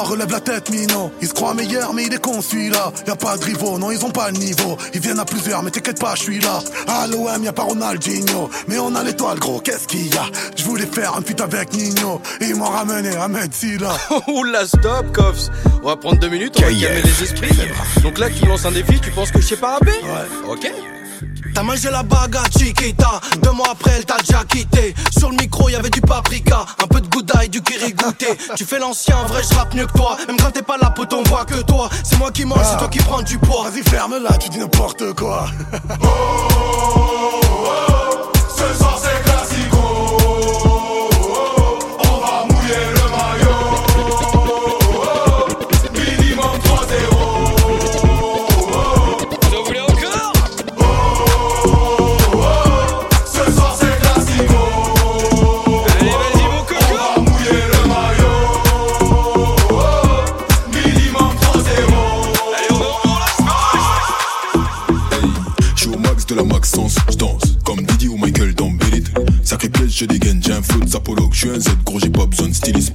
Relève 0.05 0.30
la 0.30 0.40
tête, 0.40 0.70
Mino. 0.70 1.11
Il 1.20 1.28
se 1.28 1.34
croit 1.34 1.55
meilleur, 1.55 1.92
mais 1.94 2.05
il 2.07 2.14
est 2.14 2.22
con 2.22 2.40
celui-là. 2.40 2.92
Y 3.07 3.11
a 3.11 3.16
pas 3.16 3.36
de 3.36 3.44
rivaux, 3.44 3.78
non, 3.78 3.90
ils 3.90 4.05
ont 4.05 4.11
pas 4.11 4.30
le 4.30 4.38
niveau. 4.38 4.76
Ils 4.94 5.01
viennent 5.01 5.18
à 5.18 5.24
plusieurs, 5.24 5.62
mais 5.62 5.70
t'inquiète 5.70 5.99
pas, 6.01 6.14
je 6.14 6.22
suis 6.22 6.40
là. 6.40 6.61
À 6.86 7.07
l'OM, 7.07 7.42
y 7.42 7.49
a 7.49 7.53
pas 7.53 7.62
Ronaldinho. 7.62 8.51
Mais 8.68 8.78
on 8.78 8.94
a 8.94 9.03
l'étoile, 9.03 9.38
gros, 9.38 9.61
qu'est-ce 9.61 9.86
qu'il 9.86 10.12
y 10.12 10.16
a? 10.16 10.24
Je 10.57 10.64
voulais 10.64 10.86
faire 10.86 11.16
un 11.16 11.22
pute 11.22 11.40
avec 11.40 11.72
Nino. 11.72 12.20
Et 12.40 12.46
ils 12.46 12.57
m'ont 12.57 12.64
ramené 12.70 13.14
à 13.16 13.28
Medsila. 13.28 13.96
Oula, 14.28 14.66
stop, 14.66 15.12
Coffs. 15.12 15.49
On 15.82 15.86
va 15.88 15.96
prendre 15.96 16.18
deux 16.18 16.28
minutes, 16.28 16.55
on 16.59 16.61
va 16.62 16.68
calmer 16.68 17.03
les 17.03 17.22
esprits. 17.22 17.57
Donc 18.03 18.18
là, 18.18 18.28
tu 18.30 18.46
lances 18.46 18.64
un 18.64 18.72
défi, 18.72 19.01
tu 19.01 19.11
penses 19.11 19.30
que 19.30 19.40
je 19.40 19.46
sais 19.46 19.57
pas 19.57 19.74
rapper 19.74 19.92
Ouais. 20.03 20.51
Ok. 20.53 20.70
T'as 21.59 21.64
mangé 21.64 21.90
la 21.90 22.04
baga 22.04 22.42
chiquita 22.56 23.20
Deux 23.42 23.50
mois 23.50 23.70
après 23.72 23.90
elle 23.96 24.04
t'a 24.04 24.16
déjà 24.18 24.44
quitté 24.44 24.94
Sur 25.18 25.30
le 25.30 25.36
micro 25.38 25.68
y'avait 25.68 25.90
du 25.90 26.00
paprika 26.00 26.64
Un 26.80 26.86
peu 26.86 27.00
de 27.00 27.09
gouda 27.09 27.44
et 27.44 27.48
du 27.48 27.61
kiri 27.61 27.94
goûté 27.94 28.28
Tu 28.54 28.64
fais 28.64 28.78
l'ancien, 28.78 29.16
en 29.16 29.26
vrai 29.26 29.42
je 29.42 29.56
rappe 29.56 29.74
mieux 29.74 29.86
que 29.86 29.92
toi 29.92 30.16
Même 30.28 30.36
quand 30.36 30.52
t'es 30.52 30.62
pas 30.62 30.76
là 30.78 30.90
pote 30.90 31.12
on 31.12 31.24
voit 31.24 31.44
que 31.44 31.61
toi 31.62 31.90
C'est 32.04 32.16
moi 32.16 32.30
qui 32.30 32.44
mange, 32.44 32.61
c'est 32.62 32.78
toi 32.78 32.86
qui 32.86 33.00
prends 33.00 33.22
du 33.22 33.38
poids 33.38 33.68
Vas-y 33.68 33.82
ferme 33.82 34.18
là, 34.22 34.38
tu 34.38 34.50
dis 34.50 34.59
n'importe 34.61 35.12
quoi 35.14 35.46
Ce 38.56 38.78
soir 38.78 38.96
c'est 38.97 38.97
je 69.99 70.05
dégaine, 70.05 70.40
j'ai 70.44 70.53
un 70.53 70.62
flow 70.62 70.78
de 70.78 70.86
je 71.32 71.36
suis 71.36 71.51
un 71.51 71.59
Z, 71.59 71.70
gros, 71.84 71.99
j'ai 71.99 72.09
pas 72.09 72.24
besoin 72.24 72.46
de 72.46 72.53
stylisme. 72.53 72.94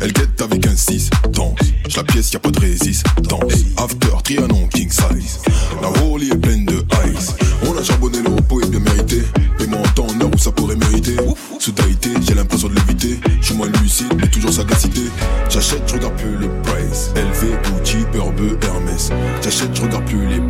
Elle 0.00 0.12
guette 0.12 0.40
avec 0.40 0.64
un 0.68 0.76
6, 0.76 1.10
danse. 1.32 1.58
Je 1.88 1.96
la 1.96 2.04
pièce, 2.04 2.32
y 2.32 2.36
a 2.36 2.38
pas 2.38 2.50
de 2.50 2.60
résiste, 2.60 3.04
danse. 3.22 3.54
After, 3.76 4.22
Trianon, 4.22 4.68
king 4.68 4.88
size. 4.88 5.40
La 5.82 5.88
Rolly 5.88 6.30
est 6.30 6.36
pleine 6.36 6.64
de 6.64 6.84
ice. 7.12 7.34
On 7.66 7.76
a 7.76 7.82
charbonné 7.82 8.18
le 8.22 8.28
repos 8.28 8.60
est 8.60 8.68
bien 8.68 8.78
mérité. 8.78 9.22
Paiement 9.58 9.80
en 9.80 9.94
temps, 9.94 10.06
en 10.06 10.20
heure 10.20 10.30
où 10.32 10.38
ça 10.38 10.52
pourrait 10.52 10.76
mériter. 10.76 11.16
Sous 11.58 11.72
Tahiti, 11.72 12.10
j'ai 12.24 12.34
l'impression 12.34 12.68
de 12.68 12.74
l'éviter. 12.76 13.18
Je 13.40 13.46
suis 13.46 13.54
moins 13.56 13.68
lucide, 13.82 14.12
mais 14.16 14.28
toujours 14.28 14.52
sagacité. 14.52 15.02
J'achète, 15.50 15.82
je 15.88 15.94
regarde 15.94 16.14
plus 16.14 16.38
les 16.38 16.48
prices. 16.62 17.10
LV, 17.16 17.58
Gucci, 17.64 17.96
Burbe, 18.12 18.62
Hermès. 18.62 19.10
J'achète, 19.42 19.74
je 19.74 19.82
regarde 19.82 20.04
plus 20.04 20.28
les 20.28 20.40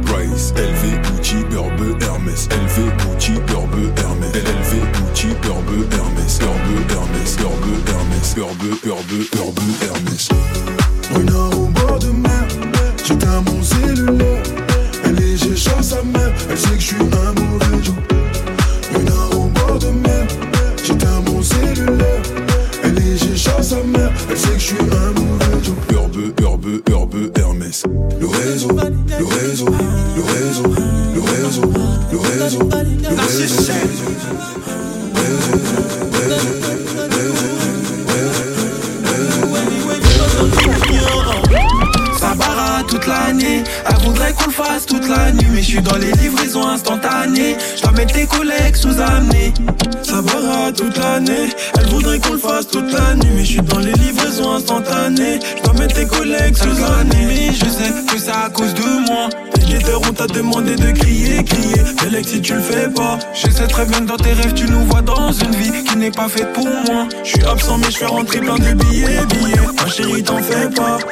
absent 68.25 68.41
mais 68.41 68.41
je 68.41 68.41
fais 68.41 68.41
rentrer 68.41 68.41
plein 68.41 68.57
de 68.57 68.75
billets, 68.85 69.27
billets 69.27 69.67
Ma 69.77 69.89
chérie 69.89 70.23
t'en 70.23 70.39
fais 70.43 70.71
pas« 70.71 70.99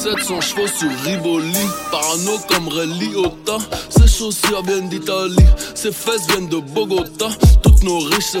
700 0.00 0.40
chevaux 0.40 0.66
sur 0.66 0.90
Rivoli, 1.04 1.52
parano 1.90 2.38
comme 2.48 2.68
Ray 2.68 2.86
Liotta. 2.86 3.58
Ses 3.90 4.08
chaussures 4.08 4.62
viennent 4.62 4.88
d'Italie, 4.88 5.36
ses 5.74 5.92
fesses 5.92 6.26
viennent 6.26 6.48
de 6.48 6.56
Bogota. 6.56 6.79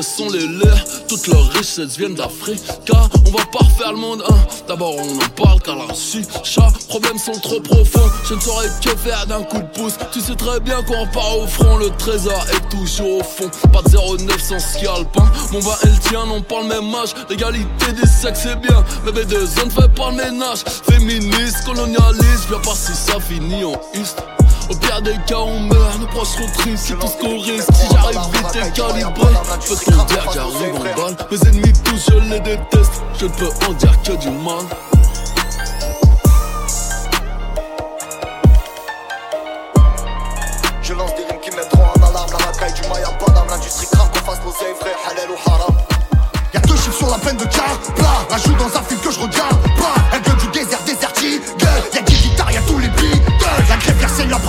Richesses 0.00 0.16
sont 0.16 0.30
les 0.30 0.46
leurs, 0.46 1.06
toutes 1.08 1.26
leurs 1.26 1.52
richesses 1.52 1.98
viennent 1.98 2.14
d'Afrique. 2.14 2.62
Car 2.86 3.08
on 3.26 3.30
va 3.30 3.44
pas 3.52 3.64
refaire 3.64 3.92
le 3.92 3.98
monde, 3.98 4.22
hein. 4.28 4.36
D'abord 4.66 4.94
on 4.96 5.16
en 5.16 5.28
parle 5.44 5.60
car 5.60 5.76
la 5.76 5.92
chicha, 5.94 6.68
problèmes 6.88 7.18
sont 7.18 7.38
trop 7.40 7.60
profonds. 7.60 8.10
Je 8.26 8.34
ne 8.34 8.40
saurais 8.40 8.68
que 8.82 8.96
faire 8.96 9.26
d'un 9.26 9.42
coup 9.42 9.58
de 9.58 9.66
pouce. 9.78 9.94
Tu 10.12 10.20
sais 10.20 10.34
très 10.34 10.58
bien 10.60 10.82
qu'on 10.84 11.06
part 11.08 11.38
au 11.38 11.46
front, 11.46 11.76
le 11.76 11.90
trésor 11.98 12.42
est 12.52 12.68
toujours 12.70 13.18
au 13.18 13.22
fond. 13.22 13.50
Pas 13.72 13.82
de 13.82 14.24
0900 14.24 14.58
scalp, 14.58 15.08
hein. 15.18 15.30
Mon 15.52 15.60
vin 15.60 15.76
et 15.84 15.88
le 15.88 15.98
tien 16.08 16.24
n'ont 16.24 16.42
pas 16.42 16.62
le 16.62 16.68
même 16.68 16.94
âge. 16.94 17.10
L'égalité 17.28 17.92
des 17.92 18.08
sexes 18.08 18.40
c'est 18.44 18.56
bien, 18.60 18.82
mais 19.04 19.12
B2 19.12 19.64
ne 19.66 19.70
fait 19.70 19.94
pas 19.94 20.10
le 20.10 20.16
ménage. 20.16 20.64
Féministe, 20.88 21.64
colonialiste, 21.66 22.48
viens 22.48 22.58
pas 22.60 22.74
si 22.74 22.94
ça 22.94 23.20
finit 23.20 23.64
en 23.64 23.78
iste. 23.94 24.22
Des 25.02 25.16
cas, 25.26 25.36
on 25.38 25.60
meurt, 25.60 25.98
nos 25.98 26.06
proches 26.08 26.28
sont 26.28 26.46
tristes, 26.58 26.84
c'est 26.88 26.98
tout 26.98 27.06
ce 27.06 27.16
qu'on 27.16 27.38
risque. 27.40 27.72
Si 27.72 27.86
j'arrive 27.90 28.20
vite 28.34 28.56
et 28.56 28.70
calibré, 28.70 29.32
je 29.62 29.74
peux 29.74 29.92
t'en 29.92 30.04
dire 30.04 30.30
j'arrive 30.34 30.74
en 30.74 31.02
balle. 31.02 31.16
Mes 31.30 31.48
ennemis 31.48 31.72
tous, 31.82 32.10
je 32.10 32.18
les 32.28 32.40
déteste, 32.40 33.02
je 33.18 33.24
ne 33.24 33.30
peux 33.30 33.48
en 33.66 33.72
dire 33.72 34.02
que 34.02 34.12
du 34.12 34.28
mal. 34.28 34.66
Je 40.82 40.92
lance 40.92 41.14
des 41.16 41.24
rimes 41.24 41.40
qui 41.40 41.50
mettront 41.56 41.82
en 41.82 42.06
alarme 42.06 42.30
la 42.38 42.46
racaille 42.46 42.74
du 42.74 42.86
Maya 42.88 43.08
Panam 43.24 43.46
L'industrie 43.48 43.86
crame 43.90 44.08
qu'on 44.10 44.18
fasse 44.18 44.44
nos 44.44 44.50
vrai 44.50 44.92
halal 45.08 45.30
ou 45.30 45.50
haram 45.50 45.76
Y'a 46.52 46.60
deux 46.60 46.76
chiffres 46.76 46.98
sur 46.98 47.08
la 47.08 47.18
peine 47.18 47.38
de 47.38 47.44
car 47.44 47.78
plat 47.96 48.26
Rajoute 48.28 48.56
dans 48.58 48.76
un 48.78 48.82
film 48.82 49.00
que 49.00 49.10
je 49.10 49.20
regarde 49.20 49.62
pas 49.78 50.29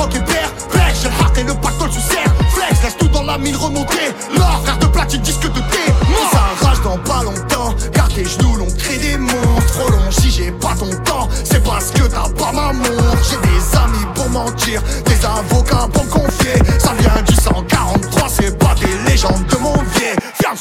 30 0.02 0.16
Hubert 0.16 0.52
Pêche, 0.72 1.04
j'ai 1.04 1.42
et 1.42 1.44
le 1.44 1.54
pactole 1.54 1.92
sous 1.92 2.00
serre. 2.00 2.34
Flex, 2.54 2.82
laisse 2.84 2.98
tout 2.98 3.08
dans 3.10 3.24
la 3.24 3.38
mine 3.38 3.56
remonter 3.56 4.14
L'or, 4.36 4.62
frère 4.64 4.78
de 4.80 4.88
platine, 4.88 5.22
disque 5.22 5.44
de 5.44 5.60
thé. 5.60 5.94
Mort. 6.10 6.32
Ça 6.32 6.66
rage 6.68 6.82
dans 6.82 6.98
pas 6.98 7.24
longtemps. 7.24 7.76
Car 7.94 8.08
les 8.16 8.26
genoux 8.26 8.56
l'on 8.56 8.66
crée 8.66 8.98
des 8.98 9.18
monstres. 9.18 9.74
Trop 9.74 9.90
long, 9.92 10.10
si 10.10 10.32
j'ai 10.32 10.52
pas 10.52 10.74
ton 10.78 10.90
temps 11.04 11.30
C'est 11.44 11.64
parce 11.64 11.92
que 11.92 12.04
t'as 12.04 12.30
pas 12.30 12.52
ma 12.52 12.74
montre. 12.74 13.18
J'ai 13.30 13.38
des 13.48 13.78
amis 13.78 14.06
pour 14.16 14.30
mentir 14.30 14.82
Des 15.06 15.26
avocats 15.26 15.88
pour 15.94 16.04
me 16.06 16.10
confier. 16.10 16.54
Ça 16.80 16.94
vient 17.00 17.22
du 17.22 17.36
143 17.36 18.30
C'est 18.30 18.58
pas 18.58 18.74
des 18.76 19.12
légendes 19.12 19.46
de 19.46 19.58
mon 19.58 19.74
vieil. 19.74 20.16
Ferme 20.42 20.58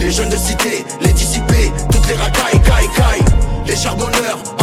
Les 0.00 0.10
jeunes 0.10 0.30
de 0.30 0.36
cité, 0.36 0.86
les 1.02 1.12
dissipés 1.12 1.72
Toutes 1.92 2.08
les 2.08 2.14
racailles, 2.14 2.62
caille, 2.62 2.88
caille 2.96 3.24
Les 3.66 3.76
charbonneurs 3.76 4.57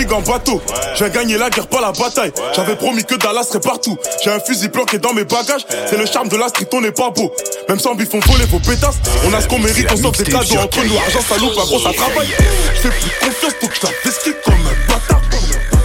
navigue 0.00 0.12
en 0.12 0.20
bateau. 0.20 0.60
J'ai 0.96 1.10
gagné 1.10 1.36
la 1.36 1.50
guerre, 1.50 1.66
pas 1.66 1.80
la 1.80 1.92
bataille. 1.92 2.32
J'avais 2.54 2.76
promis 2.76 3.04
que 3.04 3.14
Dallas 3.16 3.44
serait 3.44 3.60
partout. 3.60 3.96
J'ai 4.22 4.30
un 4.30 4.40
fusil 4.40 4.68
planqué 4.68 4.98
dans 4.98 5.12
mes 5.12 5.24
bagages. 5.24 5.66
C'est 5.88 5.96
le 5.96 6.06
charme 6.06 6.28
de 6.28 6.36
la 6.36 6.48
street, 6.48 6.68
on 6.72 6.80
n'est 6.80 6.92
pas 6.92 7.10
beau. 7.10 7.32
Même 7.68 7.78
sans 7.78 7.94
bif, 7.94 8.08
on 8.14 8.20
voler 8.20 8.46
vos 8.46 8.58
pétasses. 8.58 8.96
On 9.26 9.32
a 9.34 9.40
ce 9.40 9.48
qu'on 9.48 9.58
mérite, 9.58 9.86
on 9.92 9.96
sort 9.96 10.12
des 10.12 10.24
cadeaux 10.24 10.56
entre 10.56 10.84
nous. 10.84 10.96
Argent, 10.96 11.20
ça 11.28 11.36
loupe, 11.38 11.54
gros, 11.54 11.80
ça 11.80 11.92
travaille. 11.92 12.28
Je 12.74 12.80
fais 12.80 12.88
plus 12.88 13.10
confiance, 13.20 13.52
faut 13.60 13.68
que 13.68 13.74
je 13.74 13.80
t'investis 13.80 14.34
comme 14.44 14.54
un 14.54 14.92
bâtard. 14.92 15.20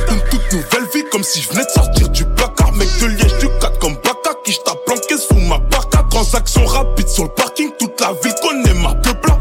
Une 0.10 0.22
toute 0.30 0.54
nouvelle 0.54 0.90
vie, 0.94 1.04
comme 1.12 1.24
si 1.24 1.42
je 1.42 1.50
venais 1.50 1.66
de 1.66 1.72
sortir 1.72 2.10
du 2.10 2.26
placard. 2.26 2.72
Mec 2.74 2.88
de 3.00 3.08
liège, 3.08 3.38
du 3.40 3.48
4 3.60 3.80
comme 3.80 3.96
Baka, 3.96 4.32
qui 4.44 4.52
je 4.52 4.60
t'a 4.60 4.76
planqué 4.86 5.16
sous 5.18 5.40
ma 5.40 5.58
barca. 5.58 6.04
Transaction 6.10 6.66
rapide 6.66 7.08
sur 7.08 7.24
le 7.24 7.30
parking, 7.30 7.72
toute 7.80 8.00
la 8.00 8.14
ville 8.24 8.36
connaît 8.42 8.74
ma 8.74 8.94
plat. 8.96 9.38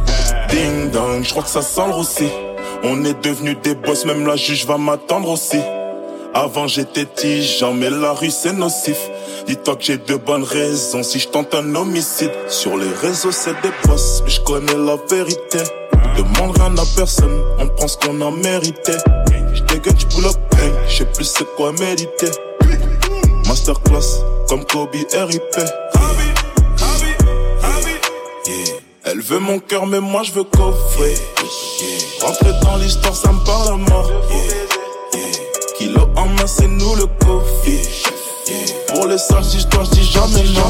Ding 0.49 0.91
dong, 0.91 1.23
je 1.23 1.31
crois 1.31 1.43
que 1.43 1.49
ça 1.49 1.63
sent 1.63 1.83
le 1.87 1.93
rossi. 1.93 2.31
On 2.87 3.03
est 3.05 3.25
devenus 3.25 3.57
des 3.63 3.75
boss, 3.75 4.05
même 4.05 4.27
la 4.27 4.37
juge 4.37 4.67
va 4.67 4.77
m'attendre 4.77 5.31
aussi. 5.31 5.59
Avant 6.35 6.67
j'étais 6.67 7.07
tigeant, 7.07 7.73
mais 7.73 7.89
la 7.89 8.13
rue 8.13 8.31
c'est 8.31 8.53
nocif. 8.53 8.99
Dis-toi 9.47 9.77
que 9.77 9.83
j'ai 9.83 9.97
de 9.97 10.17
bonnes 10.17 10.45
raisons 10.45 11.03
si 11.03 11.19
je 11.19 11.29
tente 11.29 11.55
un 11.55 11.75
homicide. 11.75 12.31
Sur 12.49 12.77
les 12.77 12.93
réseaux 13.01 13.33
c'est 13.33 13.59
des 13.63 13.73
boss, 13.87 14.23
mais 14.25 14.31
je 14.31 14.41
connais 14.43 14.77
la 14.77 14.97
vérité. 15.09 15.59
Demande 16.17 16.57
rien 16.59 16.77
à 16.77 16.85
personne, 16.95 17.41
on 17.59 17.69
prend 17.69 17.89
ce 17.89 17.97
qu'on 17.97 18.21
a 18.21 18.31
mérité. 18.31 18.93
Je 19.55 19.63
dégaine, 19.63 19.99
je 19.99 20.07
pull 20.07 20.27
up, 20.27 20.37
hey, 20.61 20.71
je 20.87 20.99
sais 20.99 21.05
plus 21.07 21.25
c'est 21.25 21.47
quoi 21.57 21.73
méditer. 21.73 22.31
Masterclass, 23.47 24.23
comme 24.49 24.65
Kobe 24.67 24.95
RIP. 24.95 25.57
Yeah. 28.47 28.84
Elle 29.15 29.21
veut 29.21 29.39
mon 29.39 29.61
cœur, 29.61 29.87
mais 29.87 30.01
moi 30.01 30.25
je 30.25 30.33
veux 30.33 30.43
coffrer. 30.43 31.15
Rentrer 32.21 32.51
dans 32.63 32.77
l'histoire, 32.79 33.15
ça 33.15 33.31
me 33.31 33.39
parle 33.47 33.75
à 33.75 33.77
mort. 33.77 34.11
Kilo 35.79 36.09
en 36.17 36.27
main, 36.27 36.47
c'est 36.49 36.67
nous 36.67 36.97
le 36.97 37.07
coffee. 37.25 37.89
Pour 38.89 39.07
les 39.07 39.19
sales 39.19 39.45
histoires, 39.45 39.85
je 39.85 39.91
dis 39.91 40.03
jamais 40.03 40.43
non. 40.55 40.69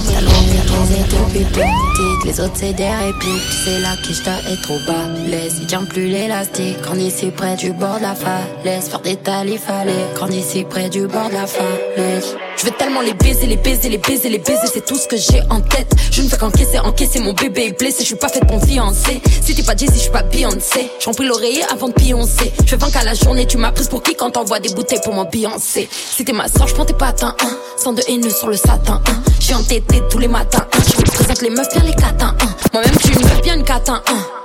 les 2.26 2.40
autres 2.40 2.52
c'est 2.56 2.74
des 2.74 2.90
répliques. 2.90 3.50
C'est 3.64 3.80
là 3.80 3.96
que 3.96 4.12
je 4.12 4.52
est 4.52 4.62
trop 4.62 4.78
bas. 4.86 5.08
Laisse, 5.26 5.54
il 5.62 5.66
tient 5.66 5.84
plus 5.84 6.08
l'élastique. 6.08 6.76
Quand 6.86 6.96
ici 6.96 7.30
près 7.34 7.56
du 7.56 7.72
bord 7.72 7.96
de 7.96 8.02
la 8.02 8.14
falaise, 8.14 8.90
faire 8.90 9.00
des 9.00 9.16
talifs, 9.16 9.62
fallait. 9.62 10.06
Quand 10.18 10.28
ici 10.28 10.64
près 10.64 10.90
du 10.90 11.06
bord 11.06 11.30
de 11.30 11.34
la 11.34 11.46
falaise. 11.46 12.36
Je 12.56 12.64
veux 12.66 12.72
tellement 12.72 13.00
les 13.00 13.14
baiser, 13.14 13.46
les 13.46 13.56
baiser, 13.56 13.88
les 13.88 13.98
baiser, 13.98 14.28
les 14.28 14.38
baiser, 14.38 14.66
c'est 14.72 14.84
tout 14.84 14.96
ce 14.96 15.08
que 15.08 15.16
j'ai 15.16 15.42
en 15.50 15.60
tête. 15.60 15.92
Je 16.10 16.22
ne 16.22 16.28
fais 16.28 16.36
qu'encaisser, 16.36 16.78
encaisser, 16.78 17.20
mon 17.20 17.32
bébé 17.32 17.66
est 17.66 17.78
blessé, 17.78 17.98
je 18.00 18.06
suis 18.06 18.14
pas 18.14 18.28
faite 18.28 18.46
pour 18.46 18.64
fiancer. 18.64 19.20
Si 19.42 19.54
t'es 19.54 19.62
pas 19.62 19.76
Jay-Z, 19.76 19.92
je 19.94 19.98
suis 19.98 20.10
pas 20.10 20.22
Beyoncé. 20.22 20.90
J'en 21.00 21.12
prie 21.12 21.26
l'oreiller 21.26 21.62
avant 21.70 21.88
de 21.88 21.92
pioncer. 21.92 22.52
Je 22.64 22.70
fais 22.70 22.76
20 22.76 22.96
à 22.96 23.04
la 23.04 23.14
journée, 23.14 23.46
tu 23.46 23.56
m'as 23.56 23.72
prise 23.72 23.88
pour 23.88 24.02
qui 24.02 24.14
quand 24.14 24.30
t'envoies 24.30 24.60
des 24.60 24.70
bouteilles 24.70 25.00
pour 25.02 25.14
m'ambiancer. 25.14 25.88
Si 25.90 26.24
t'es 26.24 26.32
ma 26.32 26.48
soeur, 26.48 26.68
je 26.68 26.74
prends 26.74 26.84
tes 26.84 26.94
patins, 26.94 27.34
hein. 27.40 27.56
Sans 27.76 27.92
de 27.92 28.02
haineux 28.08 28.30
sur 28.30 28.48
le 28.48 28.56
satin, 28.56 29.02
hein. 29.06 29.22
J'ai 29.40 29.54
entêté 29.54 30.02
tous 30.10 30.18
les 30.18 30.28
matins, 30.28 30.66
hein. 30.72 30.78
Je 30.86 31.10
présente 31.10 31.42
les 31.42 31.50
meufs 31.50 31.68
bien 31.74 31.82
les 31.82 31.94
catins, 31.94 32.34
hein. 32.40 32.54
Moi-même, 32.72 32.94
suis 33.00 33.14
une 33.14 33.22
meuf 33.22 33.42
bien 33.42 33.56
une 33.56 33.64
catin, 33.64 34.02
hein. 34.08 34.43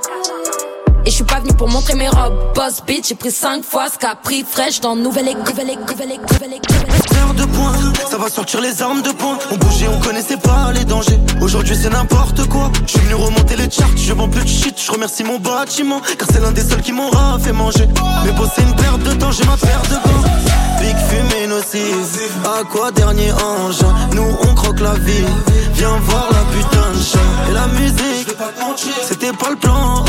Et 1.10 1.12
je 1.12 1.16
suis 1.16 1.24
pas 1.24 1.40
venu 1.40 1.52
pour 1.54 1.68
montrer 1.68 1.96
mes 1.96 2.08
robes. 2.08 2.54
Boss 2.54 2.84
bitch, 2.86 3.08
j'ai 3.08 3.16
pris 3.16 3.32
5 3.32 3.64
fois 3.64 3.88
ce 3.92 3.98
qu'a 3.98 4.14
pris 4.14 4.46
fraîche 4.48 4.80
dans 4.80 4.96
nouvelle 4.96 5.30
école, 5.30 5.42
nouvelle 5.42 5.72
école, 5.72 5.86
nouvelle 5.90 6.12
école, 6.12 6.36
nouvelle 6.36 6.54
école. 6.54 7.36
de 7.36 7.46
poing, 7.46 7.74
ça 8.12 8.18
va 8.20 8.30
sortir 8.30 8.62
les 8.62 8.80
armes 8.84 9.02
de 9.02 9.10
poing. 9.10 9.40
On 9.50 9.56
bougeait, 9.56 9.88
on 9.88 10.00
connaissait 10.02 10.38
pas 10.38 10.72
les 10.72 10.86
dangers. 10.86 11.20
Aujourd'hui 11.42 11.76
c'est 11.76 11.90
n'importe 11.90 12.48
quoi. 12.48 12.72
Je 12.86 12.92
suis 12.92 13.00
venu 13.00 13.16
remonter 13.16 13.56
les 13.56 13.72
charts, 13.72 13.90
je 13.98 14.14
vends 14.14 14.30
plus 14.30 14.44
de 14.44 14.48
shit. 14.48 14.80
Je 14.80 14.92
remercie 14.92 15.24
mon 15.24 15.40
bâtiment, 15.40 16.00
car 16.00 16.28
c'est 16.32 16.42
l'un 16.42 16.52
des 16.52 16.62
seuls 16.62 16.84
qui 16.84 16.92
m'aura 16.92 17.40
fait 17.40 17.54
manger. 17.54 17.88
Mais 18.24 18.32
bosser 18.34 18.62
une 18.62 18.76
perte 18.76 19.02
de 19.02 19.14
temps, 19.14 19.32
j'ai 19.32 19.46
ma 19.46 19.58
paire 19.58 19.82
de 19.90 19.96
gants. 19.96 20.30
Big 20.80 20.96
fumée 20.96 21.48
nocive, 21.48 22.22
à 22.46 22.64
quoi 22.66 22.92
dernier 22.92 23.32
ange 23.32 23.80
Nous 24.14 24.38
on 24.44 24.54
croque 24.54 24.80
la 24.80 24.94
vie, 24.94 25.26
viens 25.74 25.98
voir 26.04 26.28
la 26.30 26.56
putain 26.56 26.92
de 26.94 27.04
chat. 27.04 27.50
Et 27.50 27.54
la 27.54 27.66
musique, 27.80 28.30
c'était 29.08 29.34
pas 29.34 29.50
le 29.50 29.56
plan 29.56 30.06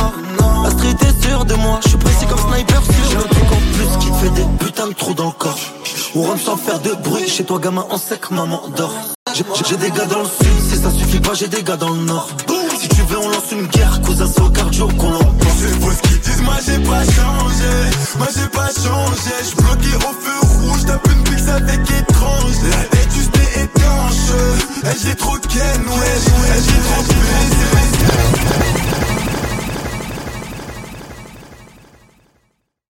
street 0.80 0.96
sûr 1.22 1.44
de 1.44 1.54
moi, 1.54 1.80
je 1.82 1.88
suis 1.88 1.98
pressé 1.98 2.26
comme 2.26 2.38
sniper. 2.38 2.82
J'ai 3.10 3.16
un 3.16 3.20
truc 3.20 3.52
en 3.52 3.60
plus 3.74 3.92
qui 4.00 4.10
fait 4.20 4.30
des 4.30 4.46
putains 4.58 4.88
de 4.88 4.94
trous 4.94 5.14
dans 5.14 5.26
le 5.26 5.32
corps. 5.32 5.58
On 6.14 6.22
rentre 6.22 6.40
sans 6.40 6.56
faire 6.56 6.80
de 6.80 6.92
bruit, 6.94 7.28
chez 7.28 7.44
toi 7.44 7.58
gamin 7.60 7.84
en 7.90 7.98
sec, 7.98 8.30
maman 8.30 8.62
dort. 8.76 8.94
J'ai 9.34 9.76
des 9.76 9.90
gars 9.90 10.06
dans 10.06 10.20
le 10.20 10.26
sud, 10.26 10.60
si 10.68 10.76
ça 10.76 10.90
suffit 10.90 11.20
pas, 11.20 11.34
j'ai 11.34 11.48
des 11.48 11.62
gars 11.62 11.76
dans 11.76 11.90
le 11.90 12.00
nord. 12.00 12.28
Si 12.80 12.88
tu 12.88 13.02
veux, 13.02 13.18
on 13.18 13.28
lance 13.28 13.52
une 13.52 13.66
guerre, 13.66 14.00
cousin, 14.02 14.26
c'est 14.26 14.40
au 14.40 14.48
cardio 14.48 14.88
qu'on 14.88 15.10
l'emporte. 15.10 15.58
C'est 15.58 15.78
pour 15.80 15.92
ce 15.92 16.02
qu'ils 16.02 16.20
disent, 16.20 16.42
moi 16.42 16.56
j'ai 16.64 16.78
pas 16.78 17.04
changé. 17.04 17.72
Moi 18.18 18.28
j'ai 18.34 18.48
pas 18.48 18.70
changé, 18.84 19.32
j'suis 19.42 19.56
bloqué 19.56 19.94
au 19.96 20.12
feu 20.22 20.38
rouge, 20.62 20.84
tape 20.86 21.08
une 21.12 21.22
pixe 21.24 21.48
avec 21.48 21.80
étrange. 21.90 22.56
La 22.70 22.82
tête 22.84 23.08
est 23.34 23.64
étanche, 23.64 24.30
elle 24.84 24.98
j'ai 25.02 25.14
trop 25.14 25.36
ken, 25.36 25.60
ouais, 25.60 26.16
elle 26.54 26.62
j'ai 26.64 26.80
trop 26.88 27.02
baisé. 27.02 27.70